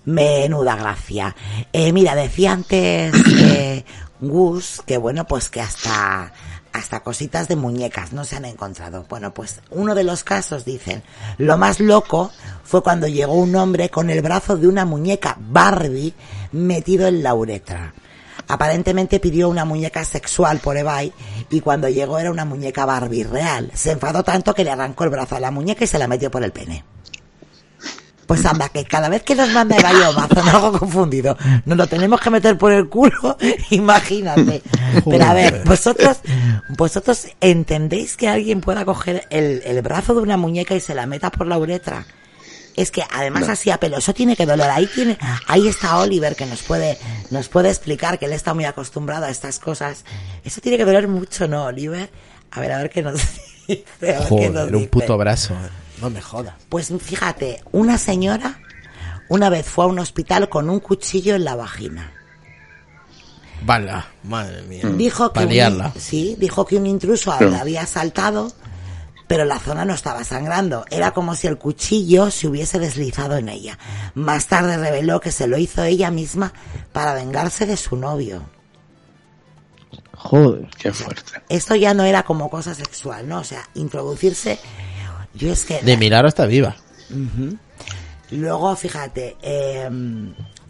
menuda 0.05 0.75
gracia. 0.75 1.37
Eh, 1.73 1.93
mira, 1.93 2.17
decía 2.17 2.53
antes 2.53 3.13
eh, 3.41 3.85
Gus 4.21 4.83
que 4.85 4.99
bueno, 4.99 5.25
pues 5.25 5.49
que 5.49 5.61
hasta 5.61 6.33
hasta 6.73 7.05
cositas 7.05 7.47
de 7.47 7.55
muñecas 7.55 8.13
no 8.13 8.25
se 8.25 8.35
han 8.35 8.45
encontrado. 8.45 9.07
Bueno, 9.09 9.33
pues 9.33 9.61
uno 9.71 9.95
de 9.95 10.03
los 10.03 10.25
casos 10.25 10.65
dicen, 10.65 11.05
lo 11.39 11.57
más 11.57 11.79
loco 11.79 12.33
fue 12.65 12.83
cuando 12.83 13.07
llegó 13.07 13.35
un 13.35 13.55
hombre 13.55 13.89
con 13.89 14.11
el 14.11 14.21
brazo 14.21 14.57
de 14.57 14.67
una 14.67 14.85
muñeca 14.85 15.37
Barbie 15.39 16.15
metido 16.51 17.07
en 17.07 17.23
la 17.23 17.35
uretra. 17.35 17.95
Aparentemente 18.49 19.21
pidió 19.21 19.49
una 19.49 19.65
muñeca 19.65 20.05
sexual 20.05 20.59
por 20.59 20.77
eBay 20.77 21.13
y 21.51 21.61
cuando 21.61 21.89
llegó 21.89 22.19
era 22.19 22.31
una 22.31 22.45
muñeca 22.45 22.85
Barbie 22.85 23.25
real. 23.25 23.71
Se 23.75 23.93
enfadó 23.93 24.23
tanto 24.23 24.55
que 24.55 24.65
le 24.65 24.71
arrancó 24.71 25.05
el 25.05 25.11
brazo 25.11 25.37
a 25.37 25.41
la 25.41 25.51
muñeca 25.51 25.85
y 25.85 25.89
se 25.89 25.99
la 25.99 26.09
metió 26.09 26.31
por 26.31 26.45
el 26.45 26.53
pene. 26.53 26.85
Pues 28.27 28.45
anda, 28.47 28.69
que 28.71 28.85
cada 28.85 29.09
vez 29.09 29.23
que 29.23 29.35
nos 29.35 29.51
manda 29.51 29.77
Eray 29.77 29.97
o 29.97 30.09
Amazon 30.09 30.49
algo 30.49 30.79
confundido, 30.79 31.37
nos 31.67 31.77
lo 31.77 31.87
tenemos 31.87 32.21
que 32.21 32.31
meter 32.31 32.57
por 32.57 32.73
el 32.73 32.89
culo, 32.89 33.37
imagínate. 33.71 34.63
Pero 35.05 35.25
a 35.25 35.35
ver, 35.35 35.63
vosotros, 35.65 36.19
vosotros 36.71 37.27
entendéis 37.41 38.17
que 38.17 38.29
alguien 38.29 38.61
pueda 38.61 38.85
coger 38.85 39.27
el, 39.31 39.63
el 39.65 39.83
brazo 39.83 40.15
de 40.15 40.23
una 40.23 40.37
muñeca 40.37 40.75
y 40.75 40.81
se 40.81 40.95
la 40.95 41.07
meta 41.07 41.31
por 41.31 41.47
la 41.47 41.59
uretra. 41.59 42.07
Es 42.77 42.91
que 42.91 43.03
además 43.11 43.49
así 43.49 43.71
a 43.71 43.79
pelo, 43.79 43.99
eso 43.99 44.13
tiene 44.15 44.37
que 44.37 44.47
doler. 44.47 44.69
Ahí 44.71 44.87
tiene, 44.93 45.17
ahí 45.47 45.69
está 45.69 45.99
Oliver 45.99 46.35
que 46.35 46.47
nos 46.47 46.63
puede, 46.63 46.99
nos 47.31 47.49
puede 47.49 47.69
explicar 47.69 48.19
que 48.19 48.27
él 48.27 48.33
está 48.33 48.53
muy 48.55 48.65
acostumbrado 48.65 49.27
a 49.27 49.31
estas 49.31 49.59
cosas. 49.59 50.05
Eso 50.45 50.61
tiene 50.61 50.77
que 50.79 50.85
doler 50.85 51.07
mucho, 51.07 51.47
¿no, 51.47 51.65
Oliver? 51.67 52.11
A 52.51 52.61
ver, 52.61 52.73
a 52.73 52.79
ver 52.79 52.91
qué 52.91 53.03
nos 53.03 53.15
dice. 53.69 53.85
nos 54.01 54.27
Joder, 54.29 54.75
un 54.75 54.89
puto 54.89 55.17
brazo. 55.17 55.55
No 56.01 56.11
me 56.11 56.21
jodas. 56.21 56.55
Pues 56.69 56.93
fíjate, 57.01 57.63
una 57.73 57.97
señora 57.99 58.59
una 59.29 59.49
vez 59.49 59.67
fue 59.67 59.85
a 59.85 59.89
un 59.89 59.99
hospital 59.99 60.49
con 60.49 60.69
un 60.69 60.81
cuchillo 60.81 61.35
en 61.35 61.45
la 61.45 61.55
vagina. 61.57 62.13
Bala, 63.65 64.07
madre 64.25 64.63
mía. 64.63 64.83
Dijo 64.95 65.33
que 65.33 65.41
un, 65.45 65.93
sí, 65.99 66.37
dijo 66.39 66.67
que 66.67 66.77
un 66.77 66.87
intruso 66.87 67.35
Sí. 67.39 67.45
la 67.47 67.61
había 67.61 67.87
saltado, 67.87 68.53
pero 69.35 69.47
la 69.47 69.59
zona 69.59 69.85
no 69.85 69.95
estaba 69.95 70.23
sangrando. 70.23 70.85
Era 70.93 71.11
como 71.11 71.35
si 71.35 71.49
el 71.49 71.59
cuchillo 71.59 72.31
se 72.31 72.47
hubiese 72.47 72.79
deslizado 72.79 73.37
en 73.37 73.49
ella. 73.49 73.77
Más 74.15 74.47
tarde 74.47 74.77
reveló 74.77 75.19
que 75.19 75.33
se 75.33 75.49
lo 75.49 75.59
hizo 75.59 75.83
ella 75.83 76.13
misma 76.13 76.53
para 76.93 77.15
vengarse 77.15 77.67
de 77.67 77.77
su 77.77 77.97
novio. 77.97 78.45
Joder. 80.13 80.69
Qué 80.79 80.93
fuerte. 80.93 81.33
Esto 81.49 81.75
ya 81.75 81.95
no 81.95 82.05
era 82.05 82.23
como 82.23 82.49
cosa 82.49 82.77
sexual, 82.77 83.27
¿no? 83.29 83.41
O 83.41 83.45
sea, 83.45 83.69
introducirse. 83.75 84.61
Yo 85.35 85.51
es 85.53 85.65
que. 85.65 85.81
De 85.83 85.97
milagro 85.97 86.29
está 86.29 86.47
viva. 86.47 86.77
Luego, 88.31 88.77
fíjate, 88.77 89.37
eh, 89.43 89.91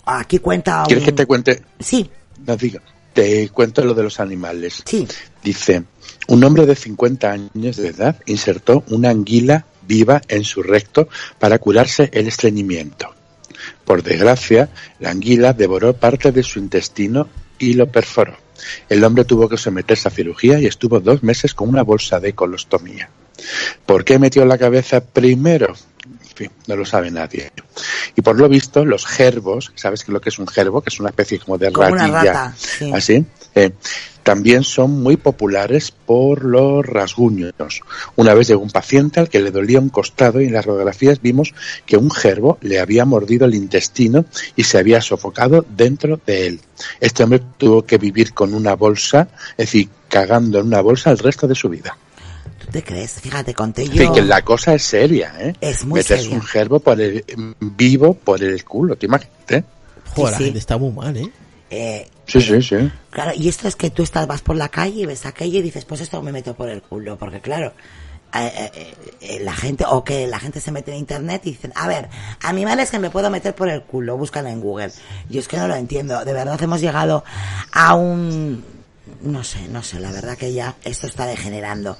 aquí 0.06 0.38
cuenta. 0.38 0.80
un- 0.80 0.86
¿Quieres 0.86 1.04
que 1.04 1.12
te 1.12 1.26
cuente? 1.26 1.62
Sí, 1.78 2.10
diga. 2.58 2.80
Te 3.14 3.48
cuento 3.48 3.84
lo 3.84 3.94
de 3.94 4.02
los 4.02 4.20
animales. 4.20 4.82
sí. 4.84 5.06
Dice, 5.42 5.84
un 6.28 6.42
hombre 6.42 6.64
de 6.64 6.74
50 6.74 7.30
años 7.30 7.76
de 7.76 7.88
edad 7.88 8.16
insertó 8.26 8.82
una 8.88 9.10
anguila 9.10 9.66
viva 9.86 10.22
en 10.28 10.42
su 10.42 10.62
recto 10.62 11.08
para 11.38 11.58
curarse 11.58 12.08
el 12.12 12.26
estreñimiento. 12.26 13.14
Por 13.84 14.02
desgracia, 14.02 14.70
la 15.00 15.10
anguila 15.10 15.52
devoró 15.52 15.94
parte 15.94 16.32
de 16.32 16.42
su 16.42 16.58
intestino 16.58 17.28
y 17.58 17.74
lo 17.74 17.86
perforó. 17.86 18.36
El 18.88 19.04
hombre 19.04 19.24
tuvo 19.24 19.48
que 19.48 19.58
someterse 19.58 20.08
a 20.08 20.10
cirugía 20.10 20.58
y 20.58 20.66
estuvo 20.66 21.00
dos 21.00 21.22
meses 21.22 21.54
con 21.54 21.68
una 21.68 21.82
bolsa 21.82 22.20
de 22.20 22.32
colostomía. 22.32 23.10
¿Por 23.84 24.04
qué 24.04 24.18
metió 24.18 24.44
la 24.44 24.58
cabeza 24.58 25.04
primero? 25.04 25.74
Fin, 26.34 26.50
no 26.66 26.76
lo 26.76 26.84
sabe 26.84 27.10
nadie. 27.10 27.52
Y 28.16 28.22
por 28.22 28.36
lo 28.36 28.48
visto, 28.48 28.84
los 28.84 29.06
gerbos, 29.06 29.72
¿sabes 29.76 30.02
qué 30.02 30.10
es 30.10 30.14
lo 30.14 30.20
que 30.20 30.30
es 30.30 30.38
un 30.38 30.48
gerbo? 30.48 30.80
Que 30.80 30.88
es 30.90 30.98
una 31.00 31.10
especie 31.10 31.38
como 31.38 31.58
de 31.58 31.70
Como 31.72 31.88
una 31.88 32.06
ratilla. 32.08 32.32
rata, 32.32 32.54
sí. 32.56 32.90
Así. 32.92 33.24
Eh, 33.54 33.70
también 34.24 34.64
son 34.64 35.02
muy 35.02 35.16
populares 35.16 35.92
por 35.92 36.44
los 36.44 36.84
rasguños. 36.84 37.52
Una 38.16 38.32
vez 38.34 38.48
llegó 38.48 38.62
un 38.62 38.70
paciente 38.70 39.20
al 39.20 39.28
que 39.28 39.38
le 39.38 39.50
dolía 39.50 39.78
un 39.78 39.90
costado 39.90 40.40
y 40.40 40.46
en 40.46 40.54
las 40.54 40.64
radiografías 40.64 41.20
vimos 41.20 41.54
que 41.84 41.98
un 41.98 42.10
gerbo 42.10 42.58
le 42.62 42.80
había 42.80 43.04
mordido 43.04 43.44
el 43.44 43.54
intestino 43.54 44.24
y 44.56 44.64
se 44.64 44.78
había 44.78 45.02
sofocado 45.02 45.64
dentro 45.76 46.18
de 46.26 46.46
él. 46.46 46.60
Este 47.00 47.22
hombre 47.22 47.42
tuvo 47.58 47.84
que 47.84 47.98
vivir 47.98 48.32
con 48.32 48.54
una 48.54 48.74
bolsa, 48.74 49.28
es 49.58 49.66
decir, 49.66 49.88
cagando 50.08 50.58
en 50.58 50.66
una 50.68 50.80
bolsa 50.80 51.10
el 51.10 51.18
resto 51.18 51.46
de 51.46 51.54
su 51.54 51.68
vida. 51.68 51.96
¿Tú 52.58 52.66
te 52.70 52.82
crees? 52.82 53.20
Fíjate, 53.20 53.54
conté 53.54 53.88
yo. 53.88 54.12
que 54.12 54.22
la 54.22 54.42
cosa 54.42 54.74
es 54.74 54.82
seria, 54.82 55.34
¿eh? 55.38 55.54
Es 55.60 55.84
muy 55.84 55.98
Metes 56.00 56.22
seria. 56.22 56.36
un 56.36 56.42
gerbo 56.42 56.80
por 56.80 57.00
el, 57.00 57.24
vivo 57.60 58.14
por 58.14 58.42
el 58.42 58.64
culo, 58.64 58.96
¿te 58.96 59.06
imaginas? 59.06 59.32
eh? 59.48 59.62
Joder, 60.14 60.14
Sí, 60.14 60.22
la 60.32 60.38
sí. 60.38 60.44
gente 60.44 60.58
está 60.58 60.76
muy 60.78 60.92
mal, 60.92 61.16
¿eh? 61.16 61.30
eh, 61.70 62.08
Sí, 62.26 62.40
sí, 62.40 62.62
sí. 62.62 62.90
Claro, 63.10 63.32
y 63.36 63.48
esto 63.48 63.68
es 63.68 63.76
que 63.76 63.90
tú 63.90 64.02
estás, 64.02 64.26
vas 64.26 64.40
por 64.42 64.56
la 64.56 64.68
calle 64.68 65.00
y 65.02 65.06
ves 65.06 65.26
aquello 65.26 65.58
y 65.58 65.62
dices, 65.62 65.84
pues 65.84 66.00
esto 66.00 66.22
me 66.22 66.32
meto 66.32 66.54
por 66.54 66.68
el 66.70 66.80
culo, 66.80 67.18
porque 67.18 67.40
claro, 67.40 67.72
eh, 68.34 68.70
eh, 68.74 68.94
eh, 69.20 69.40
la 69.42 69.52
gente, 69.52 69.84
o 69.86 70.02
que 70.02 70.26
la 70.26 70.38
gente 70.40 70.60
se 70.60 70.72
mete 70.72 70.90
en 70.92 70.98
internet 70.98 71.42
y 71.44 71.50
dicen, 71.50 71.72
a 71.76 71.86
ver, 71.86 72.08
animales 72.42 72.90
que 72.90 72.98
me 72.98 73.10
puedo 73.10 73.28
meter 73.30 73.54
por 73.54 73.68
el 73.68 73.82
culo, 73.82 74.16
buscan 74.16 74.46
en 74.46 74.60
Google. 74.60 74.90
Yo 75.28 75.38
es 75.40 75.48
que 75.48 75.56
no 75.58 75.68
lo 75.68 75.74
entiendo, 75.76 76.24
de 76.24 76.32
verdad 76.32 76.60
hemos 76.62 76.80
llegado 76.80 77.24
a 77.72 77.94
un, 77.94 78.64
no 79.24 79.42
sé, 79.42 79.68
no 79.68 79.82
sé, 79.82 80.00
la 80.00 80.12
verdad 80.12 80.36
que 80.36 80.52
ya 80.52 80.76
esto 80.84 81.06
está 81.06 81.26
degenerando. 81.26 81.96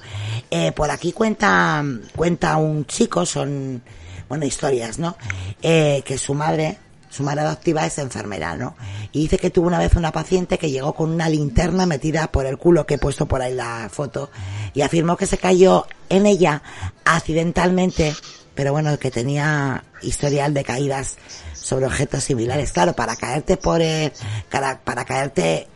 Eh, 0.49 0.71
por 0.71 0.91
aquí 0.91 1.11
cuenta, 1.11 1.83
cuenta 2.15 2.57
un 2.57 2.85
chico, 2.85 3.25
son, 3.25 3.81
bueno, 4.29 4.45
historias, 4.45 4.99
¿no? 4.99 5.17
Eh, 5.61 6.03
que 6.05 6.17
su 6.17 6.33
madre, 6.33 6.77
su 7.09 7.23
madre 7.23 7.41
adoptiva 7.41 7.85
es 7.85 7.97
enfermera, 7.97 8.55
¿no? 8.55 8.75
Y 9.11 9.21
dice 9.21 9.37
que 9.37 9.49
tuvo 9.49 9.67
una 9.67 9.79
vez 9.79 9.95
una 9.95 10.11
paciente 10.11 10.57
que 10.57 10.71
llegó 10.71 10.93
con 10.93 11.11
una 11.11 11.29
linterna 11.29 11.85
metida 11.85 12.31
por 12.31 12.45
el 12.45 12.57
culo, 12.57 12.85
que 12.85 12.95
he 12.95 12.99
puesto 12.99 13.25
por 13.25 13.41
ahí 13.41 13.53
la 13.53 13.89
foto, 13.91 14.29
y 14.73 14.81
afirmó 14.81 15.17
que 15.17 15.25
se 15.25 15.37
cayó 15.37 15.87
en 16.09 16.25
ella 16.25 16.61
accidentalmente, 17.05 18.15
pero 18.53 18.71
bueno, 18.71 18.97
que 18.99 19.11
tenía 19.11 19.83
historial 20.01 20.53
de 20.53 20.63
caídas 20.63 21.17
sobre 21.53 21.87
objetos 21.87 22.23
similares. 22.23 22.71
Claro, 22.71 22.93
para 22.93 23.15
caerte 23.15 23.57
por, 23.57 23.81
eh, 23.81 24.13
para, 24.49 24.79
para 24.79 25.03
caerte 25.03 25.67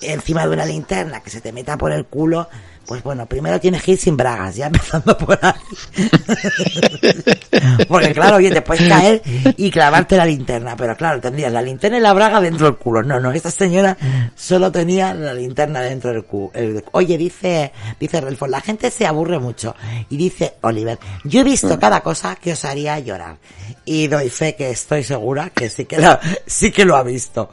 encima 0.00 0.46
de 0.46 0.52
una 0.52 0.66
linterna 0.66 1.20
que 1.20 1.30
se 1.30 1.40
te 1.40 1.52
meta 1.52 1.76
por 1.76 1.92
el 1.92 2.06
culo, 2.06 2.48
pues 2.86 3.02
bueno, 3.02 3.26
primero 3.26 3.58
tienes 3.58 3.82
que 3.82 3.92
ir 3.92 3.98
sin 3.98 4.16
bragas, 4.16 4.56
ya 4.56 4.66
empezando 4.74 5.16
por 5.16 5.38
ahí. 5.42 5.54
Porque 7.88 8.12
claro, 8.12 8.36
oye, 8.36 8.50
te 8.50 8.62
puedes 8.62 8.88
caer 8.88 9.22
y 9.56 9.70
clavarte 9.70 10.16
la 10.16 10.26
linterna, 10.26 10.76
pero 10.76 10.96
claro, 10.96 11.20
tendrías 11.20 11.52
la 11.52 11.62
linterna 11.62 11.98
y 11.98 12.00
la 12.00 12.12
braga 12.12 12.40
dentro 12.40 12.66
del 12.66 12.76
culo. 12.76 13.02
No, 13.02 13.20
no, 13.20 13.32
esta 13.32 13.50
señora 13.50 13.96
solo 14.34 14.70
tenía 14.70 15.14
la 15.14 15.32
linterna 15.32 15.80
dentro 15.80 16.12
del 16.12 16.24
culo. 16.24 16.52
Oye, 16.92 17.16
dice, 17.16 17.72
dice 17.98 18.20
Relford, 18.20 18.50
la 18.50 18.60
gente 18.60 18.90
se 18.90 19.06
aburre 19.06 19.38
mucho. 19.38 19.74
Y 20.10 20.16
dice 20.16 20.56
Oliver, 20.62 20.98
yo 21.24 21.40
he 21.40 21.44
visto 21.44 21.78
cada 21.78 22.00
cosa 22.00 22.36
que 22.36 22.52
os 22.52 22.64
haría 22.64 22.98
llorar. 22.98 23.36
Y 23.84 24.08
doy 24.08 24.30
fe 24.30 24.54
que 24.56 24.70
estoy 24.70 25.04
segura 25.04 25.50
que 25.50 25.68
sí 25.68 25.84
que 25.84 25.98
lo, 25.98 26.18
sí 26.46 26.70
que 26.70 26.84
lo 26.84 26.96
ha 26.96 27.02
visto. 27.02 27.50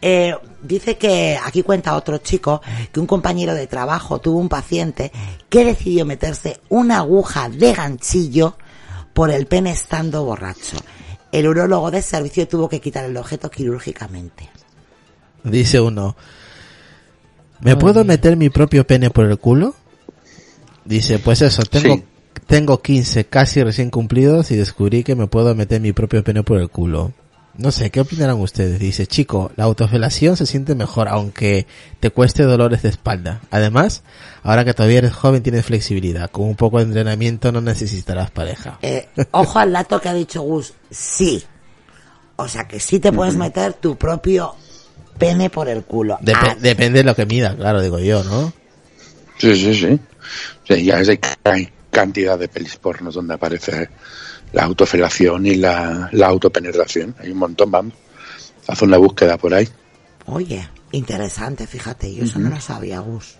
Eh, 0.00 0.34
dice 0.64 0.96
que 0.96 1.38
aquí 1.42 1.62
cuenta 1.62 1.94
otro 1.94 2.18
chico 2.18 2.60
que 2.90 2.98
un 3.00 3.06
compañero 3.06 3.54
de 3.54 3.66
trabajo 3.66 4.18
tuvo 4.20 4.38
un 4.38 4.48
paciente 4.48 5.12
que 5.48 5.64
decidió 5.64 6.04
meterse 6.04 6.60
una 6.68 6.98
aguja 6.98 7.48
de 7.48 7.72
ganchillo 7.72 8.56
por 9.12 9.30
el 9.30 9.46
pene 9.46 9.70
estando 9.70 10.24
borracho. 10.24 10.76
El 11.30 11.46
urólogo 11.48 11.90
de 11.90 12.02
servicio 12.02 12.48
tuvo 12.48 12.68
que 12.68 12.80
quitar 12.80 13.04
el 13.04 13.16
objeto 13.16 13.50
quirúrgicamente. 13.50 14.48
Dice 15.42 15.80
uno, 15.80 16.16
¿me 17.60 17.76
puedo 17.76 18.04
meter 18.04 18.36
mi 18.36 18.50
propio 18.50 18.86
pene 18.86 19.10
por 19.10 19.26
el 19.26 19.38
culo? 19.38 19.74
Dice, 20.84 21.18
pues 21.18 21.42
eso, 21.42 21.62
tengo, 21.62 21.94
Sí. 21.96 22.04
tengo 22.46 22.80
15 22.82 23.24
casi 23.26 23.62
recién 23.62 23.90
cumplidos 23.90 24.50
y 24.50 24.56
descubrí 24.56 25.02
que 25.02 25.14
me 25.14 25.26
puedo 25.26 25.54
meter 25.54 25.80
mi 25.80 25.92
propio 25.92 26.22
pene 26.22 26.42
por 26.42 26.58
el 26.58 26.68
culo. 26.70 27.12
No 27.56 27.70
sé, 27.70 27.90
¿qué 27.90 28.00
opinarán 28.00 28.40
ustedes? 28.40 28.80
Dice, 28.80 29.06
chico, 29.06 29.52
la 29.56 29.64
autofelación 29.64 30.36
se 30.36 30.44
siente 30.44 30.74
mejor, 30.74 31.08
aunque 31.08 31.66
te 32.00 32.10
cueste 32.10 32.42
dolores 32.42 32.82
de 32.82 32.88
espalda. 32.88 33.40
Además, 33.52 34.02
ahora 34.42 34.64
que 34.64 34.74
todavía 34.74 34.98
eres 34.98 35.12
joven 35.12 35.42
tienes 35.42 35.64
flexibilidad. 35.64 36.30
Con 36.30 36.46
un 36.46 36.56
poco 36.56 36.78
de 36.78 36.84
entrenamiento 36.84 37.52
no 37.52 37.60
necesitarás 37.60 38.32
pareja. 38.32 38.78
Eh, 38.82 39.08
ojo 39.30 39.58
al 39.60 39.72
dato 39.72 40.00
que 40.00 40.08
ha 40.08 40.14
dicho 40.14 40.42
Gus, 40.42 40.74
sí. 40.90 41.44
O 42.36 42.48
sea 42.48 42.66
que 42.66 42.80
sí 42.80 42.98
te 42.98 43.12
puedes 43.12 43.36
meter 43.36 43.74
tu 43.74 43.94
propio 43.96 44.56
pene 45.16 45.48
por 45.48 45.68
el 45.68 45.84
culo. 45.84 46.18
Dep- 46.20 46.34
Ah, 46.36 46.56
Depende 46.60 46.98
de 46.98 47.04
lo 47.04 47.14
que 47.14 47.24
mida, 47.24 47.54
claro, 47.54 47.80
digo 47.80 48.00
yo, 48.00 48.24
¿no? 48.24 48.52
Sí, 49.38 49.54
sí, 49.54 49.72
sí. 49.74 50.00
Sí, 50.68 50.84
ya 50.84 50.96
hay, 50.96 51.20
hay 51.44 51.68
cantidad 51.90 52.36
de 52.36 52.48
pelis 52.48 52.74
pornos 52.76 53.14
donde 53.14 53.34
aparece 53.34 53.88
la 54.54 54.64
autofelación 54.64 55.46
y 55.46 55.56
la, 55.56 56.08
la 56.12 56.26
autopenetración. 56.28 57.14
Hay 57.18 57.30
un 57.30 57.38
montón, 57.38 57.70
vamos. 57.70 57.94
Haz 58.66 58.80
una 58.82 58.96
búsqueda 58.96 59.36
por 59.36 59.52
ahí. 59.52 59.68
Oye, 60.26 60.66
Interesante, 60.92 61.66
fíjate, 61.66 62.14
yo 62.14 62.22
eso 62.22 62.38
no 62.38 62.50
lo 62.50 62.60
sabía, 62.60 63.00
Gus. 63.00 63.34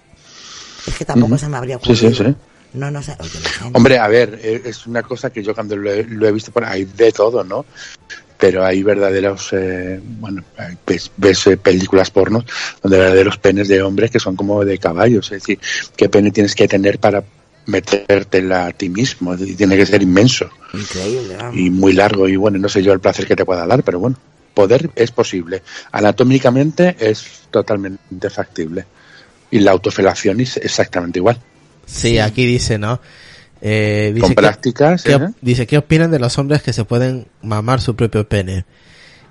Es 0.88 0.94
que 0.98 1.04
tampoco 1.04 1.38
se 1.38 1.48
me 1.48 1.56
habría 1.56 1.78
Sí, 1.78 1.92
ocurrido. 1.92 2.10
sí, 2.12 2.24
sí. 2.24 2.34
No, 2.72 2.90
no 2.90 3.00
sé. 3.00 3.16
Oye, 3.20 3.30
Hombre, 3.72 3.96
a 3.96 4.08
ver, 4.08 4.40
eh, 4.42 4.62
es 4.64 4.88
una 4.88 5.02
cosa 5.04 5.30
que 5.30 5.40
yo 5.40 5.54
cuando 5.54 5.76
lo 5.76 5.88
he, 5.92 6.02
lo 6.02 6.26
he 6.26 6.32
visto 6.32 6.50
por 6.50 6.64
ahí 6.64 6.84
de 6.84 7.12
todo, 7.12 7.44
¿no? 7.44 7.64
Pero 8.36 8.64
hay 8.64 8.82
verdaderos, 8.82 9.50
eh, 9.52 10.00
bueno, 10.02 10.42
ves, 10.84 11.12
ves, 11.16 11.46
eh, 11.46 11.56
películas 11.56 12.10
pornos 12.10 12.44
donde 12.82 12.98
verdaderos 12.98 13.38
penes 13.38 13.68
de 13.68 13.80
hombres 13.80 14.10
que 14.10 14.18
son 14.18 14.34
como 14.34 14.64
de 14.64 14.76
caballos. 14.78 15.26
Es 15.26 15.40
decir, 15.42 15.60
¿qué 15.96 16.08
pene 16.08 16.32
tienes 16.32 16.56
que 16.56 16.66
tener 16.66 16.98
para 16.98 17.22
metértela 17.66 18.66
a 18.66 18.72
ti 18.72 18.88
mismo? 18.88 19.34
Y 19.34 19.54
tiene 19.54 19.76
que 19.76 19.86
ser 19.86 20.02
inmenso 20.02 20.50
Increíble, 20.72 21.36
y 21.52 21.70
muy 21.70 21.92
largo 21.92 22.28
y 22.28 22.36
bueno, 22.36 22.58
no 22.58 22.68
sé 22.68 22.82
yo 22.82 22.92
el 22.92 23.00
placer 23.00 23.26
que 23.26 23.36
te 23.36 23.44
pueda 23.44 23.66
dar, 23.66 23.82
pero 23.82 23.98
bueno, 23.98 24.16
poder 24.54 24.90
es 24.94 25.10
posible. 25.10 25.62
Anatómicamente 25.92 26.96
es 26.98 27.42
totalmente 27.50 28.30
factible. 28.30 28.84
Y 29.50 29.60
la 29.60 29.72
autofelación 29.72 30.40
es 30.40 30.56
exactamente 30.56 31.18
igual. 31.18 31.38
Sí, 31.86 32.18
aquí 32.18 32.46
dice, 32.46 32.78
¿no? 32.78 33.00
Eh, 33.60 34.12
dice 34.14 34.26
Con 34.26 34.34
prácticas, 34.34 35.02
¿qué, 35.02 35.14
¿eh? 35.14 35.28
dice, 35.40 35.66
¿qué 35.66 35.78
opinan 35.78 36.10
de 36.10 36.18
los 36.18 36.38
hombres 36.38 36.62
que 36.62 36.72
se 36.72 36.84
pueden 36.84 37.28
mamar 37.42 37.80
su 37.80 37.94
propio 37.96 38.28
pene? 38.28 38.64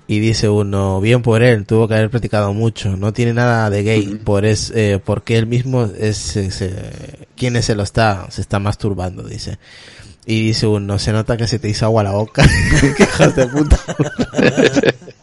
Y 0.06 0.18
dice 0.18 0.50
uno, 0.50 1.00
bien 1.00 1.22
por 1.22 1.42
él, 1.42 1.64
tuvo 1.64 1.88
que 1.88 1.94
haber 1.94 2.10
practicado 2.10 2.52
mucho, 2.52 2.96
no 2.96 3.14
tiene 3.14 3.32
nada 3.32 3.70
de 3.70 3.82
gay, 3.82 4.20
por 4.22 4.44
es, 4.44 4.70
eh, 4.74 5.00
porque 5.02 5.38
él 5.38 5.46
mismo 5.46 5.84
es, 5.84 6.36
es, 6.36 6.60
eh, 6.60 7.26
quien 7.36 7.60
se 7.62 7.74
lo 7.74 7.82
está, 7.82 8.26
se 8.30 8.42
está 8.42 8.58
masturbando, 8.58 9.22
dice. 9.22 9.58
Y 10.26 10.46
dice 10.46 10.66
uno, 10.66 10.98
se 10.98 11.12
nota 11.12 11.36
que 11.36 11.46
se 11.46 11.58
te 11.58 11.68
hizo 11.68 11.86
agua 11.86 12.02
la 12.02 12.12
boca. 12.12 12.46
Qué 12.96 13.02
hijos 13.04 13.34
de 13.34 13.46
puta. 13.46 13.78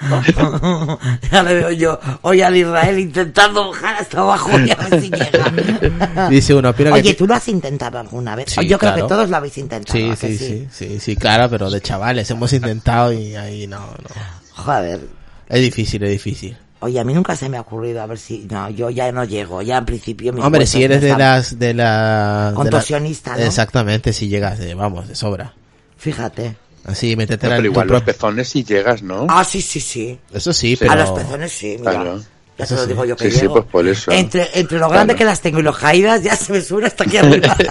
ya 1.32 1.42
le 1.42 1.54
veo 1.54 1.70
yo 1.72 1.98
hoy 2.22 2.42
al 2.42 2.56
Israel 2.56 2.98
intentando 2.98 3.70
bajar 3.70 3.96
hasta 3.96 4.20
abajo 4.20 4.50
y 4.60 4.70
a 4.70 4.76
ver 4.76 5.00
si 5.00 5.10
llega. 5.10 6.28
Dice 6.30 6.54
uno, 6.54 6.74
Oye, 6.92 7.02
que... 7.02 7.14
¿tú 7.14 7.26
lo 7.26 7.34
has 7.34 7.48
intentado 7.48 7.98
alguna 7.98 8.36
vez? 8.36 8.50
Sí, 8.50 8.66
yo 8.66 8.78
creo 8.78 8.94
que 8.94 9.02
todos 9.02 9.28
lo 9.28 9.36
habéis 9.36 9.58
intentado. 9.58 9.98
Sí, 9.98 10.10
¿a 10.10 10.16
que 10.16 10.36
sí, 10.36 10.38
sí, 10.38 10.68
sí, 10.70 11.00
sí, 11.00 11.16
claro, 11.16 11.48
pero 11.50 11.70
de 11.70 11.80
chavales 11.80 12.30
hemos 12.30 12.52
intentado 12.52 13.12
y 13.12 13.34
ahí 13.36 13.66
no, 13.66 13.78
no. 13.78 14.62
Joder. 14.62 15.00
Es 15.48 15.60
difícil, 15.60 16.02
es 16.04 16.10
difícil. 16.10 16.56
Oye, 16.80 17.00
a 17.00 17.04
mí 17.04 17.14
nunca 17.14 17.34
se 17.34 17.48
me 17.48 17.56
ha 17.56 17.62
ocurrido 17.62 18.02
a 18.02 18.06
ver 18.06 18.18
si... 18.18 18.46
No, 18.50 18.68
yo 18.68 18.90
ya 18.90 19.10
no 19.10 19.24
llego. 19.24 19.62
Ya 19.62 19.78
en 19.78 19.86
principio... 19.86 20.34
Hombre, 20.34 20.66
si 20.66 20.82
eres 20.82 21.00
de 21.00 21.16
las, 21.16 21.58
de 21.58 21.72
la... 21.72 22.48
de 22.48 22.50
la- 22.50 22.52
Contorsionista, 22.54 23.36
¿no? 23.36 23.42
Exactamente, 23.42 24.12
si 24.12 24.28
llegas, 24.28 24.58
de, 24.58 24.74
vamos, 24.74 25.08
de 25.08 25.14
sobra. 25.14 25.54
Fíjate. 25.96 26.56
Así, 26.84 27.16
métete 27.16 27.46
No, 27.46 27.50
pero 27.52 27.62
tu 27.62 27.66
igual 27.70 27.88
los 27.88 28.02
pezones 28.02 28.48
si 28.48 28.62
llegas, 28.64 29.02
¿no? 29.02 29.26
Ah, 29.28 29.42
sí, 29.44 29.60
sí, 29.62 29.80
sí. 29.80 30.18
Eso 30.32 30.52
sí, 30.52 30.76
pero... 30.76 30.92
A 30.92 30.96
los 30.96 31.10
pezones 31.10 31.50
sí, 31.52 31.76
mira. 31.78 31.92
Claro. 31.92 32.22
Ya 32.58 32.64
Eso 32.64 32.74
te 32.74 32.80
lo 32.80 32.86
sí. 32.86 32.88
digo 32.92 33.04
yo 33.06 33.16
que 33.16 33.30
Sí, 33.30 33.40
sí, 33.40 33.48
pues 33.48 33.64
por 33.64 33.86
eso. 33.88 34.10
Entre, 34.12 34.48
entre 34.58 34.78
lo 34.78 34.88
grande 34.88 35.14
Claro. 35.14 35.18
que 35.18 35.24
las 35.24 35.40
tengo 35.40 35.58
y 35.60 35.62
los 35.62 35.76
caídas, 35.78 36.22
ya 36.22 36.36
se 36.36 36.52
me 36.52 36.60
sube 36.60 36.86
hasta 36.86 37.04
aquí 37.04 37.16
arriba. 37.16 37.56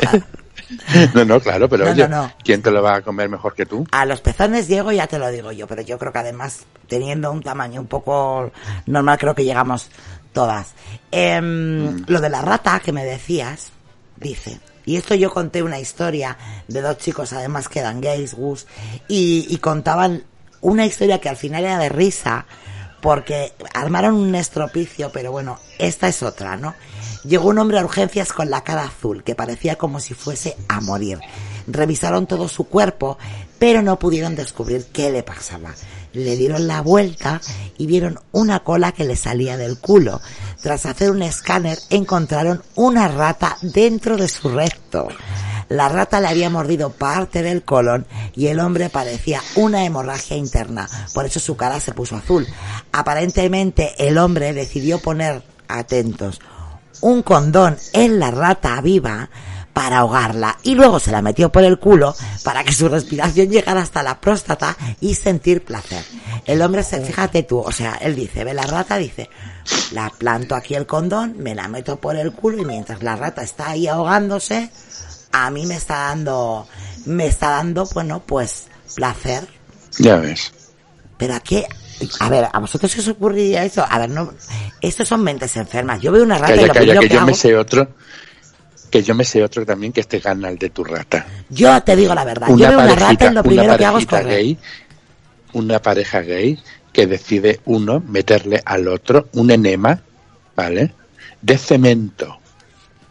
No, 1.14 1.24
no, 1.26 1.40
claro, 1.40 1.70
pero 1.70 1.86
No, 1.86 1.92
oye, 1.92 2.08
no, 2.08 2.24
no. 2.24 2.34
¿quién 2.44 2.62
te 2.64 2.72
lo 2.72 2.82
va 2.82 2.96
a 2.96 3.02
comer 3.02 3.30
mejor 3.30 3.54
que 3.54 3.66
tú? 3.66 3.86
A 3.92 4.06
los 4.06 4.22
pezones 4.22 4.68
llego, 4.68 4.92
ya 4.92 5.06
te 5.06 5.20
lo 5.20 5.30
digo 5.30 5.52
yo, 5.52 5.68
pero 5.68 5.84
yo 5.84 6.00
creo 6.00 6.12
que 6.12 6.20
además, 6.20 6.62
teniendo 6.88 7.32
un 7.32 7.44
tamaño 7.44 7.80
un 7.82 7.86
poco 7.88 8.52
normal, 8.88 9.18
creo 9.20 9.36
que 9.36 9.44
llegamos 9.44 9.90
todas. 10.32 10.70
Em, 11.12 11.96
Mm. 11.98 12.06
Lo 12.08 12.22
de 12.22 12.30
la 12.30 12.42
rata 12.42 12.80
que 12.84 12.92
me 12.92 13.04
decías, 13.06 13.70
dice, 14.18 14.60
y 14.86 14.98
esto 14.98 15.16
yo 15.16 15.32
conté 15.32 15.64
una 15.64 15.80
historia 15.80 16.38
de 16.68 16.82
dos 16.82 16.98
chicos, 16.98 17.34
además 17.34 17.70
que 17.70 17.80
eran 17.80 18.02
gays, 18.02 18.34
Gus, 18.34 18.68
y, 19.08 19.58
contaban 19.58 20.24
una 20.62 20.86
historia 20.86 21.20
que 21.20 21.30
al 21.30 21.38
final 21.38 21.64
era 21.64 21.80
de 21.80 21.90
risa, 21.90 22.46
porque 23.02 23.54
armaron 23.74 24.16
un 24.16 24.36
estropicio, 24.36 25.12
pero 25.12 25.32
bueno, 25.32 25.60
esta 25.78 26.08
es 26.08 26.24
otra, 26.24 26.56
¿no? 26.56 26.74
Llegó 27.26 27.50
un 27.50 27.60
hombre 27.60 27.80
a 27.80 27.84
urgencias 27.84 28.32
con 28.32 28.50
la 28.50 28.62
cara 28.62 28.84
azul, 28.84 29.24
que 29.24 29.36
parecía 29.36 29.78
como 29.78 30.00
si 30.00 30.14
fuese 30.14 30.56
a 30.70 30.80
morir. 30.82 31.20
Revisaron 31.68 32.28
todo 32.28 32.48
su 32.48 32.66
cuerpo, 32.66 33.18
pero 33.60 33.82
no 33.82 34.00
pudieron 34.00 34.36
descubrir 34.36 34.86
qué 34.92 35.12
le 35.12 35.24
pasaba. 35.24 35.74
Le 36.14 36.38
dieron 36.38 36.68
la 36.68 36.82
vuelta 36.82 37.42
y 37.78 37.88
vieron 37.88 38.20
una 38.32 38.62
cola 38.62 38.92
que 38.92 39.04
le 39.04 39.16
salía 39.16 39.58
del 39.58 39.80
culo. 39.80 40.22
Tras 40.62 40.86
hacer 40.86 41.12
un 41.12 41.22
escáner, 41.22 41.78
encontraron 41.90 42.64
una 42.76 43.08
rata 43.08 43.58
dentro 43.62 44.16
de 44.16 44.28
su 44.28 44.50
recto. 44.50 45.10
La 45.70 45.90
rata 45.90 46.20
le 46.20 46.28
había 46.28 46.50
mordido 46.50 46.92
parte 46.92 47.42
del 47.42 47.64
colon 47.64 48.06
y 48.36 48.48
el 48.48 48.60
hombre 48.60 48.90
padecía 48.90 49.42
una 49.56 49.86
hemorragia 49.86 50.38
interna. 50.38 50.88
Por 51.14 51.26
eso 51.26 51.40
su 51.40 51.56
cara 51.56 51.80
se 51.80 51.94
puso 51.94 52.16
azul. 52.16 52.48
Aparentemente 52.92 53.96
el 53.98 54.18
hombre 54.18 54.54
decidió 54.54 55.00
poner, 55.00 55.42
atentos, 55.68 56.42
un 57.02 57.24
condón 57.24 57.78
en 57.94 58.20
la 58.20 58.32
rata 58.32 58.80
viva 58.82 59.30
para 59.74 60.00
ahogarla 60.00 60.60
y 60.64 60.76
luego 60.76 61.00
se 61.00 61.12
la 61.12 61.22
metió 61.22 61.52
por 61.52 61.64
el 61.64 61.80
culo 61.80 62.16
para 62.44 62.64
que 62.64 62.72
su 62.72 62.88
respiración 62.88 63.50
llegara 63.50 63.82
hasta 63.82 64.04
la 64.04 64.22
próstata 64.22 64.78
y 65.02 65.16
sentir 65.16 65.64
placer. 65.64 66.06
El 66.46 66.62
hombre 66.62 66.84
se, 66.84 67.02
fíjate 67.02 67.44
tú, 67.44 67.60
o 67.60 67.72
sea, 67.72 67.96
él 67.96 68.16
dice, 68.16 68.44
ve 68.44 68.54
la 68.54 68.64
rata, 68.64 68.98
dice, 68.98 69.30
la 69.92 70.12
planto 70.12 70.56
aquí 70.56 70.76
el 70.76 70.86
condón, 70.86 71.36
me 71.40 71.56
la 71.56 71.68
meto 71.68 71.98
por 71.98 72.16
el 72.16 72.32
culo 72.34 72.62
y 72.62 72.66
mientras 72.66 73.02
la 73.02 73.16
rata 73.16 73.42
está 73.42 73.72
ahí 73.72 73.88
ahogándose, 73.88 74.70
a 75.32 75.50
mí 75.50 75.66
me 75.66 75.76
está 75.76 75.96
dando, 75.96 76.68
me 77.06 77.26
está 77.26 77.50
dando, 77.50 77.86
bueno, 77.94 78.22
pues 78.26 78.66
placer. 78.96 79.48
Ya 79.98 80.18
ves. 80.18 80.54
Pero 81.18 81.36
a 81.36 81.40
qué, 81.40 81.66
a 82.20 82.30
ver, 82.30 82.48
¿a 82.52 82.60
vosotros 82.60 82.92
se 82.92 83.00
os 83.00 83.08
ocurriría 83.08 83.64
eso? 83.64 83.86
A 83.88 84.00
ver, 84.00 84.10
no, 84.10 84.34
estos 84.82 85.08
son 85.08 85.24
mentes 85.24 85.56
enfermas. 85.58 86.02
Yo 86.02 86.12
veo 86.12 86.24
una 86.24 86.38
rata 86.38 86.56
y 86.56 86.66
lo 86.68 86.74
calla, 86.74 86.80
primero 86.80 87.02
que 87.02 87.08
que 87.08 87.16
yo 87.16 87.26
me 87.26 87.34
sé 87.34 87.56
otro. 87.56 87.88
Que 88.94 89.02
yo 89.02 89.16
me 89.16 89.26
sé 89.26 89.42
otro 89.42 89.66
también 89.66 89.92
que 89.92 90.02
este 90.02 90.20
gana 90.20 90.50
el 90.50 90.60
de 90.60 90.70
tu 90.70 90.84
rata. 90.84 91.26
yo 91.50 91.82
te 91.82 91.96
digo 91.96 92.14
la 92.14 92.24
verdad, 92.24 92.48
yo 92.50 92.58
veo 92.58 92.80
una 92.80 92.94
rata 92.94 93.26
y 93.26 93.34
lo 93.34 93.42
primero 93.42 93.76
que 93.76 93.86
hago 93.86 93.98
es 93.98 94.06
correr. 94.06 94.28
gay, 94.28 94.58
una 95.54 95.82
pareja 95.82 96.20
gay 96.22 96.60
que 96.92 97.08
decide 97.08 97.60
uno 97.66 98.04
meterle 98.08 98.62
al 98.64 98.88
otro 98.88 99.30
un 99.34 99.50
enema, 99.50 100.00
¿vale? 100.56 100.94
De 101.42 101.58
cemento 101.58 102.38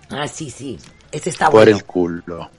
Ah, 0.09 0.29
sí, 0.29 0.51
sí. 0.51 0.79
Este 1.11 1.31
está 1.31 1.47
por 1.51 1.65
bueno. 1.65 1.77
el 1.79 1.85
culo. 1.85 2.51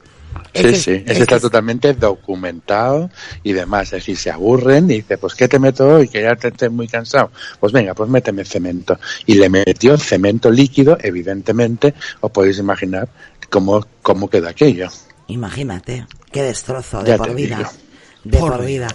Sí, 0.54 0.68
es- 0.68 0.82
sí, 0.84 1.04
ese 1.06 1.22
está 1.24 1.36
es- 1.38 1.42
totalmente 1.42 1.94
documentado 1.94 3.10
y 3.44 3.54
demás. 3.54 3.86
Es 3.88 3.92
decir, 3.92 4.18
se 4.18 4.30
aburren 4.32 4.90
y 4.92 4.96
dice, 4.96 5.18
pues 5.18 5.34
¿qué 5.36 5.48
te 5.48 5.60
meto 5.60 5.88
hoy? 5.88 6.08
Que 6.08 6.22
ya 6.22 6.36
te 6.36 6.50
estés 6.50 6.72
muy 6.72 6.88
cansado. 6.88 7.32
Pues 7.60 7.72
venga, 7.74 7.94
pues 7.94 8.10
méteme 8.10 8.46
cemento. 8.46 9.00
Y 9.26 9.36
le 9.36 9.50
metió 9.50 9.98
cemento 9.98 10.50
líquido, 10.52 10.98
evidentemente, 11.02 11.94
os 12.22 12.32
podéis 12.32 12.58
imaginar 12.60 13.08
cómo, 13.50 13.86
cómo 14.02 14.30
quedó 14.30 14.48
aquello. 14.50 14.90
Imagínate, 15.28 16.06
qué 16.32 16.44
destrozo 16.44 17.02
de 17.02 17.10
Ya 17.10 17.18
por 17.18 17.34
vida. 17.34 17.58
digo. 17.58 17.70
De 18.24 18.38
Por 18.38 18.52
por, 18.58 18.66
vida. 18.66 18.88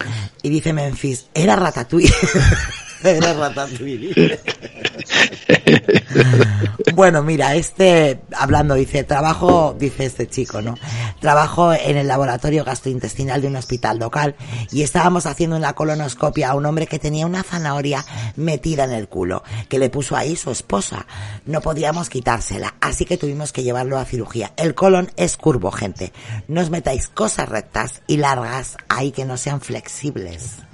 Y 0.42 0.48
dice 0.48 0.72
Memphis, 0.72 1.26
era 1.34 1.54
Ratatouille. 1.56 2.12
bueno, 6.94 7.22
mira, 7.22 7.54
este, 7.54 8.20
hablando, 8.36 8.74
dice, 8.74 9.04
trabajo, 9.04 9.76
dice 9.78 10.06
este 10.06 10.26
chico, 10.26 10.62
¿no? 10.62 10.74
Trabajo 11.20 11.72
en 11.72 11.96
el 11.96 12.08
laboratorio 12.08 12.64
gastrointestinal 12.64 13.40
de 13.40 13.48
un 13.48 13.56
hospital 13.56 13.98
local 13.98 14.36
y 14.72 14.82
estábamos 14.82 15.26
haciendo 15.26 15.56
una 15.56 15.74
colonoscopia 15.74 16.50
a 16.50 16.54
un 16.54 16.66
hombre 16.66 16.86
que 16.86 16.98
tenía 16.98 17.26
una 17.26 17.42
zanahoria 17.42 18.04
metida 18.36 18.84
en 18.84 18.92
el 18.92 19.08
culo, 19.08 19.42
que 19.68 19.78
le 19.78 19.90
puso 19.90 20.16
ahí 20.16 20.36
su 20.36 20.50
esposa. 20.50 21.06
No 21.46 21.60
podíamos 21.60 22.10
quitársela, 22.10 22.74
así 22.80 23.04
que 23.04 23.16
tuvimos 23.16 23.52
que 23.52 23.62
llevarlo 23.62 23.98
a 23.98 24.04
cirugía. 24.04 24.52
El 24.56 24.74
colon 24.74 25.10
es 25.16 25.36
curvo, 25.36 25.70
gente. 25.70 26.12
No 26.48 26.60
os 26.60 26.70
metáis 26.70 27.08
cosas 27.08 27.48
rectas 27.48 28.02
y 28.06 28.16
largas 28.16 28.76
ahí 28.88 29.12
que 29.12 29.24
no 29.24 29.36
sean 29.36 29.60
flexibles. 29.60 30.67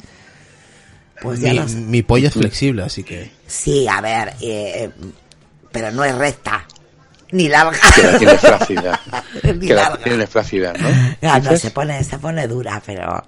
Pues 1.22 1.40
ya 1.40 1.50
mi, 1.50 1.56
los- 1.58 1.72
mi 1.74 2.02
pollo 2.02 2.28
es 2.28 2.34
flexible, 2.34 2.82
así 2.82 3.02
que... 3.02 3.30
Sí, 3.46 3.86
a 3.88 4.00
ver, 4.00 4.34
eh, 4.40 4.90
pero 5.72 5.90
no 5.90 6.04
es 6.04 6.14
recta. 6.14 6.66
Ni 7.30 7.48
larga. 7.48 7.78
Que 7.96 8.02
la 8.02 8.18
tiene 8.18 8.38
flácida. 8.38 9.00
Ni 9.42 9.66
que 9.66 9.74
la 9.74 9.82
larga. 9.88 10.04
tiene 10.04 10.26
flácida, 10.26 10.72
¿no? 10.78 10.88
Ah, 11.22 11.38
no, 11.38 11.44
¿Dices? 11.50 11.62
se 11.62 11.70
pone, 11.70 12.04
se 12.04 12.18
pone 12.18 12.46
dura, 12.46 12.80
pero... 12.84 13.24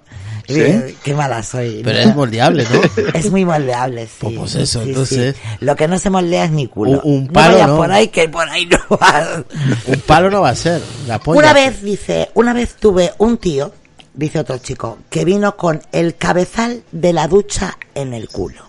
¿Sí? 0.47 0.61
Eh, 0.61 0.95
Qué 1.03 1.13
mala 1.13 1.43
soy. 1.43 1.81
Pero 1.83 2.01
¿no? 2.03 2.09
es 2.09 2.15
moldeable, 2.15 2.65
¿no? 2.71 3.03
Es 3.13 3.29
muy 3.31 3.43
moldeable, 3.43 4.05
sí. 4.07 4.13
Pues, 4.21 4.35
pues 4.37 4.55
eso, 4.55 4.81
Sí, 4.83 4.89
entonces- 4.89 5.35
sí. 5.35 5.41
Lo 5.59 5.75
que 5.75 5.89
no 5.89 5.99
se 5.99 6.09
moldea 6.09 6.45
es 6.45 6.51
mi 6.51 6.67
culo. 6.67 7.01
Un- 7.03 7.13
un 7.15 7.25
no 7.25 7.33
palo, 7.33 7.53
vayas 7.53 7.67
¿no? 7.67 7.75
por 7.77 7.91
ahí, 7.91 8.07
que 8.07 8.29
por 8.29 8.47
ahí 8.49 8.65
no 8.65 8.77
va. 8.97 9.43
Un 9.87 9.99
palo 10.01 10.29
no 10.31 10.41
va 10.41 10.49
a 10.51 10.55
ser. 10.55 10.81
La 11.05 11.19
polla. 11.19 11.39
Una 11.39 11.51
vez, 11.53 11.81
dice, 11.81 12.29
una 12.35 12.53
vez 12.53 12.75
tuve 12.79 13.11
un 13.17 13.37
tío, 13.39 13.73
dice 14.17 14.39
otro 14.39 14.57
chico, 14.57 14.97
que 15.09 15.23
vino 15.23 15.55
con 15.55 15.81
el 15.93 16.17
cabezal 16.17 16.83
de 16.91 17.13
la 17.13 17.29
ducha 17.29 17.77
en 17.95 18.13
el 18.13 18.27
culo. 18.27 18.65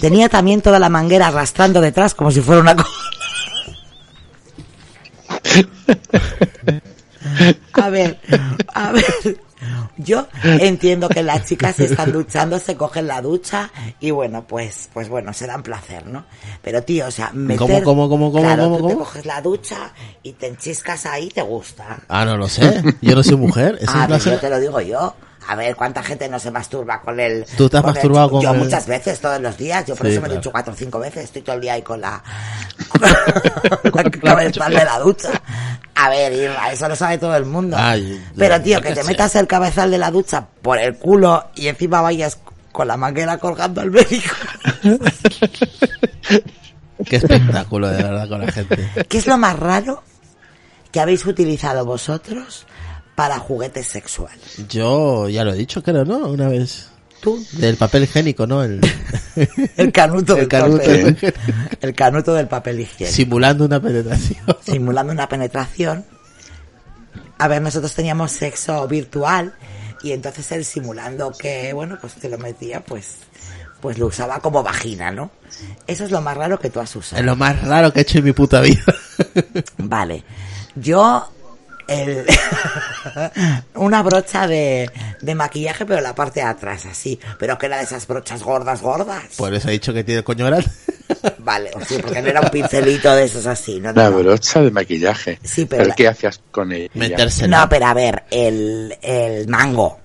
Tenía 0.00 0.28
también 0.28 0.62
toda 0.62 0.78
la 0.78 0.88
manguera 0.88 1.26
arrastrando 1.26 1.80
detrás 1.80 2.14
como 2.14 2.30
si 2.30 2.40
fuera 2.40 2.62
una 2.62 2.76
cosa. 2.76 2.90
A 7.74 7.88
ver, 7.88 8.18
a 8.74 8.92
ver. 8.92 9.04
Yo 9.96 10.26
entiendo 10.42 11.08
que 11.08 11.22
las 11.22 11.44
chicas 11.44 11.76
si 11.76 11.84
están 11.84 12.12
duchando 12.12 12.58
se 12.58 12.76
cogen 12.76 13.06
la 13.06 13.20
ducha 13.22 13.70
y 14.00 14.10
bueno, 14.10 14.44
pues, 14.46 14.88
pues 14.92 15.08
bueno, 15.08 15.32
se 15.32 15.46
dan 15.46 15.62
placer, 15.62 16.06
¿no? 16.06 16.24
Pero 16.62 16.82
tío, 16.82 17.06
o 17.06 17.10
sea, 17.10 17.30
meter, 17.32 17.58
¿Cómo, 17.58 17.82
cómo, 17.82 18.08
cómo, 18.08 18.32
cómo, 18.32 18.42
claro, 18.44 18.64
cómo, 18.64 18.78
tú 18.78 18.88
te 18.88 18.94
coges 18.96 19.26
la 19.26 19.40
ducha 19.40 19.92
y 20.22 20.32
te 20.32 20.48
enchiscas 20.48 21.06
ahí, 21.06 21.28
te 21.28 21.42
gusta. 21.42 22.00
Ah, 22.08 22.24
no 22.24 22.36
lo 22.36 22.48
sé. 22.48 22.82
Yo 23.00 23.14
no 23.14 23.22
soy 23.22 23.36
mujer. 23.36 23.78
Es 23.80 23.88
un 23.88 24.00
Ah, 24.00 24.06
placer. 24.06 24.34
yo 24.34 24.40
te 24.40 24.50
lo 24.50 24.58
digo 24.60 24.80
yo. 24.80 25.14
A 25.48 25.54
ver, 25.56 25.74
¿cuánta 25.76 26.02
gente 26.02 26.28
no 26.28 26.38
se 26.38 26.50
masturba 26.50 27.00
con 27.00 27.18
el... 27.18 27.44
¿Tú 27.56 27.68
te 27.68 27.76
has 27.76 27.82
con 27.82 27.90
el- 27.90 27.94
masturbado 27.96 28.30
con 28.30 28.40
Yo 28.42 28.52
el- 28.52 28.58
muchas 28.58 28.86
veces, 28.86 29.20
todos 29.20 29.40
los 29.40 29.56
días. 29.56 29.84
Yo 29.86 29.96
por 29.96 30.06
Sí, 30.06 30.12
eso 30.12 30.20
me 30.20 30.28
claro. 30.28 30.40
ducho 30.40 30.52
cuatro 30.52 30.72
o 30.72 30.76
cinco 30.76 30.98
veces. 31.00 31.24
Estoy 31.24 31.42
todo 31.42 31.56
el 31.56 31.62
día 31.62 31.72
ahí 31.74 31.82
con 31.82 32.00
la... 32.00 32.22
con 33.90 34.04
la 34.04 34.10
cabezal 34.10 34.72
de 34.72 34.84
la 34.84 34.98
ducha. 35.00 35.28
A 35.94 36.08
ver, 36.08 36.32
Irra, 36.32 36.72
eso 36.72 36.88
lo 36.88 36.96
sabe 36.96 37.18
todo 37.18 37.36
el 37.36 37.44
mundo. 37.44 37.76
Ay, 37.78 38.24
Pero, 38.36 38.60
tío, 38.62 38.80
que 38.80 38.92
te 38.92 39.04
metas 39.04 39.34
el 39.36 39.46
cabezal 39.46 39.90
de 39.90 39.98
la 39.98 40.10
ducha 40.10 40.46
por 40.62 40.78
el 40.78 40.96
culo 40.96 41.48
y 41.54 41.68
encima 41.68 42.00
vayas 42.00 42.38
con 42.72 42.88
la 42.88 42.96
manguera 42.96 43.36
colgando 43.38 43.80
al 43.82 43.90
médico. 43.90 44.34
Qué 47.08 47.16
espectáculo, 47.16 47.88
de 47.88 48.02
verdad, 48.02 48.28
con 48.28 48.40
la 48.40 48.52
gente. 48.52 48.88
¿Qué 49.08 49.18
es 49.18 49.26
lo 49.26 49.36
más 49.36 49.58
raro 49.58 50.02
que 50.90 51.00
habéis 51.00 51.26
utilizado 51.26 51.84
vosotros 51.84 52.66
para 53.14 53.38
juguetes 53.38 53.86
sexuales? 53.86 54.40
Yo 54.68 55.28
ya 55.28 55.44
lo 55.44 55.52
he 55.52 55.56
dicho, 55.56 55.82
creo, 55.82 56.04
¿no? 56.04 56.18
Una 56.28 56.48
vez. 56.48 56.88
Tú, 57.20 57.40
Del 57.52 57.76
papel 57.76 58.02
higiénico, 58.02 58.46
¿no? 58.48 58.64
El, 58.64 58.80
el 59.76 59.92
canuto 59.92 60.34
del 60.34 60.42
el 60.44 60.48
canuto 60.48 60.78
papel. 60.78 61.14
del- 61.20 61.34
El 61.80 61.94
canuto 61.94 62.34
del 62.34 62.48
papel 62.48 62.80
higiénico. 62.80 63.14
simulando 63.14 63.64
una 63.64 63.80
penetración. 63.80 64.44
Simulando 64.64 65.12
una 65.12 65.28
penetración. 65.28 66.04
A 67.38 67.48
ver, 67.48 67.62
nosotros 67.62 67.94
teníamos 67.94 68.32
sexo 68.32 68.86
virtual 68.88 69.54
y 70.02 70.12
entonces 70.12 70.50
él 70.52 70.64
simulando 70.64 71.32
que, 71.32 71.72
bueno, 71.72 71.96
pues 72.00 72.14
te 72.14 72.28
lo 72.28 72.38
metía, 72.38 72.80
pues, 72.84 73.16
pues 73.80 73.98
lo 73.98 74.06
usaba 74.06 74.40
como 74.40 74.62
vagina, 74.64 75.10
¿no? 75.12 75.30
Eso 75.86 76.04
es 76.04 76.10
lo 76.10 76.20
más 76.20 76.36
raro 76.36 76.58
que 76.58 76.70
tú 76.70 76.80
has 76.80 76.90
Es 76.90 76.96
usado. 76.96 77.22
lo 77.22 77.36
más 77.36 77.62
raro 77.62 77.92
que 77.92 78.00
he 78.00 78.02
hecho 78.02 78.18
en 78.18 78.24
mi 78.24 78.32
puta 78.32 78.60
vida. 78.60 78.82
Vale. 79.78 80.24
Yo, 80.74 81.32
el, 81.88 82.24
una 83.74 84.02
brocha 84.02 84.46
de, 84.46 84.90
de 85.20 85.34
maquillaje, 85.34 85.84
pero 85.86 86.00
la 86.00 86.14
parte 86.14 86.40
de 86.40 86.46
atrás, 86.46 86.86
así. 86.86 87.18
Pero 87.38 87.58
que 87.58 87.66
era 87.66 87.78
de 87.78 87.84
esas 87.84 88.06
brochas 88.06 88.42
gordas, 88.42 88.80
gordas. 88.82 89.24
Por 89.36 89.52
eso 89.54 89.68
he 89.68 89.72
dicho 89.72 89.92
que 89.92 90.04
tiene 90.04 90.18
el 90.18 90.24
coño 90.24 90.46
grande. 90.46 90.66
Vale, 91.38 91.70
o 91.74 91.84
sí, 91.84 91.98
porque 92.00 92.22
no 92.22 92.28
era 92.28 92.40
un 92.40 92.48
pincelito 92.50 93.14
de 93.14 93.24
esos 93.24 93.46
así, 93.46 93.78
¿no? 93.80 93.92
no, 93.92 94.10
brocha 94.12 94.62
de 94.62 94.70
maquillaje. 94.70 95.38
Sí, 95.42 95.66
pero 95.66 95.84
la- 95.84 95.94
¿qué 95.94 96.08
hacías 96.08 96.40
con 96.50 96.72
ella? 96.72 96.88
Metérsela. 96.94 97.60
No, 97.60 97.68
pero 97.68 97.86
a 97.86 97.94
ver, 97.94 98.22
el, 98.30 98.96
el 99.02 99.46
mango. 99.48 99.98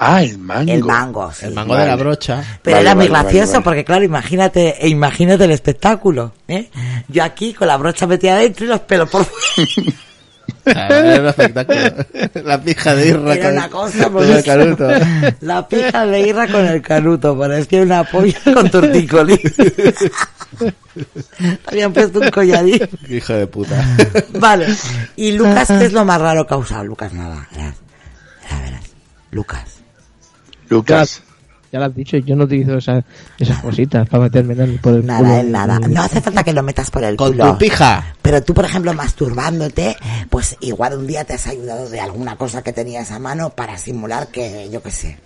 Ah, 0.00 0.22
el 0.22 0.38
mango. 0.38 0.72
El 0.72 0.84
mango, 0.84 1.32
sí. 1.32 1.46
El 1.46 1.54
mango 1.54 1.76
de 1.76 1.86
la 1.86 1.96
brocha. 1.96 2.44
Pero 2.62 2.76
Vale, 2.76 2.86
era 2.88 2.94
muy 2.94 3.08
vale, 3.08 3.22
gracioso 3.24 3.52
vale. 3.54 3.64
porque, 3.64 3.84
claro, 3.84 4.04
imagínate, 4.04 4.76
e 4.84 4.88
imagínate 4.88 5.42
el 5.44 5.50
espectáculo, 5.50 6.34
¿eh? 6.46 6.70
Yo 7.08 7.24
aquí 7.24 7.52
con 7.52 7.66
la 7.66 7.76
brocha 7.76 8.06
metida 8.06 8.34
adentro 8.34 8.64
y 8.64 8.68
los 8.68 8.80
pelos 8.80 9.08
por 9.10 9.24
fuera. 9.24 9.70
Era 10.64 11.20
un 11.20 11.26
espectáculo. 11.28 11.78
La 12.44 12.60
pija 12.60 12.94
de 12.94 13.08
Irra 13.08 13.34
Era 13.34 13.42
con- 13.44 13.52
una 13.52 13.68
cosa 13.70 14.02
con 14.04 14.12
por 14.12 14.24
el 14.24 14.44
canuto. 14.44 14.88
La 15.40 15.66
pija 15.68 16.06
de 16.06 16.20
irra 16.20 16.46
con 16.48 16.66
el 16.66 16.82
canuto, 16.82 17.38
parecía 17.38 17.82
una 17.82 18.04
polla 18.04 18.38
con 18.52 18.70
tortícolis. 18.70 19.40
Habían 21.66 21.92
puesto 21.92 22.20
un 22.20 22.30
colladín. 22.30 22.88
Hijo 23.08 23.32
de 23.32 23.46
puta. 23.46 23.84
Vale. 24.38 24.66
Y 25.16 25.32
Lucas, 25.32 25.68
¿qué 25.68 25.84
es 25.86 25.92
lo 25.92 26.04
más 26.04 26.20
raro 26.20 26.46
que 26.46 26.54
ha 26.54 26.56
usado? 26.58 26.84
Lucas, 26.84 27.12
nada. 27.12 27.48
Verás. 27.52 27.74
Lucas. 29.30 29.64
Lucas. 30.68 31.22
Ya 31.70 31.78
lo 31.78 31.84
has 31.84 31.94
dicho, 31.94 32.16
yo 32.16 32.34
no 32.34 32.44
utilizo 32.44 32.78
esas, 32.78 33.04
esas 33.38 33.60
cositas 33.60 34.08
para 34.08 34.24
meterme 34.24 34.54
en 34.54 34.60
el- 34.60 34.78
por 34.80 34.94
el 34.94 35.02
culo. 35.02 35.12
Nada, 35.20 35.42
nada. 35.42 35.78
No 35.80 36.02
hace 36.02 36.20
falta 36.22 36.42
que 36.42 36.52
lo 36.54 36.62
metas 36.62 36.90
por 36.90 37.04
el 37.04 37.16
Con 37.16 37.32
culo. 37.32 37.52
tu 37.52 37.58
pija. 37.58 38.14
Pero 38.22 38.42
tú, 38.42 38.54
por 38.54 38.64
ejemplo, 38.64 38.94
masturbándote, 38.94 39.96
pues 40.30 40.56
igual 40.60 40.96
un 40.98 41.06
día 41.06 41.24
te 41.24 41.34
has 41.34 41.46
ayudado 41.46 41.88
de 41.90 42.00
alguna 42.00 42.36
cosa 42.36 42.62
que 42.62 42.72
tenías 42.72 43.10
a 43.10 43.18
mano 43.18 43.50
para 43.50 43.76
simular 43.76 44.28
que, 44.28 44.68
yo 44.72 44.82
qué 44.82 44.90
sé, 44.90 45.18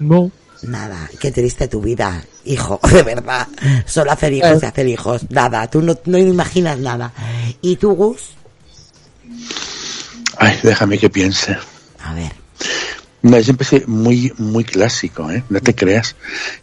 No. 0.00 0.30
nada, 0.62 1.08
qué 1.20 1.30
triste 1.30 1.68
tu 1.68 1.80
vida, 1.80 2.20
hijo, 2.44 2.80
de 2.92 3.02
verdad. 3.04 3.46
Solo 3.86 4.10
hacer 4.10 4.32
hijos 4.32 4.60
y 4.62 4.66
hacer 4.66 4.88
hijos, 4.88 5.30
nada, 5.30 5.68
tú 5.70 5.80
no, 5.80 5.96
no 6.06 6.18
imaginas 6.18 6.76
nada. 6.78 7.12
¿Y 7.62 7.76
tú, 7.76 7.94
Gus? 7.94 8.30
Ay, 10.38 10.58
déjame 10.62 10.98
que 10.98 11.10
piense. 11.10 11.56
A 12.04 12.14
ver, 12.14 12.32
No, 13.22 13.38
yo 13.38 13.50
empecé 13.50 13.84
muy, 13.86 14.32
muy 14.38 14.64
clásico, 14.64 15.30
¿eh? 15.30 15.42
No 15.48 15.60
te 15.60 15.74
creas. 15.74 16.14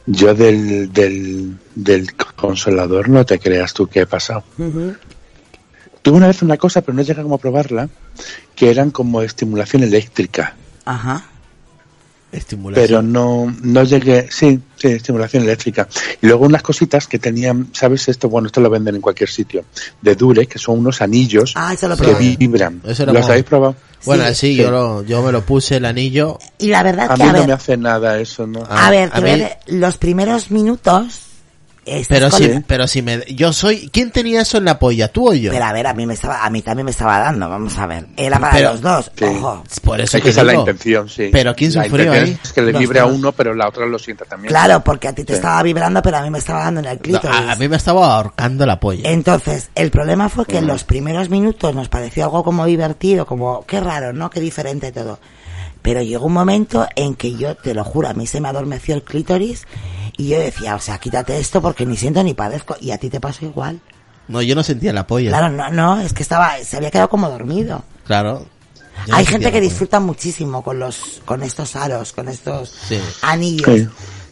Yo 0.06 0.34
del, 0.34 0.92
del, 0.94 1.58
del 1.76 2.14
consolador 2.36 3.10
no 3.10 3.26
te 3.26 3.40
creas 3.40 3.74
tú 3.74 3.88
qué 3.88 4.02
he 4.02 4.06
pasado. 4.06 4.44
Tuve 6.02 6.18
una 6.18 6.28
vez 6.28 6.42
una 6.42 6.58
cosa, 6.58 6.82
pero 6.82 6.94
no 6.94 7.02
llegué 7.02 7.22
como 7.24 7.36
a 7.36 7.40
probarla, 7.40 7.90
que 8.56 8.70
eran 8.70 8.92
como 8.92 9.22
estimulación 9.22 9.84
eléctrica. 9.84 10.56
ajá. 10.86 11.26
Estimulación. 12.38 12.86
Pero 12.88 13.02
no, 13.02 13.56
no 13.62 13.84
llegué, 13.84 14.28
sí, 14.30 14.60
sí, 14.76 14.88
estimulación 14.90 15.44
eléctrica. 15.44 15.88
Y 16.22 16.28
luego 16.28 16.46
unas 16.46 16.62
cositas 16.62 17.08
que 17.08 17.20
tenían, 17.20 17.70
¿sabes 17.74 18.08
esto? 18.10 18.30
Bueno, 18.30 18.48
esto 18.48 18.62
lo 18.62 18.70
venden 18.70 18.96
en 18.96 19.02
cualquier 19.02 19.30
sitio, 19.30 19.66
de 20.02 20.16
Dure, 20.16 20.48
que 20.48 20.60
son 20.60 20.80
unos 20.80 21.02
anillos 21.02 21.54
Ah, 21.56 21.74
eso 21.74 21.88
lo 21.88 21.98
que 21.98 22.14
vibran. 22.14 22.82
Eso 22.86 23.06
lo 23.06 23.14
¿Los 23.14 23.30
habéis 23.30 23.46
probado? 23.46 23.76
Bueno, 24.06 24.26
Sí. 24.30 24.34
sí, 24.36 24.48
Sí. 24.48 24.56
Yo, 24.58 24.72
lo, 24.72 25.04
yo 25.04 25.24
me 25.24 25.32
lo 25.32 25.42
puse 25.46 25.78
el 25.78 25.86
anillo. 25.86 26.38
Y 26.60 26.68
la 26.68 26.84
verdad 26.84 27.12
A 27.12 27.16
que, 27.16 27.24
mí 27.24 27.30
a 27.30 27.32
no 27.34 27.40
ver, 27.40 27.48
me 27.48 27.54
hace 27.54 27.78
nada 27.78 28.20
eso, 28.20 28.46
¿no? 28.46 28.64
Ah, 28.70 28.88
a 28.88 28.92
ver, 28.92 29.10
a 29.12 29.58
los 29.68 29.98
primeros 29.98 30.52
minutos... 30.52 31.22
Pero 32.10 32.32
si, 32.32 32.50
pero 32.66 32.88
si 32.88 33.02
me, 33.04 33.24
yo 33.30 33.54
soy, 33.54 33.90
¿quién 33.94 34.10
tenía 34.10 34.42
eso 34.42 34.58
en 34.58 34.66
la 34.66 34.80
polla? 34.80 35.08
¿Tú 35.08 35.30
o 35.30 35.34
yo? 35.34 35.52
Pero 35.52 35.66
a 35.66 35.72
ver, 35.72 35.86
a 35.86 35.94
mí 35.94 36.08
me 36.08 36.16
estaba, 36.16 36.44
a 36.44 36.50
mí 36.50 36.64
también 36.64 36.86
me 36.86 36.92
estaba 36.92 37.20
dando, 37.20 37.48
vamos 37.48 37.78
a 37.78 37.86
ver. 37.86 38.08
Era 38.18 38.40
para 38.40 38.54
Pero- 38.54 38.72
los 38.72 38.82
dos, 38.82 39.12
Sí. 39.16 39.26
ojo. 39.26 39.64
Por 39.84 40.02
eso 40.02 40.18
Es 40.18 40.24
que 40.24 40.30
esa 40.32 40.42
es 40.42 40.48
la 40.48 40.56
intención, 40.56 41.08
sí. 41.08 41.30
Pero 41.32 41.54
¿quién 41.56 41.72
La 41.76 41.84
sufrió 41.84 42.12
ahí? 42.12 42.38
Es 42.44 42.54
que 42.54 42.62
le 42.64 42.72
Los 42.72 42.80
vibre 42.80 43.00
a 43.02 43.06
uno, 43.06 43.32
pero 43.34 43.54
la 43.54 43.68
otra 43.70 43.86
lo 43.86 44.00
sienta 44.00 44.26
también. 44.26 44.50
Claro, 44.50 44.84
porque 44.84 45.10
a 45.10 45.14
ti 45.14 45.24
te 45.24 45.34
Sí. 45.34 45.38
estaba 45.38 45.62
vibrando, 45.62 46.02
pero 46.02 46.18
a 46.18 46.22
mí 46.24 46.30
me 46.32 46.40
estaba 46.40 46.62
dando 46.64 46.80
en 46.80 46.88
el 46.88 46.96
No, 46.98 47.02
clítoris. 47.04 47.30
a, 47.38 47.52
a 47.52 47.56
mí 47.56 47.68
me 47.68 47.76
estaba 47.76 48.16
ahorcando 48.18 48.66
la 48.66 48.80
polla. 48.80 49.08
Entonces, 49.12 49.70
el 49.76 49.92
problema 49.92 50.28
fue 50.30 50.46
que 50.48 50.58
en 50.58 50.66
los 50.68 50.84
primeros 50.86 51.30
minutos 51.30 51.76
nos 51.76 51.88
pareció 51.90 52.24
algo 52.24 52.44
como 52.44 52.66
divertido, 52.66 53.28
como 53.28 53.64
qué 53.68 53.80
raro, 53.80 54.12
¿no? 54.12 54.32
Qué 54.32 54.40
diferente 54.40 54.92
todo. 54.92 55.20
Pero 55.84 56.02
llegó 56.02 56.26
un 56.26 56.34
momento 56.34 56.88
en 56.96 57.14
que 57.14 57.36
yo, 57.36 57.54
te 57.56 57.76
lo 57.76 57.84
juro, 57.84 58.08
a 58.08 58.14
mí 58.16 58.26
se 58.26 58.42
me 58.42 58.48
adormeció 58.48 58.96
el 58.96 59.04
clítoris 59.04 59.68
y 60.18 60.30
yo 60.30 60.40
decía, 60.40 60.76
o 60.76 60.80
sea, 60.80 60.98
quítate 60.98 61.38
esto 61.40 61.62
porque 61.62 61.86
ni 61.86 61.98
siento 61.98 62.24
ni 62.24 62.34
padezco. 62.34 62.76
Y 62.80 62.92
a 62.92 62.98
ti 62.98 63.10
te 63.10 63.20
pasó 63.20 63.46
igual. 63.46 63.80
No, 64.28 64.42
yo 64.42 64.56
no 64.56 64.64
sentía 64.64 64.92
la 64.94 65.06
polla. 65.06 65.30
Claro, 65.30 65.50
no, 65.50 65.70
no, 65.72 66.02
es 66.02 66.14
que 66.14 66.24
estaba, 66.24 66.58
se 66.64 66.78
había 66.78 66.90
quedado 66.92 67.10
como 67.10 67.30
dormido. 67.30 67.84
Claro. 68.06 68.46
No 69.08 69.16
Hay 69.16 69.26
gente 69.26 69.52
que 69.52 69.60
disfruta 69.62 70.00
muchísimo 70.00 70.64
con 70.64 70.80
los, 70.80 71.22
con 71.26 71.44
estos 71.44 71.76
aros, 71.76 72.14
con 72.14 72.28
estos 72.30 72.70
Sí. 72.88 72.98
anillos. 73.22 73.82
Sí. 73.82 73.88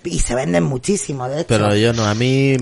Y 0.06 0.20
se 0.20 0.36
venden 0.36 0.64
muchísimo, 0.64 1.28
de 1.30 1.38
hecho. 1.42 1.48
Pero 1.48 1.76
yo 1.76 1.94
no, 1.94 2.06
a 2.06 2.14
mí 2.14 2.58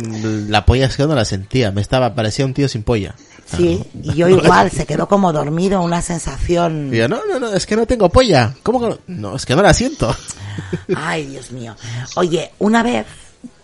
la 0.48 0.66
polla 0.66 0.86
es 0.88 0.96
que 0.98 1.08
no 1.08 1.16
la 1.16 1.26
sentía. 1.26 1.72
Me 1.72 1.82
estaba, 1.82 2.14
parecía 2.14 2.46
un 2.46 2.54
tío 2.54 2.68
sin 2.68 2.84
polla. 2.84 3.16
Sí, 3.56 3.84
y 4.02 4.14
yo 4.14 4.30
igual, 4.30 4.72
se 4.72 4.86
quedó 4.86 5.08
como 5.08 5.34
dormido, 5.34 5.82
una 5.82 6.02
sensación... 6.02 6.93
Y 6.93 6.97
yo, 6.97 7.08
no, 7.08 7.22
no, 7.26 7.39
no, 7.39 7.54
es 7.54 7.66
que 7.66 7.76
no 7.76 7.86
tengo 7.86 8.10
polla. 8.10 8.56
¿Cómo 8.64 8.80
que 8.80 8.88
no? 8.88 8.97
No, 9.08 9.36
es 9.36 9.45
que 9.45 9.56
no 9.56 9.62
la 9.62 9.74
siento. 9.74 10.16
Ay, 10.95 11.26
Dios 11.26 11.52
mío. 11.52 11.76
Oye, 12.16 12.52
una 12.60 12.84
vez, 12.84 13.06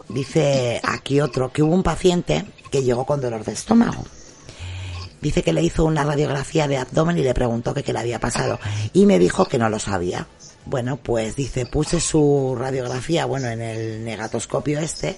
dice 0.09 0.79
aquí 0.83 1.21
otro, 1.21 1.51
que 1.51 1.63
hubo 1.63 1.73
un 1.73 1.83
paciente 1.83 2.45
que 2.71 2.83
llegó 2.83 3.05
con 3.05 3.21
dolor 3.21 3.43
de 3.43 3.53
estómago. 3.53 4.03
Dice 5.21 5.41
que 5.41 5.53
le 5.53 5.63
hizo 5.63 5.85
una 5.85 6.03
radiografía 6.03 6.67
de 6.67 6.77
abdomen 6.77 7.17
y 7.17 7.23
le 7.23 7.33
preguntó 7.33 7.73
que 7.73 7.83
qué 7.83 7.91
le 7.91 7.99
había 7.99 8.19
pasado. 8.19 8.59
Y 8.93 9.05
me 9.05 9.17
dijo 9.17 9.45
que 9.45 9.57
no 9.57 9.69
lo 9.69 9.79
sabía. 9.79 10.27
Bueno, 10.65 10.97
pues 10.97 11.35
dice, 11.35 11.65
puse 11.65 11.99
su 11.99 12.55
radiografía, 12.57 13.25
bueno, 13.25 13.47
en 13.47 13.61
el 13.61 14.03
negatoscopio 14.03 14.79
este, 14.79 15.17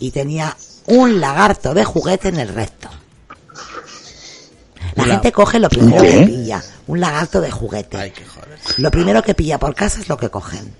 y 0.00 0.10
tenía 0.10 0.56
un 0.86 1.20
lagarto 1.20 1.74
de 1.74 1.84
juguete 1.84 2.28
en 2.28 2.40
el 2.40 2.48
recto. 2.48 2.90
La 4.96 5.04
gente 5.04 5.32
coge 5.32 5.58
lo 5.58 5.68
primero 5.68 6.02
¿Qué? 6.02 6.10
que 6.10 6.26
pilla, 6.26 6.62
un 6.86 7.00
lagarto 7.00 7.40
de 7.40 7.50
juguete. 7.50 7.96
Ay, 7.96 8.10
qué 8.10 8.24
joder. 8.24 8.58
Lo 8.78 8.90
primero 8.90 9.22
que 9.22 9.34
pilla 9.34 9.58
por 9.58 9.74
casa 9.74 10.00
es 10.00 10.08
lo 10.08 10.16
que 10.16 10.30
cogen. 10.30 10.74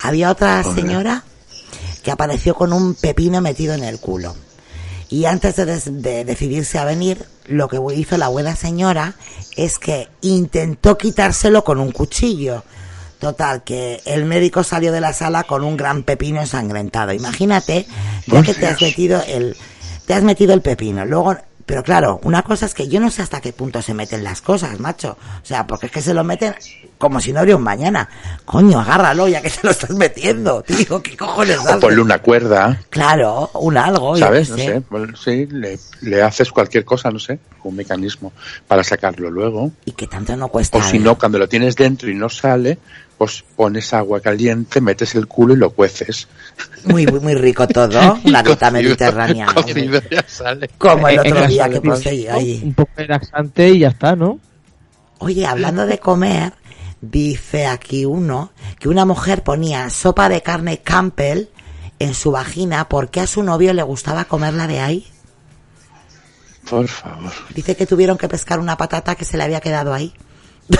Había 0.00 0.30
otra 0.30 0.62
señora 0.62 1.24
que 2.02 2.10
apareció 2.10 2.54
con 2.54 2.72
un 2.72 2.94
pepino 2.94 3.40
metido 3.40 3.74
en 3.74 3.84
el 3.84 3.98
culo. 3.98 4.34
Y 5.08 5.26
antes 5.26 5.56
de, 5.56 5.64
de 5.66 6.24
decidirse 6.24 6.78
a 6.78 6.84
venir, 6.84 7.24
lo 7.46 7.68
que 7.68 7.78
hizo 7.94 8.16
la 8.16 8.28
buena 8.28 8.56
señora 8.56 9.14
es 9.56 9.78
que 9.78 10.08
intentó 10.22 10.98
quitárselo 10.98 11.64
con 11.64 11.80
un 11.80 11.92
cuchillo. 11.92 12.64
Total, 13.18 13.62
que 13.64 14.02
el 14.04 14.24
médico 14.24 14.62
salió 14.64 14.92
de 14.92 15.00
la 15.00 15.12
sala 15.12 15.44
con 15.44 15.64
un 15.64 15.76
gran 15.76 16.02
pepino 16.02 16.40
ensangrentado. 16.40 17.12
Imagínate, 17.12 17.86
ya 18.26 18.42
que 18.42 18.54
te 18.54 18.66
has 18.66 18.82
metido 18.82 19.22
el, 19.26 19.56
te 20.06 20.14
has 20.14 20.22
metido 20.22 20.52
el 20.52 20.60
pepino, 20.60 21.06
luego 21.06 21.36
Pero 21.66 21.82
claro, 21.82 22.20
una 22.24 22.42
cosa 22.42 22.66
es 22.66 22.74
que 22.74 22.88
yo 22.88 23.00
no 23.00 23.10
sé 23.10 23.22
hasta 23.22 23.40
qué 23.40 23.52
punto 23.52 23.80
se 23.80 23.94
meten 23.94 24.22
las 24.22 24.42
cosas, 24.42 24.78
macho. 24.80 25.16
O 25.42 25.46
sea, 25.46 25.66
porque 25.66 25.86
es 25.86 25.92
que 25.92 26.02
se 26.02 26.12
lo 26.12 26.22
meten 26.22 26.54
como 26.98 27.20
si 27.20 27.32
no 27.32 27.40
hubiera 27.40 27.56
un 27.56 27.62
mañana. 27.62 28.08
Coño, 28.44 28.80
agárralo 28.80 29.28
ya 29.28 29.40
que 29.40 29.50
se 29.50 29.60
lo 29.62 29.70
estás 29.70 29.90
metiendo, 29.90 30.62
tío. 30.62 31.02
¿Qué 31.02 31.16
cojones 31.16 31.58
O 31.58 31.80
ponle 31.80 32.00
una 32.00 32.18
cuerda, 32.18 32.80
Claro, 32.90 33.50
un 33.54 33.78
algo. 33.78 34.16
¿sabes? 34.16 34.50
No 34.50 34.56
sé. 34.56 34.82
sí, 35.22 35.46
le, 35.46 35.78
le 36.02 36.22
haces 36.22 36.50
cualquier 36.52 36.84
cosa, 36.84 37.10
no 37.10 37.18
sé, 37.18 37.38
un 37.62 37.76
mecanismo 37.76 38.32
para 38.68 38.84
sacarlo 38.84 39.30
luego. 39.30 39.72
Y 39.86 39.92
que 39.92 40.06
tanto 40.06 40.36
no 40.36 40.48
cuesta. 40.48 40.78
O 40.78 40.82
si 40.82 40.98
no, 40.98 41.16
cuando 41.18 41.38
lo 41.38 41.48
tienes 41.48 41.76
dentro 41.76 42.10
y 42.10 42.14
no 42.14 42.28
sale, 42.28 42.78
pues 43.16 43.44
pones 43.56 43.92
agua 43.94 44.20
caliente, 44.20 44.80
metes 44.80 45.14
el 45.14 45.26
culo 45.26 45.54
y 45.54 45.56
lo 45.56 45.70
cueces. 45.70 46.28
Muy, 46.84 47.06
muy, 47.06 47.20
muy 47.20 47.34
rico 47.34 47.66
todo. 47.66 48.18
Una 48.24 48.42
dieta 48.42 48.70
mediterránea. 48.70 49.46
Cocido 49.46 50.00
ya 50.10 50.24
sale. 50.26 50.68
Como 50.78 51.08
el 51.08 51.18
otro 51.20 51.46
día 51.46 51.68
que 51.68 51.80
¿no? 51.80 51.94
ahí. 52.32 52.60
Un 52.62 52.74
poco 52.74 52.90
de 52.96 53.06
laxante 53.06 53.70
y 53.70 53.78
ya 53.80 53.88
está, 53.88 54.16
¿no? 54.16 54.40
Oye, 55.18 55.46
hablando 55.46 55.86
de 55.86 55.98
comer, 55.98 56.52
dice 57.00 57.66
aquí 57.66 58.04
uno 58.04 58.52
que 58.78 58.88
una 58.88 59.04
mujer 59.04 59.42
ponía 59.42 59.88
sopa 59.90 60.28
de 60.28 60.42
carne 60.42 60.82
Campbell 60.82 61.48
en 61.98 62.14
su 62.14 62.32
vagina 62.32 62.88
porque 62.88 63.20
a 63.20 63.26
su 63.26 63.42
novio 63.42 63.72
le 63.72 63.82
gustaba 63.82 64.24
comerla 64.24 64.66
de 64.66 64.80
ahí. 64.80 65.06
Por 66.68 66.88
favor. 66.88 67.32
Dice 67.54 67.76
que 67.76 67.86
tuvieron 67.86 68.18
que 68.18 68.28
pescar 68.28 68.58
una 68.58 68.76
patata 68.76 69.14
que 69.14 69.24
se 69.24 69.36
le 69.36 69.44
había 69.44 69.60
quedado 69.60 69.92
ahí. 69.92 70.14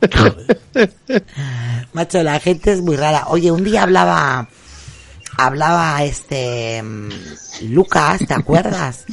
Macho, 1.92 2.22
la 2.22 2.38
gente 2.40 2.72
es 2.72 2.80
muy 2.82 2.96
rara. 2.96 3.24
Oye, 3.28 3.50
un 3.50 3.64
día 3.64 3.82
hablaba, 3.82 4.48
hablaba 5.36 6.02
este 6.04 6.82
mm, 6.82 7.08
Lucas, 7.70 8.20
¿te 8.26 8.34
acuerdas? 8.34 9.04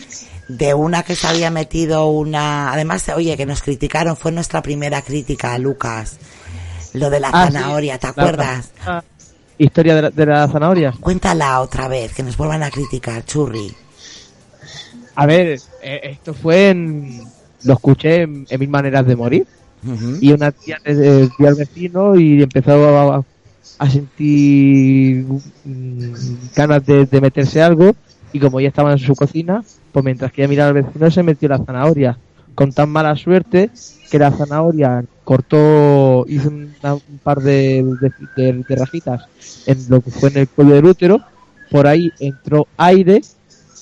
De 0.48 0.74
una 0.74 1.04
que 1.04 1.16
se 1.16 1.28
había 1.28 1.50
metido 1.50 2.08
una, 2.08 2.72
además, 2.72 3.10
oye, 3.16 3.36
que 3.36 3.46
nos 3.48 3.62
criticaron, 3.64 4.16
fue 4.16 4.32
nuestra 4.32 4.62
primera 4.62 5.02
crítica 5.02 5.58
Lucas. 5.58 6.18
Lo 6.94 7.10
de 7.10 7.20
la 7.20 7.30
Ah, 7.34 7.46
zanahoria, 7.46 7.98
¿te 7.98 8.08
La- 8.08 8.12
acuerdas? 8.12 8.72
la 8.86 9.04
historia 9.58 9.96
de 9.96 10.02
la, 10.04 10.10
de 10.12 10.26
la 10.26 10.48
zanahoria. 10.48 10.94
Cuéntala 11.00 11.60
otra 11.62 11.88
vez, 11.88 12.14
que 12.14 12.24
nos 12.24 12.38
vuelvan 12.38 12.62
a 12.64 12.70
criticar, 12.70 13.26
churri. 13.26 13.74
A 15.16 15.26
ver, 15.26 15.60
eh, 15.82 16.00
esto 16.04 16.34
fue 16.34 16.70
en... 16.70 17.24
Lo 17.64 17.74
escuché 17.74 18.22
en, 18.22 18.46
en 18.50 18.60
Mil 18.60 18.70
Maneras 18.70 19.08
de 19.08 19.16
Morir. 19.16 19.48
Y 20.22 20.32
una 20.32 20.52
tía 20.52 20.80
le 20.84 21.30
vio 21.38 21.48
al 21.48 21.56
vecino 21.56 22.16
y 22.16 22.42
empezó 22.42 23.24
a, 23.78 23.90
sentir 23.90 25.26
mm, 25.66 26.14
ganas 26.56 26.86
de, 26.86 27.22
meterse 27.22 27.62
algo. 27.62 27.96
Y 28.34 28.40
como 28.40 28.60
ya 28.60 28.68
estaba 28.68 28.92
en 28.92 29.00
su 29.00 29.16
cocina, 29.16 29.64
pues 29.92 30.04
mientras 30.04 30.32
que 30.32 30.42
ella 30.42 30.50
miraba 30.50 30.70
al 30.70 30.84
vecino 30.84 31.12
se 31.12 31.24
metió 31.24 31.50
la 31.50 31.60
zanahoria. 31.60 32.18
Con 32.54 32.72
tan 32.72 32.90
mala 32.90 33.16
suerte 33.16 33.70
que 34.10 34.20
la 34.20 34.32
zanahoria 34.32 35.04
cortó, 35.24 36.26
hizo 36.28 36.50
un 36.50 36.74
par 37.24 37.42
de, 37.42 37.84
de, 38.38 38.76
rajitas 38.76 39.28
en 39.66 39.78
lo 39.90 40.02
que 40.02 40.12
fue 40.12 40.30
en 40.30 40.38
el 40.38 40.48
cuello 40.48 40.76
del 40.76 40.86
útero. 40.86 41.22
Por 41.70 41.88
ahí 41.88 42.12
entró 42.20 42.68
aire 42.78 43.22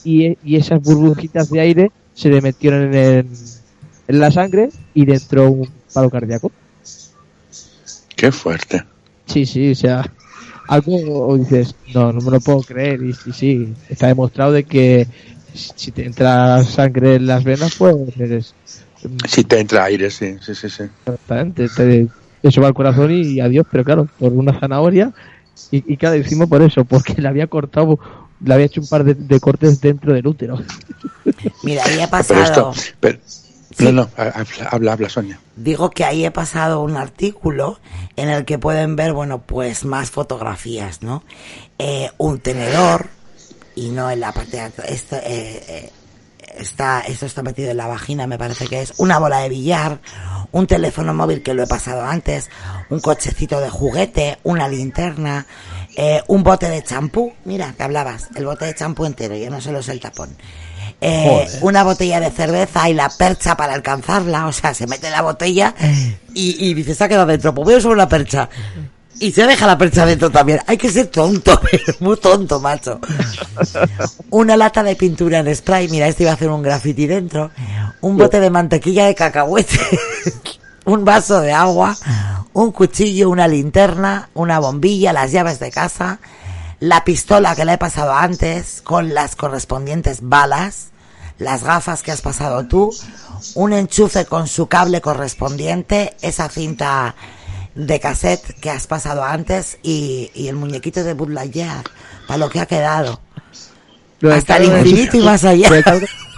y, 0.03 0.37
y 0.43 0.55
esas 0.55 0.81
burbujitas 0.81 1.49
de 1.49 1.59
aire 1.59 1.91
se 2.13 2.29
le 2.29 2.41
metieron 2.41 2.93
en, 2.93 3.29
en 4.07 4.19
la 4.19 4.31
sangre 4.31 4.69
y 4.93 5.05
le 5.05 5.15
entró 5.15 5.51
un 5.51 5.69
paro 5.93 6.09
cardíaco. 6.09 6.51
Qué 8.15 8.31
fuerte. 8.31 8.83
Sí, 9.25 9.45
sí, 9.45 9.71
o 9.71 9.75
sea, 9.75 10.05
algo 10.67 11.27
o 11.27 11.37
dices, 11.37 11.75
no, 11.93 12.11
no 12.13 12.21
me 12.21 12.31
lo 12.31 12.39
puedo 12.39 12.61
creer. 12.61 13.01
Y 13.03 13.13
sí, 13.13 13.31
sí, 13.33 13.73
está 13.89 14.07
demostrado 14.07 14.51
de 14.51 14.63
que 14.63 15.07
si 15.53 15.91
te 15.91 16.05
entra 16.05 16.63
sangre 16.63 17.15
en 17.15 17.27
las 17.27 17.43
venas, 17.43 17.75
pues 17.77 17.95
eres 18.19 18.53
Si 19.27 19.43
te 19.43 19.59
entra 19.59 19.85
aire, 19.85 20.09
sí, 20.09 20.35
sí, 20.41 20.55
sí, 20.55 20.69
sí. 20.69 20.83
exactamente, 21.05 21.67
te, 21.69 22.07
eso 22.41 22.61
va 22.61 22.67
al 22.67 22.73
corazón 22.73 23.11
y 23.11 23.39
adiós, 23.39 23.65
pero 23.69 23.83
claro, 23.83 24.07
por 24.17 24.31
una 24.33 24.59
zanahoria. 24.59 25.11
Y, 25.71 25.93
y 25.93 25.97
claro, 25.97 26.15
decimos 26.15 26.47
por 26.49 26.61
eso, 26.61 26.85
porque 26.85 27.13
le 27.21 27.27
había 27.27 27.47
cortado, 27.47 27.99
le 28.43 28.53
había 28.53 28.65
hecho 28.65 28.81
un 28.81 28.87
par 28.87 29.03
de, 29.03 29.13
de 29.13 29.39
cortes 29.39 29.79
dentro 29.81 30.13
del 30.13 30.25
útero. 30.27 30.59
Mira, 31.63 31.83
ahí 31.85 31.99
he 32.01 32.07
Pero 32.07 32.41
esto, 32.41 32.71
pasado, 32.71 32.73
pero- 32.99 33.19
Sí. 33.77 33.85
no, 33.85 33.91
no, 33.91 34.09
habla, 34.69 34.93
habla, 34.93 35.09
Sonia. 35.09 35.39
digo 35.55 35.89
que 35.89 36.05
ahí 36.05 36.25
he 36.25 36.31
pasado 36.31 36.81
un 36.81 36.97
artículo 36.97 37.79
en 38.15 38.29
el 38.29 38.45
que 38.45 38.59
pueden 38.59 38.95
ver, 38.95 39.13
bueno, 39.13 39.39
pues 39.41 39.85
más 39.85 40.11
fotografías, 40.11 41.01
¿no? 41.01 41.23
Eh, 41.79 42.11
un 42.17 42.39
tenedor, 42.39 43.07
y 43.75 43.89
no 43.89 44.09
en 44.11 44.19
la 44.19 44.31
parte 44.31 44.57
de 44.57 44.61
atrás, 44.61 44.89
esto, 44.89 45.15
eh, 45.17 45.63
eh, 45.67 45.89
está, 46.57 47.01
esto 47.01 47.25
está 47.25 47.41
metido 47.41 47.71
en 47.71 47.77
la 47.77 47.87
vagina, 47.87 48.27
me 48.27 48.37
parece 48.37 48.67
que 48.67 48.81
es, 48.81 48.93
una 48.97 49.19
bola 49.19 49.39
de 49.39 49.49
billar, 49.49 49.99
un 50.51 50.67
teléfono 50.67 51.13
móvil 51.13 51.41
que 51.41 51.53
lo 51.53 51.63
he 51.63 51.67
pasado 51.67 52.03
antes, 52.03 52.49
un 52.89 52.99
cochecito 52.99 53.59
de 53.59 53.69
juguete, 53.69 54.37
una 54.43 54.67
linterna, 54.67 55.47
eh, 55.95 56.21
un 56.27 56.43
bote 56.43 56.69
de 56.69 56.83
champú, 56.83 57.33
mira, 57.45 57.73
que 57.75 57.83
hablabas, 57.83 58.29
el 58.35 58.45
bote 58.45 58.65
de 58.65 58.75
champú 58.75 59.05
entero, 59.05 59.35
ya 59.35 59.49
no 59.49 59.61
solo 59.61 59.79
es 59.79 59.89
el 59.89 59.99
tapón. 59.99 60.35
Eh, 61.05 61.47
una 61.61 61.83
botella 61.83 62.19
de 62.19 62.31
cerveza 62.31 62.89
y 62.89 62.93
la 62.93 63.09
percha 63.09 63.57
para 63.57 63.73
alcanzarla, 63.73 64.47
o 64.47 64.51
sea, 64.53 64.73
se 64.73 64.87
mete 64.87 65.09
la 65.09 65.21
botella 65.21 65.75
y, 66.33 66.69
y 66.69 66.73
dice, 66.73 66.95
se 66.95 67.03
ha 67.03 67.09
quedado 67.09 67.25
dentro, 67.25 67.53
pues 67.53 67.65
voy 67.65 67.73
a 67.73 67.77
usar 67.77 67.91
una 67.91 68.07
percha. 68.07 68.49
Y 69.19 69.31
se 69.31 69.45
deja 69.45 69.67
la 69.67 69.77
percha 69.77 70.05
dentro 70.05 70.29
también. 70.31 70.59
Hay 70.67 70.77
que 70.77 70.89
ser 70.89 71.07
tonto, 71.07 71.59
pero 71.71 71.93
muy 71.99 72.17
tonto, 72.17 72.59
macho. 72.59 72.99
Una 74.29 74.57
lata 74.57 74.83
de 74.83 74.95
pintura 74.95 75.39
en 75.39 75.55
spray, 75.55 75.87
mira, 75.87 76.07
este 76.07 76.23
iba 76.23 76.31
a 76.31 76.35
hacer 76.35 76.49
un 76.49 76.61
graffiti 76.61 77.07
dentro. 77.07 77.51
Un 78.01 78.17
bote 78.17 78.39
de 78.39 78.49
mantequilla 78.49 79.05
de 79.05 79.15
cacahuete. 79.15 79.79
un 80.85 81.05
vaso 81.05 81.41
de 81.41 81.51
agua. 81.51 81.95
Un 82.53 82.71
cuchillo, 82.71 83.29
una 83.29 83.47
linterna, 83.47 84.29
una 84.33 84.59
bombilla, 84.59 85.13
las 85.13 85.31
llaves 85.31 85.59
de 85.59 85.71
casa. 85.71 86.19
La 86.79 87.03
pistola 87.05 87.55
que 87.55 87.65
le 87.65 87.73
he 87.73 87.77
pasado 87.77 88.13
antes 88.13 88.81
con 88.81 89.13
las 89.13 89.35
correspondientes 89.35 90.19
balas. 90.21 90.87
Las 91.43 91.63
gafas 91.63 92.01
que 92.01 92.11
has 92.11 92.21
pasado 92.21 92.65
tú. 92.67 92.91
Un 93.55 93.73
enchufe 93.73 94.25
con 94.25 94.47
su 94.47 94.67
cable 94.67 95.01
correspondiente. 95.01 96.15
Esa 96.21 96.49
cinta 96.49 97.15
de 97.75 97.99
cassette 97.99 98.59
que 98.59 98.69
has 98.69 98.87
pasado 98.87 99.23
antes 99.23 99.77
y, 99.83 100.31
y 100.33 100.47
el 100.47 100.55
muñequito 100.55 101.03
de 101.03 101.13
Bud 101.13 101.29
Lightyear, 101.31 101.83
para 102.27 102.37
lo 102.37 102.49
que 102.49 102.59
ha 102.59 102.65
quedado. 102.67 103.19
Lo 104.19 104.31
Hasta 104.33 104.57
el 104.57 104.65
infinito 104.65 105.17
y 105.17 105.21
más 105.21 105.43
allá. 105.43 105.69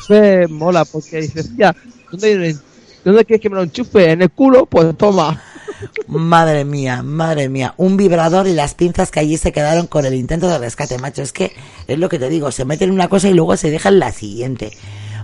me 0.10 0.48
mola 0.48 0.86
porque 0.86 1.18
dices, 1.22 1.50
ya, 1.58 1.76
¿dónde, 2.12 2.28
hay 2.28 2.36
un- 2.54 2.62
¿dónde 3.04 3.26
quieres 3.26 3.42
que 3.42 3.50
me 3.50 3.58
lo 3.58 3.64
enchufe? 3.64 4.12
¿En 4.12 4.22
el 4.24 4.32
culo? 4.32 4.66
Pues 4.66 4.98
toma. 4.98 5.42
Madre 6.08 6.66
mía, 6.66 7.04
madre 7.04 7.50
mía. 7.50 7.74
Un 7.78 7.98
vibrador 7.98 8.48
y 8.48 8.54
las 8.54 8.74
pinzas 8.74 9.12
que 9.12 9.20
allí 9.20 9.38
se 9.38 9.52
quedaron 9.52 9.88
con 9.88 10.06
el 10.06 10.14
intento 10.14 10.48
de 10.48 10.58
rescate, 10.58 10.98
macho. 10.98 11.22
Es 11.22 11.32
que 11.32 11.54
es 11.88 11.98
lo 11.98 12.10
que 12.10 12.20
te 12.20 12.30
digo, 12.30 12.52
se 12.52 12.66
meten 12.66 12.90
en 12.90 12.96
una 12.96 13.08
cosa 13.08 13.30
y 13.30 13.34
luego 13.34 13.58
se 13.58 13.72
dejan 13.72 14.00
la 14.00 14.12
siguiente. 14.12 14.72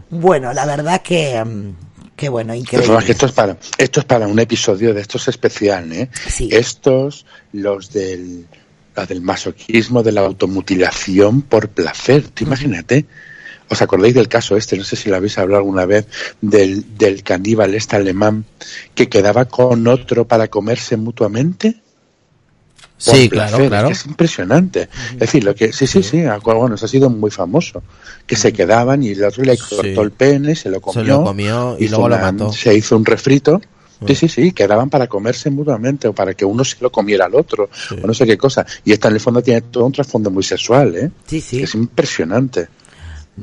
Bueno, 0.09 0.53
la 0.53 0.65
verdad 0.65 1.01
que, 1.01 1.43
mm, 1.43 2.15
que 2.15 2.29
bueno, 2.29 2.53
increíble. 2.53 3.05
que 3.05 3.11
esto 3.11 3.25
es 3.25 3.31
para 3.31 3.57
esto 3.77 3.99
es 4.01 4.05
para 4.05 4.27
un 4.27 4.39
episodio 4.39 4.93
de 4.93 5.01
estos 5.01 5.27
especial, 5.27 5.91
¿eh? 5.93 6.09
Sí. 6.27 6.49
Estos, 6.51 7.25
los 7.53 7.91
del 7.91 8.45
la 8.95 9.05
del 9.05 9.21
masoquismo, 9.21 10.03
de 10.03 10.11
la 10.11 10.21
automutilación 10.21 11.41
por 11.41 11.69
placer. 11.69 12.27
¿Te 12.29 12.43
imagínate? 12.43 13.05
¿Os 13.71 13.81
acordáis 13.81 14.13
del 14.13 14.27
caso 14.27 14.57
este? 14.57 14.75
No 14.77 14.83
sé 14.83 14.97
si 14.97 15.09
lo 15.09 15.15
habéis 15.15 15.37
hablado 15.37 15.59
alguna 15.59 15.85
vez 15.85 16.05
del, 16.41 16.97
del 16.97 17.23
caníbal 17.23 17.73
este 17.73 17.95
alemán 17.95 18.43
que 18.93 19.07
quedaba 19.07 19.45
con 19.45 19.87
otro 19.87 20.27
para 20.27 20.49
comerse 20.49 20.97
mutuamente. 20.97 21.77
Por 23.03 23.15
Sí, 23.15 23.29
placer, 23.29 23.55
claro, 23.55 23.69
claro. 23.69 23.87
Es 23.89 24.05
impresionante. 24.05 24.89
Es 25.13 25.19
decir, 25.19 25.43
lo 25.45 25.55
que 25.55 25.71
sí, 25.73 25.87
sí, 25.87 26.03
sí, 26.03 26.21
bueno, 26.43 26.75
eso 26.75 26.85
ha 26.85 26.89
sido 26.89 27.09
muy 27.09 27.31
famoso. 27.31 27.81
Que 28.27 28.35
se 28.35 28.51
quedaban 28.53 29.01
y 29.03 29.09
el 29.11 29.23
otro 29.23 29.43
le 29.43 29.57
cortó 29.57 29.81
Sí. 29.83 29.89
el 29.97 30.11
pene, 30.11 30.53
se 30.55 30.69
lo 30.69 30.81
comió. 30.81 31.01
Se 31.03 31.07
lo 31.09 31.23
comió 31.23 31.77
y 31.79 31.87
luego 31.87 32.09
lo 32.09 32.15
una- 32.17 32.31
mató. 32.31 32.51
Se 32.51 32.75
hizo 32.75 32.97
un 32.97 33.05
refrito. 33.05 33.61
Sí, 34.05 34.15
sí, 34.15 34.27
sí, 34.27 34.51
quedaban 34.51 34.89
para 34.89 35.05
comerse 35.07 35.49
mutuamente 35.51 36.07
o 36.07 36.13
para 36.13 36.33
que 36.33 36.43
uno 36.43 36.63
se 36.65 36.75
lo 36.81 36.91
comiera 36.91 37.25
al 37.25 37.35
otro 37.35 37.69
Sí. 37.71 37.95
o 38.03 38.07
no 38.07 38.13
sé 38.15 38.25
qué 38.25 38.35
cosa. 38.37 38.65
Y 38.83 38.91
esta 38.93 39.07
en 39.07 39.13
el 39.13 39.19
fondo 39.19 39.41
tiene 39.43 39.61
todo 39.61 39.85
un 39.85 39.91
trasfondo 39.91 40.29
muy 40.31 40.41
sexual, 40.43 40.95
¿eh? 40.95 41.11
Sí, 41.27 41.39
sí. 41.39 41.61
Es 41.63 41.73
impresionante. 41.75 42.67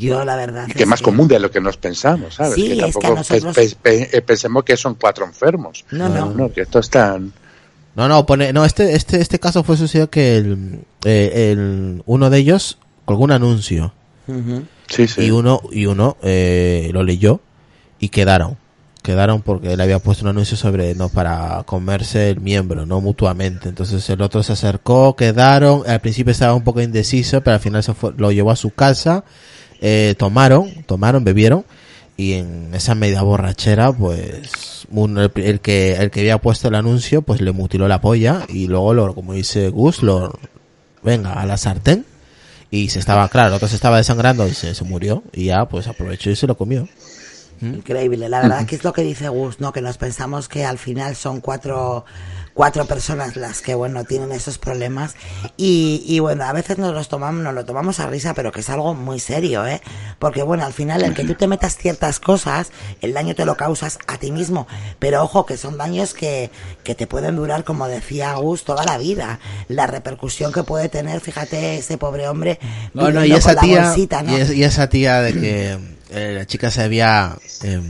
Yo 0.07 0.24
la 0.24 0.36
verdad. 0.36 0.66
Y 0.68 0.72
que 0.72 0.82
es 0.84 0.88
más 0.88 1.03
común 1.03 1.28
de 1.28 1.38
lo 1.40 1.51
que 1.51 1.61
nos 1.61 1.76
pensamos, 1.76 2.34
¿sabes? 2.36 2.55
Sí, 2.55 2.66
que 2.68 2.72
es 2.72 2.78
que 2.78 2.84
a 2.84 2.90
tampoco 2.92 3.14
nosotros- 3.16 3.55
pe- 3.55 3.76
pe- 3.82 4.09
pe- 4.12 4.22
pensemos 4.22 4.64
que 4.64 4.76
son 4.76 4.94
cuatro 4.94 5.24
enfermos. 5.24 5.84
No, 5.90 6.09
no. 6.09 6.30
no, 6.30 6.53
que 6.53 6.62
esto 6.62 6.78
es 6.78 6.90
tan... 6.90 7.32
No, 7.96 8.07
no, 8.07 8.24
pone, 8.26 8.53
no, 8.53 8.64
este, 8.64 8.94
este, 8.94 9.20
este 9.20 9.40
caso 9.40 9.64
fue 9.64 9.76
sucedido 9.76 10.09
que 10.09 10.36
el, 10.36 10.84
eh, 11.05 11.51
el, 11.53 12.03
uno 12.07 12.30
de 12.30 12.38
ellos 12.38 12.78
colgó 13.05 13.24
un 13.24 13.32
anuncio. 13.32 13.92
Sí, 14.88 15.09
sí. 15.09 15.22
y 15.24 15.30
uno, 15.30 15.61
y 15.72 15.86
uno, 15.86 16.16
eh, 16.22 16.90
lo 16.92 17.03
leyó 17.03 17.40
y 17.99 18.11
quedaron. 18.11 18.57
Quedaron 19.03 19.40
porque 19.42 19.72
él 19.72 19.80
había 19.80 19.99
puesto 20.01 20.24
un 20.24 20.28
anuncio 20.30 20.57
sobre, 20.57 20.94
no, 20.94 21.09
para 21.09 21.62
comerse 21.64 22.28
el 22.30 22.40
miembro, 22.40 22.84
no 22.84 23.01
mutuamente. 23.01 23.68
Entonces 23.68 24.09
el 24.11 24.20
otro 24.20 24.42
se 24.42 24.53
acercó, 24.53 25.16
quedaron, 25.16 25.82
al 25.88 26.01
principio 26.01 26.30
estaba 26.30 26.55
un 26.55 26.62
poco 26.62 26.80
indeciso, 26.82 27.40
pero 27.40 27.55
al 27.55 27.61
final 27.61 27.82
se 27.82 27.94
fue, 27.94 28.12
lo 28.16 28.30
llevó 28.32 28.51
a 28.51 28.57
su 28.57 28.70
casa 28.70 29.24
eh, 29.81 30.14
tomaron, 30.18 30.70
tomaron, 30.87 31.24
bebieron 31.24 31.64
y 32.16 32.33
en 32.35 32.74
esa 32.74 32.95
media 32.95 33.22
borrachera, 33.22 33.93
pues 33.93 34.87
un- 34.91 35.18
el, 35.18 35.31
el 35.37 35.61
que 35.61 35.95
el 35.95 36.11
que 36.11 36.20
había 36.20 36.39
puesto 36.39 36.68
el 36.68 36.74
anuncio, 36.74 37.22
pues 37.22 37.41
le 37.41 37.53
mutiló 37.53 37.87
la 37.89 38.01
polla 38.01 38.45
y 38.49 38.66
luego 38.66 38.93
lo, 38.95 39.14
como 39.14 39.35
dice 39.35 39.68
Gus, 39.68 40.03
lo 40.03 40.37
venga 41.03 41.35
a 41.35 41.47
la 41.47 41.57
sartén 41.57 42.05
y 42.70 42.89
se 42.91 42.99
estaba, 42.99 43.29
claro, 43.29 43.49
el 43.51 43.55
otro 43.55 43.68
se 43.68 43.76
estaba 43.76 43.99
desangrando 43.99 44.47
y 44.49 44.53
se, 44.55 44.74
se 44.74 44.85
murió 44.85 45.22
y 45.33 45.45
ya 45.47 45.66
pues 45.68 45.87
aprovechó 45.87 46.31
y 46.31 46.37
se 46.37 46.47
lo 46.47 46.57
comió. 46.57 46.89
Increíble, 47.61 48.29
la 48.29 48.41
verdad 48.43 48.66
que 48.66 48.76
es 48.76 48.85
lo 48.85 48.93
que 48.93 49.03
dice 49.03 49.29
Gus, 49.29 49.61
¿no? 49.61 49.72
Que 49.72 49.81
nos 49.81 49.97
pensamos 49.99 50.49
que 50.49 50.64
al 50.64 50.79
final 50.79 51.16
son 51.16 51.41
cuatro, 51.41 52.05
cuatro 52.59 52.86
personas 52.86 53.36
las 53.36 53.62
que, 53.62 53.76
bueno, 53.76 54.02
tienen 54.02 54.32
esos 54.32 54.59
problemas 54.59 55.14
y, 55.56 56.02
y 56.09 56.18
bueno, 56.18 56.42
a 56.42 56.52
veces 56.52 56.76
nos 56.76 56.92
los 56.92 57.09
tomamos, 57.09 57.44
nos 57.44 57.54
lo 57.54 57.64
tomamos 57.64 58.00
a 58.00 58.09
risa, 58.09 58.34
pero 58.34 58.50
que 58.50 58.59
es 58.62 58.68
algo 58.68 58.94
muy 58.94 59.20
serio, 59.20 59.64
¿eh? 59.64 59.80
Porque 60.18 60.42
bueno, 60.42 60.64
al 60.66 60.72
final 60.72 61.04
el 61.04 61.14
que 61.14 61.22
tú 61.22 61.34
te 61.34 61.46
metas 61.46 61.76
ciertas 61.76 62.18
cosas, 62.18 62.72
el 63.00 63.14
daño 63.14 63.36
te 63.36 63.44
lo 63.44 63.56
causas 63.56 64.00
a 64.09 64.18
ti 64.18 64.32
mismo, 64.32 64.66
pero 64.98 65.22
ojo 65.22 65.46
que 65.46 65.56
son 65.56 65.78
daños 65.78 66.14
que, 66.14 66.50
que 66.82 66.96
te 66.96 67.06
pueden 67.06 67.36
durar, 67.36 67.62
como 67.62 67.86
decía 67.86 68.34
Gus, 68.34 68.64
toda 68.64 68.82
la 68.84 68.98
vida. 68.98 69.38
La 69.68 69.86
repercusión 69.86 70.52
que 70.52 70.64
puede 70.64 70.88
tener, 70.88 71.20
fíjate, 71.20 71.78
ese 71.78 71.96
pobre 71.96 72.26
hombre 72.26 72.59
No, 72.92 73.02
no, 73.12 73.20
viviendo 73.20 73.36
y 73.36 73.38
esa 73.38 73.54
tía, 73.54 73.84
bolsita, 73.84 74.22
¿no? 74.24 74.36
y, 74.36 74.40
es- 74.40 74.50
y 74.52 74.64
esa 74.64 74.88
tía 74.88 75.22
de 75.22 75.32
que 75.32 75.78
eh, 76.11 76.34
la 76.36 76.44
chica 76.44 76.72
se 76.72 76.82
había, 76.82 77.36
eh, 77.62 77.80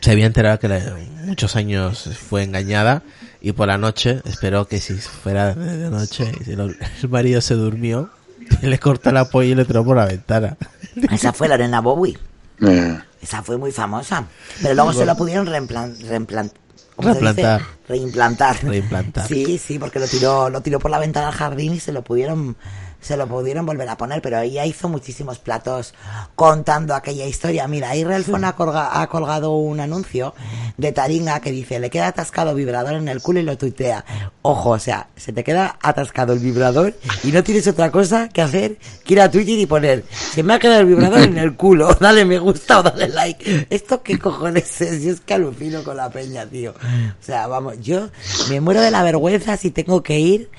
se 0.00 0.10
había 0.12 0.24
enterado 0.24 0.58
que 0.58 0.68
la- 0.68 0.96
muchos 1.26 1.56
años 1.56 2.08
fue 2.30 2.42
engañada 2.42 3.02
y 3.40 3.52
por 3.52 3.68
la 3.68 3.78
noche 3.78 4.20
esperó 4.24 4.66
que 4.68 4.80
si 4.80 4.94
fuera 4.94 5.54
de 5.54 5.90
noche 5.90 6.30
y 6.40 6.44
si 6.44 6.56
lo- 6.56 6.64
el 6.66 7.08
marido 7.08 7.40
se 7.40 7.54
durmió 7.54 8.10
le 8.62 8.78
cortó 8.78 9.12
la 9.12 9.24
polla 9.26 9.50
y 9.50 9.54
le 9.54 9.64
tiró 9.64 9.84
por 9.84 9.96
la 9.96 10.06
ventana. 10.06 10.56
Esa 11.12 11.32
fue 11.32 11.48
Lorena 11.48 11.80
Bowie. 11.80 12.18
Eh, 12.66 12.98
Esa 13.22 13.42
fue 13.42 13.56
muy 13.56 13.72
famosa. 13.72 14.26
Pero 14.60 14.74
luego 14.74 14.92
se 14.92 15.06
lo 15.06 15.16
pudieron 15.16 15.46
reimplan- 15.46 15.96
reimplan-. 15.98 16.50
Reimplantar. 16.98 17.62
Reimplantar. 17.88 18.62
Reimplantar. 18.62 19.26
Sí, 19.26 19.56
sí, 19.58 19.78
porque 19.78 19.98
lo 19.98 20.06
tiró, 20.06 20.50
lo 20.50 20.60
tiró 20.60 20.78
por 20.78 20.90
la 20.90 20.98
ventana 20.98 21.28
al 21.28 21.32
jardín 21.34 21.72
y 21.74 21.80
se 21.80 21.92
lo 21.92 22.02
pudieron, 22.02 22.56
se 23.00 23.16
lo 23.16 23.26
pudieron 23.26 23.64
volver 23.66 23.88
a 23.88 23.96
poner, 23.96 24.20
pero 24.22 24.38
ella 24.40 24.66
hizo 24.66 24.88
muchísimos 24.88 25.38
platos 25.38 25.94
contando 26.36 26.94
aquella 26.94 27.26
historia. 27.26 27.66
Mira, 27.68 27.90
ahí 27.90 28.04
Relfon 28.04 28.44
ha, 28.44 28.54
colga- 28.56 28.90
ha 29.00 29.06
colgado 29.08 29.52
un 29.56 29.80
anuncio 29.80 30.34
de 30.76 30.92
Taringa 30.92 31.40
que 31.40 31.50
dice, 31.50 31.78
le 31.80 31.90
queda 31.90 32.08
atascado 32.08 32.54
vibrador 32.54 32.94
en 32.94 33.08
el 33.08 33.20
culo 33.22 33.40
y 33.40 33.42
lo 33.42 33.56
tuitea. 33.56 34.04
Ojo, 34.42 34.70
o 34.70 34.78
sea, 34.78 35.08
se 35.16 35.32
te 35.32 35.44
queda 35.44 35.78
atascado 35.82 36.32
el 36.32 36.38
vibrador 36.38 36.94
y 37.24 37.32
no 37.32 37.42
tienes 37.42 37.66
otra 37.68 37.90
cosa 37.90 38.28
que 38.28 38.42
hacer 38.42 38.76
que 39.04 39.14
ir 39.14 39.20
a 39.20 39.30
Twitter 39.30 39.58
y 39.58 39.66
poner, 39.66 40.04
se 40.10 40.42
me 40.42 40.54
ha 40.54 40.58
quedado 40.58 40.80
el 40.80 40.86
vibrador 40.86 41.20
en 41.20 41.38
el 41.38 41.56
culo, 41.56 41.94
dale 42.00 42.24
me 42.24 42.38
gusta 42.38 42.80
o 42.80 42.82
dale 42.82 43.08
like. 43.08 43.66
¿Esto 43.70 44.02
qué 44.02 44.18
cojones 44.18 44.80
es? 44.80 45.02
Yo 45.02 45.12
es 45.12 45.20
que 45.20 45.34
alucino 45.34 45.82
con 45.84 45.96
la 45.96 46.10
peña, 46.10 46.46
tío. 46.46 46.72
O 46.72 47.22
sea, 47.24 47.46
vamos, 47.46 47.80
yo 47.80 48.08
me 48.48 48.60
muero 48.60 48.80
de 48.80 48.90
la 48.90 49.02
vergüenza 49.02 49.56
si 49.56 49.70
tengo 49.70 50.02
que 50.02 50.18
ir 50.18 50.50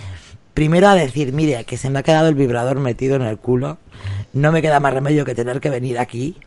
primero 0.54 0.88
a 0.88 0.96
decir, 0.96 1.34
mire, 1.34 1.64
que 1.66 1.78
se 1.78 1.90
me 1.90 2.00
ha 2.00 2.04
quedado 2.04 2.28
el 2.28 2.36
vibrador 2.36 2.80
metido 2.80 3.16
en 3.16 3.24
el 3.24 3.38
culo, 3.38 3.78
no 4.34 4.52
me 4.52 4.62
queda 4.62 4.80
más 4.80 4.94
remedio 4.94 5.26
que 5.26 5.36
tener 5.36 5.60
que 5.60 5.70
venir 5.70 6.00
aquí, 6.00 6.38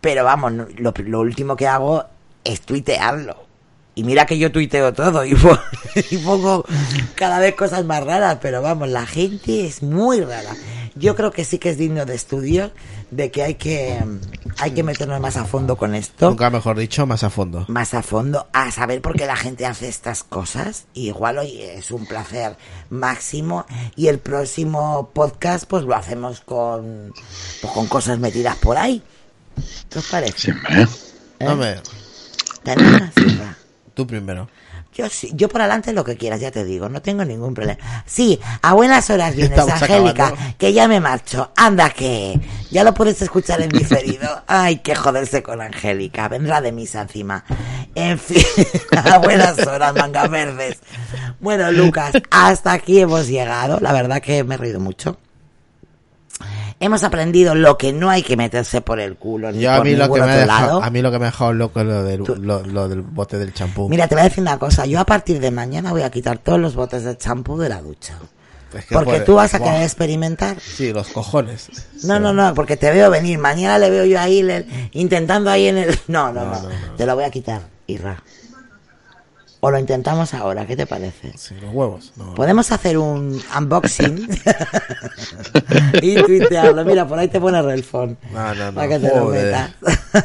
pero 0.00 0.24
vamos, 0.24 0.52
lo, 0.76 0.94
lo 0.96 1.20
último 1.20 1.56
que 1.56 1.66
hago 1.66 2.04
es 2.44 2.60
tuitearlo. 2.60 3.48
Y 3.94 4.04
mira 4.04 4.26
que 4.26 4.38
yo 4.38 4.52
tuiteo 4.52 4.92
todo 4.92 5.24
y, 5.24 5.36
y 6.10 6.18
pongo 6.18 6.64
cada 7.16 7.40
vez 7.40 7.54
cosas 7.56 7.84
más 7.84 8.04
raras, 8.04 8.38
pero 8.40 8.62
vamos, 8.62 8.88
la 8.88 9.06
gente 9.06 9.66
es 9.66 9.82
muy 9.82 10.20
rara. 10.20 10.54
Yo 10.98 11.14
creo 11.16 11.30
que 11.30 11.44
sí 11.44 11.58
que 11.58 11.70
es 11.70 11.78
digno 11.78 12.04
de 12.04 12.14
estudio, 12.14 12.72
de 13.10 13.30
que 13.30 13.42
hay 13.42 13.54
que, 13.54 13.98
hay 14.58 14.70
que 14.72 14.82
meternos 14.82 15.20
más 15.20 15.36
a 15.36 15.44
fondo 15.44 15.76
con 15.76 15.94
esto 15.94 16.28
Nunca 16.30 16.50
mejor 16.50 16.76
dicho, 16.78 17.06
más 17.06 17.24
a 17.24 17.30
fondo. 17.30 17.64
más 17.68 17.94
a 17.94 18.02
fondo 18.02 18.46
a 18.52 18.70
saber 18.70 19.00
por 19.00 19.14
qué 19.16 19.26
la 19.26 19.36
gente 19.36 19.64
hace 19.66 19.88
estas 19.88 20.24
cosas. 20.24 20.86
Y 20.94 21.08
igual 21.08 21.38
hoy 21.38 21.60
es 21.62 21.90
un 21.90 22.06
placer 22.06 22.56
máximo. 22.90 23.64
Y 23.96 24.08
el 24.08 24.18
próximo 24.18 25.10
podcast, 25.14 25.64
pues 25.66 25.84
lo 25.84 25.94
hacemos 25.94 26.40
con, 26.40 27.12
pues, 27.60 27.72
con 27.72 27.86
cosas 27.86 28.18
metidas 28.18 28.56
por 28.56 28.76
ahí. 28.76 29.02
¿Qué 29.90 29.98
os 29.98 30.06
parece? 30.06 30.38
siempre. 30.38 30.82
¿Eh? 31.40 31.46
Hombre, 31.48 31.80
¿Te 32.62 32.72
animas, 32.72 33.12
Silva? 33.14 33.56
tú 33.94 34.06
primero. 34.06 34.48
Yo 34.98 35.08
sí, 35.08 35.30
yo 35.32 35.48
por 35.48 35.60
adelante 35.60 35.92
lo 35.92 36.02
que 36.02 36.16
quieras, 36.16 36.40
ya 36.40 36.50
te 36.50 36.64
digo, 36.64 36.88
no 36.88 37.00
tengo 37.00 37.24
ningún 37.24 37.54
problema. 37.54 37.78
Sí, 38.04 38.40
a 38.62 38.74
buenas 38.74 39.08
horas 39.10 39.32
vienes, 39.36 39.56
Estamos 39.56 39.80
Angélica, 39.80 40.26
acabando. 40.26 40.56
que 40.58 40.72
ya 40.72 40.88
me 40.88 40.98
marcho. 40.98 41.52
Anda 41.54 41.90
que 41.90 42.40
ya 42.72 42.82
lo 42.82 42.94
puedes 42.94 43.22
escuchar 43.22 43.60
en 43.60 43.68
diferido. 43.68 44.42
Ay, 44.48 44.78
que 44.78 44.96
joderse 44.96 45.40
con 45.44 45.60
Angélica, 45.60 46.26
vendrá 46.26 46.60
de 46.60 46.72
misa 46.72 47.00
encima. 47.02 47.44
En 47.94 48.18
fin, 48.18 48.42
a 49.04 49.18
buenas 49.18 49.64
horas, 49.64 49.94
manga 49.94 50.26
verdes. 50.26 50.80
Bueno, 51.38 51.70
Lucas, 51.70 52.14
hasta 52.32 52.72
aquí 52.72 52.98
hemos 52.98 53.28
llegado. 53.28 53.78
La 53.80 53.92
verdad 53.92 54.20
que 54.20 54.42
me 54.42 54.56
he 54.56 54.58
reído 54.58 54.80
mucho. 54.80 55.16
Hemos 56.80 57.02
aprendido 57.02 57.54
lo 57.56 57.76
que 57.76 57.92
no 57.92 58.08
hay 58.08 58.22
que 58.22 58.36
meterse 58.36 58.80
por 58.80 59.00
el 59.00 59.16
culo 59.16 59.50
ni 59.50 59.60
Yo 59.60 59.72
a 59.72 59.78
por 59.78 59.86
mí 59.86 59.96
lo 59.96 60.06
que 60.12 60.20
me 60.20 60.20
ha 60.20 60.24
otro 60.26 60.40
dejado, 60.40 60.66
lado. 60.66 60.82
a 60.84 60.90
mí 60.90 61.02
lo 61.02 61.10
que 61.10 61.18
me 61.18 61.24
ha 61.26 61.30
dejado 61.30 61.52
loco 61.52 61.80
es 61.80 61.86
lo 61.86 62.04
del, 62.04 62.22
lo, 62.40 62.62
lo 62.62 62.88
del 62.88 63.02
bote 63.02 63.36
del 63.38 63.52
champú. 63.52 63.88
Mira, 63.88 64.06
te 64.06 64.14
voy 64.14 64.20
a 64.22 64.24
decir 64.28 64.42
una 64.42 64.58
cosa. 64.58 64.86
Yo 64.86 65.00
a 65.00 65.04
partir 65.04 65.40
de 65.40 65.50
mañana 65.50 65.90
voy 65.90 66.02
a 66.02 66.10
quitar 66.10 66.38
todos 66.38 66.60
los 66.60 66.76
botes 66.76 67.02
de 67.02 67.16
champú 67.16 67.58
de 67.58 67.68
la 67.68 67.82
ducha. 67.82 68.18
Es 68.74 68.84
que 68.84 68.94
Porque 68.94 69.10
puede- 69.12 69.24
tú 69.24 69.34
vas 69.34 69.54
a 69.54 69.58
querer 69.60 69.82
experimentar. 69.82 70.60
Sí, 70.60 70.92
los 70.92 71.08
cojones. 71.08 71.68
No, 72.04 72.20
no, 72.20 72.32
no, 72.32 72.54
porque 72.54 72.76
te 72.76 72.90
veo 72.92 73.10
venir. 73.10 73.38
Mañana 73.38 73.78
le 73.78 73.88
veo 73.90 74.04
yo 74.04 74.20
ahí 74.20 74.42
le- 74.42 74.66
intentando 74.92 75.50
ahí 75.50 75.66
en 75.68 75.78
el... 75.78 75.98
No, 76.06 76.32
no, 76.32 76.44
no, 76.44 76.60
Te 76.96 77.06
lo 77.06 77.14
voy 77.16 77.24
a 77.24 77.30
quitar, 77.30 77.62
Irra. 77.86 78.22
O 79.60 79.70
lo 79.72 79.78
intentamos 79.78 80.34
ahora, 80.34 80.66
¿qué 80.66 80.76
te 80.76 80.86
parece? 80.86 81.32
Sí, 81.36 81.54
los 81.60 81.74
huevos. 81.74 82.12
No. 82.16 82.32
Podemos 82.34 82.70
hacer 82.70 82.96
un 82.96 83.42
unboxing 83.58 84.28
y 86.02 86.14
tuitearlo. 86.22 86.84
Mira, 86.84 87.06
por 87.08 87.18
ahí 87.18 87.26
te 87.28 87.40
pone 87.40 87.60
Relfon. 87.60 88.16
No, 88.32 88.54
no, 88.54 88.66
no. 88.66 88.74
Para 88.74 88.88
que 88.88 88.98
te 89.00 89.08
lo 89.16 89.26
metas. 89.26 89.70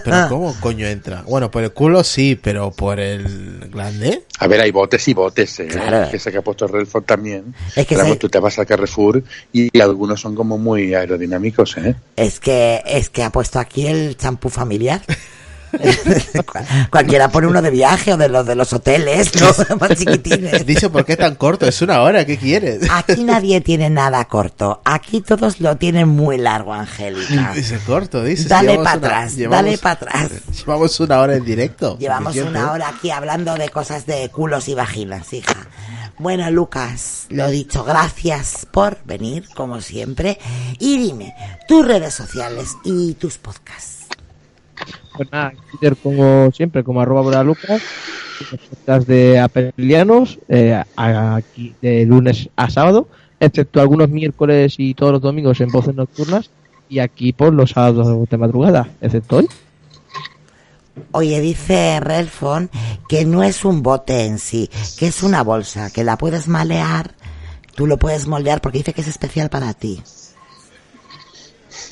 Pero 0.03 0.25
¿cómo 0.29 0.55
coño 0.59 0.85
entra? 0.87 1.23
Bueno, 1.27 1.49
por 1.49 1.63
el 1.63 1.71
culo 1.73 2.03
sí, 2.03 2.39
pero 2.41 2.69
por 2.71 2.99
el 2.99 3.69
grande. 3.73 4.23
A 4.39 4.45
ver, 4.47 4.61
hay 4.61 4.71
botes 4.71 5.07
y 5.07 5.13
botes, 5.15 5.59
¿eh? 5.61 5.67
Claro. 5.67 6.11
Que 6.11 6.19
se 6.19 6.31
que 6.31 6.37
ha 6.37 6.41
puesto 6.43 6.67
Relford 6.67 7.03
también. 7.05 7.55
Es 7.75 7.87
que 7.87 7.95
se- 7.95 8.01
vamos, 8.03 8.19
tú 8.19 8.29
te 8.29 8.39
vas 8.39 8.59
a 8.59 8.65
Carrefour 8.65 9.23
y 9.51 9.79
algunos 9.79 10.21
son 10.21 10.35
como 10.35 10.57
muy 10.59 10.93
aerodinámicos, 10.93 11.75
¿eh? 11.77 11.95
Es 12.15 12.39
que, 12.39 12.83
es 12.85 13.09
que 13.09 13.23
ha 13.23 13.31
puesto 13.31 13.57
aquí 13.59 13.87
el 13.87 14.15
champú 14.15 14.49
familiar. 14.49 15.01
Cual- 16.45 16.65
Cualquiera 16.91 17.29
pone 17.29 17.47
uno 17.47 17.61
de 17.61 17.69
viaje 17.69 18.13
o 18.13 18.17
de 18.17 18.29
los 18.29 18.45
de 18.45 18.55
los 18.55 18.71
hoteles, 18.73 19.31
¿no? 19.41 19.77
Más 19.79 19.97
chiquitines. 19.97 20.65
Dice, 20.65 20.89
¿por 20.89 21.05
qué 21.05 21.15
tan 21.17 21.35
corto? 21.35 21.65
Es 21.67 21.81
una 21.81 22.01
hora, 22.01 22.25
¿qué 22.25 22.37
quieres? 22.37 22.81
Aquí 22.91 23.23
nadie 23.23 23.61
tiene 23.61 23.89
nada 23.89 24.23
corto. 24.25 24.81
Aquí 24.85 25.21
todos 25.21 25.59
lo 25.59 25.77
tienen 25.77 26.07
muy 26.07 26.37
largo, 26.37 26.73
Angélica. 26.73 27.51
Dice 27.55 27.79
corto, 27.85 28.23
dice. 28.23 28.47
Dale 28.47 28.71
Llevamos 28.73 28.91
pa' 28.91 28.97
una- 28.97 29.07
atrás, 29.07 29.37
dale 29.37 29.77
pa' 29.77 29.91
atrás. 29.91 30.31
Llevamos 30.59 30.99
una 30.99 31.19
hora 31.19 31.35
en 31.35 31.45
directo. 31.45 31.97
Llevamos 31.97 32.35
una 32.35 32.71
hora 32.71 32.89
aquí 32.89 33.09
hablando 33.11 33.55
de 33.55 33.69
cosas 33.69 34.05
de 34.05 34.29
culos 34.29 34.67
y 34.67 34.75
vaginas, 34.75 35.33
hija. 35.33 35.67
Bueno, 36.19 36.49
Lucas, 36.51 37.25
lo 37.29 37.49
dicho, 37.49 37.83
gracias 37.83 38.67
por 38.71 38.99
venir, 39.03 39.45
como 39.55 39.81
siempre. 39.81 40.37
Y 40.79 40.97
dime, 40.99 41.33
tus 41.67 41.85
redes 41.85 42.13
sociales 42.13 42.69
y 42.85 43.15
tus 43.15 43.39
podcasts. 43.39 43.92
Pues 45.15 45.31
nada, 45.31 45.51
en 45.51 45.57
Twitter 45.69 45.95
como 46.01 46.51
siempre, 46.51 46.83
como 46.83 47.01
arroba 47.01 47.21
boralucas, 47.21 47.81
podcast 48.59 49.07
de 49.07 49.39
apelianos, 49.39 50.39
eh, 50.47 50.81
aquí 50.95 51.75
de 51.81 52.05
lunes 52.05 52.49
a 52.55 52.69
sábado, 52.69 53.07
excepto 53.39 53.79
algunos 53.79 54.09
miércoles 54.09 54.75
y 54.77 54.93
todos 54.93 55.13
los 55.13 55.21
domingos 55.21 55.61
en 55.61 55.69
voces 55.69 55.95
nocturnas, 55.95 56.49
y 56.89 56.99
aquí 56.99 57.33
por 57.33 57.53
los 57.53 57.71
sábados 57.71 58.29
de 58.29 58.37
madrugada, 58.37 58.89
excepto 59.01 59.37
hoy. 59.37 59.47
Oye, 61.11 61.41
dice 61.41 61.99
Relfon 61.99 62.69
que 63.07 63.25
no 63.25 63.43
es 63.43 63.65
un 63.65 63.81
bote 63.81 64.25
en 64.25 64.39
sí, 64.39 64.69
que 64.97 65.07
es 65.07 65.23
una 65.23 65.43
bolsa, 65.43 65.91
que 65.91 66.03
la 66.03 66.17
puedes 66.17 66.47
malear, 66.47 67.15
tú 67.75 67.87
lo 67.87 67.97
puedes 67.97 68.27
moldear 68.27 68.61
porque 68.61 68.79
dice 68.79 68.93
que 68.93 69.01
es 69.01 69.07
especial 69.07 69.49
para 69.49 69.73
ti. 69.73 70.01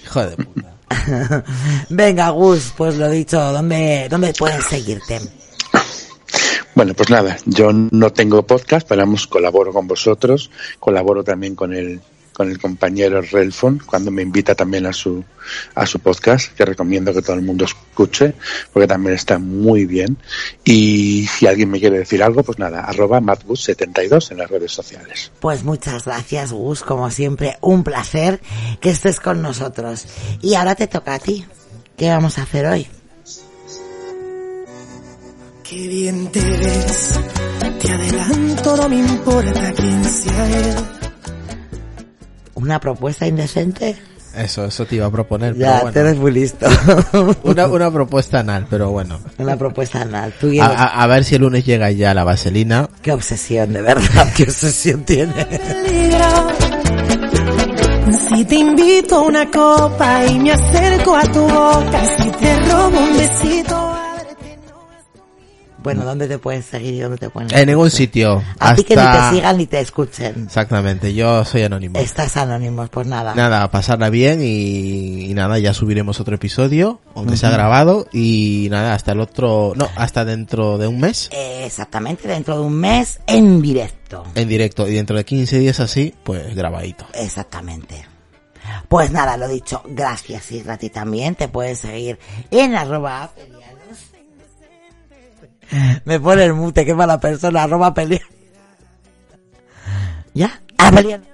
Hijo 0.04 0.26
de 0.26 0.38
puta. 0.38 0.74
Venga, 1.90 2.30
Gus, 2.30 2.74
pues 2.76 2.98
lo 2.98 3.10
dicho, 3.10 3.40
¿dónde, 3.40 4.08
dónde 4.10 4.34
pueden 4.34 4.62
seguirte? 4.62 5.20
Bueno, 6.74 6.94
pues 6.94 7.10
nada, 7.10 7.38
yo 7.46 7.72
no 7.74 8.12
tengo 8.12 8.44
podcast, 8.44 8.88
pero 8.88 9.02
vamos, 9.02 9.28
colaboro 9.28 9.74
con 9.74 9.88
vosotros, 9.88 10.50
colaboro 10.80 11.24
también 11.24 11.54
con 11.56 11.74
el, 11.74 12.02
con 12.42 12.50
el 12.50 12.60
compañero 12.60 13.22
Relfon 13.22 13.80
cuando 13.86 14.10
me 14.12 14.22
invita 14.22 14.56
también 14.56 14.86
a 14.88 14.94
su 14.94 15.24
a 15.76 15.86
su 15.86 16.00
podcast 16.00 16.54
que 16.54 16.66
recomiendo 16.66 17.14
que 17.14 17.22
todo 17.22 17.36
el 17.36 17.42
mundo 17.42 17.66
escuche 17.66 18.34
porque 18.74 18.88
también 18.88 19.16
está 19.16 19.38
muy 19.38 19.86
bien. 19.86 20.18
Y 20.64 21.28
si 21.28 21.46
alguien 21.48 21.70
me 21.70 21.80
quiere 21.80 22.00
decir 22.00 22.24
algo 22.24 22.44
pues 22.44 22.58
nada 22.60 22.82
arroba 22.82 23.22
matgus72 23.22 24.32
en 24.32 24.38
las 24.38 24.50
redes 24.50 24.72
sociales. 24.72 25.32
Pues 25.40 25.64
muchas 25.64 26.06
gracias 26.06 26.52
Gus 26.52 26.82
como 26.82 27.12
siempre 27.12 27.58
un 27.62 27.84
placer 27.84 28.42
que 28.80 28.90
estés 28.90 29.20
con 29.20 29.42
nosotros. 29.42 30.06
Y 30.42 30.56
ahora 30.56 30.76
te 30.76 30.88
toca 30.88 31.14
a 31.14 31.20
ti. 31.20 31.46
¿qué 32.02 32.10
vamos 32.10 32.40
a 32.40 32.42
hacer 32.42 32.66
hoy? 32.66 32.88
Qué 35.64 35.88
bien 35.88 36.32
te 36.32 36.42
ves, 36.42 37.20
te 37.80 37.92
adelanto, 37.92 38.78
no 38.78 38.90
me 38.90 38.96
importa 38.96 39.72
quién 39.74 40.04
sea 40.04 40.50
él. 40.50 41.01
¿Una 42.62 42.80
propuesta 42.80 43.28
indecente? 43.28 43.96
Eso, 44.36 44.64
eso 44.64 44.86
te 44.86 44.96
iba 44.96 45.08
a 45.08 45.12
proponer. 45.12 45.58
Ya, 45.58 45.72
pero 45.74 45.82
bueno. 45.92 46.00
eres 46.00 46.18
muy 46.18 46.32
listo. 46.32 46.66
una, 47.44 47.68
una 47.68 47.92
propuesta 47.92 48.40
anal, 48.40 48.66
pero 48.70 48.90
bueno. 48.92 49.20
Una 49.40 49.58
propuesta 49.58 50.02
anal. 50.04 50.34
Tú 50.40 50.48
A, 50.48 50.52
llevas- 50.52 50.72
a- 50.78 51.04
a 51.04 51.08
ver 51.08 51.26
si 51.26 51.36
el 51.36 51.42
lunes 51.42 51.66
llega 51.66 51.92
ya 51.92 52.14
la 52.14 52.24
vaselina. 52.24 52.88
Qué 53.02 53.12
obsesión, 53.12 53.74
de 53.74 53.82
verdad, 53.82 54.32
qué 54.38 54.44
obsesión 54.44 55.04
tiene. 55.04 55.34
Peligro. 55.46 56.48
Si 58.30 58.46
te 58.46 58.56
invito 58.56 59.16
a 59.18 59.22
una 59.22 59.50
copa 59.52 60.26
y 60.26 60.40
me 60.40 60.52
acerco 60.54 61.16
a 61.16 61.24
tu 61.24 61.42
boca, 61.42 62.02
si 62.18 62.30
te 62.32 62.56
robo 62.70 63.00
un 63.00 63.18
besito, 63.18 63.91
Bueno, 65.84 66.06
¿dónde 66.06 66.28
te 66.28 66.38
puedes 66.38 66.66
seguir 66.66 66.94
y 66.94 67.00
dónde 67.00 67.18
te 67.18 67.30
pueden 67.30 67.50
En 67.58 67.68
ningún 67.68 67.90
sitio. 67.90 68.42
A 68.60 68.76
ti 68.76 68.84
que 68.84 68.96
ni 68.96 69.02
te 69.02 69.30
sigan 69.36 69.58
ni 69.58 69.66
te 69.66 69.80
escuchen. 69.80 70.44
Exactamente, 70.46 71.14
yo 71.14 71.44
soy 71.44 71.64
anónimo. 71.64 71.98
Estás 72.00 72.38
anónimos, 72.38 72.90
pues 72.90 73.08
nada. 73.08 73.34
Nada, 73.34 73.70
pasarla 73.72 74.10
bien 74.10 74.42
y, 74.42 75.26
y 75.30 75.34
nada, 75.34 75.58
ya 75.60 75.74
subiremos 75.74 76.20
otro 76.20 76.36
episodio, 76.36 77.02
aunque 77.16 77.38
sea 77.38 77.50
grabado, 77.50 78.08
y 78.14 78.68
nada, 78.70 78.94
hasta 78.94 79.14
el 79.14 79.20
otro, 79.22 79.74
no, 79.76 79.90
hasta 79.96 80.24
dentro 80.26 80.78
de 80.78 80.88
un 80.88 81.00
mes, 81.00 81.30
Eh, 81.32 81.64
exactamente, 81.66 82.28
dentro 82.28 82.56
de 82.60 82.62
un 82.66 82.74
mes, 82.74 83.20
en 83.28 83.62
directo. 83.62 84.24
en 84.36 84.48
directo, 84.48 84.88
y 84.88 84.94
dentro 84.94 85.18
de 85.18 85.26
15 85.26 85.60
días 85.60 85.80
así, 85.80 86.14
pues 86.24 86.56
grabadito. 86.56 87.06
Exactamente. 87.14 88.06
Pues 88.88 89.12
nada, 89.12 89.38
lo 89.38 89.48
dicho, 89.48 89.82
gracias 89.88 90.52
y 90.52 90.64
a 90.68 90.78
ti 90.78 90.90
también. 90.90 91.36
Te 91.36 91.48
puedes 91.48 91.80
seguir 91.80 92.20
en 92.52 92.76
arroba. 92.76 93.32
Me 96.06 96.20
pone 96.20 96.46
el 96.46 96.54
mute, 96.54 96.86
qué 96.86 96.94
mala 96.94 97.20
persona, 97.20 97.64
arroba 97.64 97.88
apelianos. 97.88 98.28
¿Ya? 100.34 100.62
Apelianos. 100.78 101.28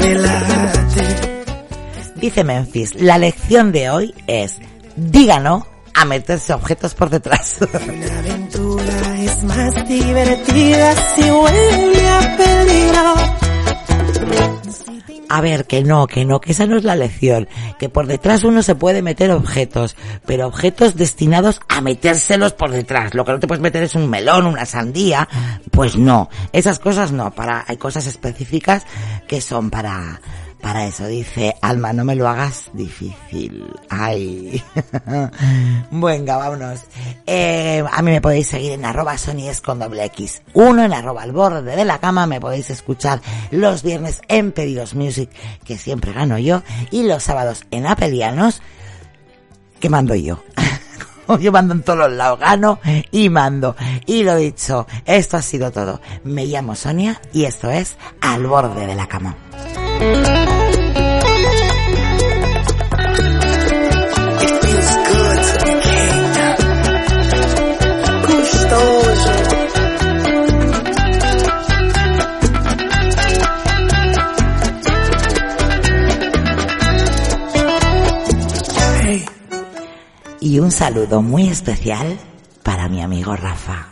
Relájate. 0.00 1.44
Dice 2.16 2.44
Memphis, 2.44 2.94
la 2.94 3.18
lección 3.18 3.72
de 3.72 3.90
hoy 3.90 4.14
es, 4.26 4.58
díganos 4.96 5.64
a 5.92 6.04
meterse 6.04 6.54
objetos 6.54 6.94
por 6.94 7.10
detrás. 7.10 7.58
A. 12.96 13.23
A 15.34 15.40
ver, 15.40 15.66
que 15.66 15.82
no, 15.82 16.06
que 16.06 16.24
no, 16.24 16.40
que 16.40 16.52
esa 16.52 16.64
no 16.64 16.76
es 16.76 16.84
la 16.84 16.94
lección. 16.94 17.48
Que 17.80 17.88
por 17.88 18.06
detrás 18.06 18.44
uno 18.44 18.62
se 18.62 18.76
puede 18.76 19.02
meter 19.02 19.32
objetos, 19.32 19.96
pero 20.24 20.46
objetos 20.46 20.94
destinados 20.94 21.60
a 21.68 21.80
metérselos 21.80 22.52
por 22.52 22.70
detrás. 22.70 23.14
Lo 23.14 23.24
que 23.24 23.32
no 23.32 23.40
te 23.40 23.48
puedes 23.48 23.60
meter 23.60 23.82
es 23.82 23.96
un 23.96 24.08
melón, 24.08 24.46
una 24.46 24.64
sandía. 24.64 25.28
Pues 25.72 25.96
no, 25.96 26.30
esas 26.52 26.78
cosas 26.78 27.10
no. 27.10 27.32
Para, 27.32 27.64
hay 27.66 27.78
cosas 27.78 28.06
específicas 28.06 28.86
que 29.26 29.40
son 29.40 29.70
para, 29.70 30.20
para 30.64 30.86
eso. 30.86 31.06
Dice, 31.06 31.54
Alma, 31.60 31.92
no 31.92 32.04
me 32.04 32.16
lo 32.16 32.26
hagas 32.26 32.70
difícil. 32.72 33.70
Ay. 33.90 34.64
Venga, 35.90 36.38
vámonos. 36.38 36.80
Eh, 37.26 37.84
a 37.88 38.00
mí 38.00 38.10
me 38.10 38.22
podéis 38.22 38.48
seguir 38.48 38.72
en 38.72 38.86
arroba 38.86 39.18
sonies 39.18 39.60
con 39.60 39.78
doble 39.78 40.04
X. 40.06 40.40
Uno 40.54 40.82
en 40.82 40.94
arroba 40.94 41.22
al 41.22 41.32
borde 41.32 41.76
de 41.76 41.84
la 41.84 41.98
cama. 41.98 42.26
Me 42.26 42.40
podéis 42.40 42.70
escuchar 42.70 43.20
los 43.50 43.82
viernes 43.82 44.22
en 44.26 44.52
Pedidos 44.52 44.94
Music, 44.94 45.28
que 45.64 45.76
siempre 45.76 46.14
gano 46.14 46.38
yo. 46.38 46.62
Y 46.90 47.02
los 47.02 47.22
sábados 47.22 47.64
en 47.70 47.86
Apelianos, 47.86 48.62
que 49.80 49.90
mando 49.90 50.14
yo. 50.14 50.42
Yo 51.40 51.52
mando 51.52 51.72
en 51.72 51.82
todos 51.82 52.00
los 52.00 52.12
lados, 52.12 52.38
gano 52.38 52.80
y 53.10 53.30
mando. 53.30 53.76
Y 54.04 54.24
lo 54.24 54.36
dicho, 54.36 54.86
esto 55.06 55.38
ha 55.38 55.42
sido 55.42 55.72
todo. 55.72 56.02
Me 56.22 56.44
llamo 56.44 56.74
Sonia 56.74 57.18
y 57.32 57.44
esto 57.44 57.70
es 57.70 57.96
Al 58.20 58.46
borde 58.46 58.86
de 58.86 58.94
la 58.94 59.06
cama. 59.06 59.34
Y 80.40 80.60
un 80.60 80.70
saludo 80.70 81.22
muy 81.22 81.48
especial 81.48 82.18
para 82.62 82.88
mi 82.88 83.00
amigo 83.00 83.34
Rafa. 83.34 83.88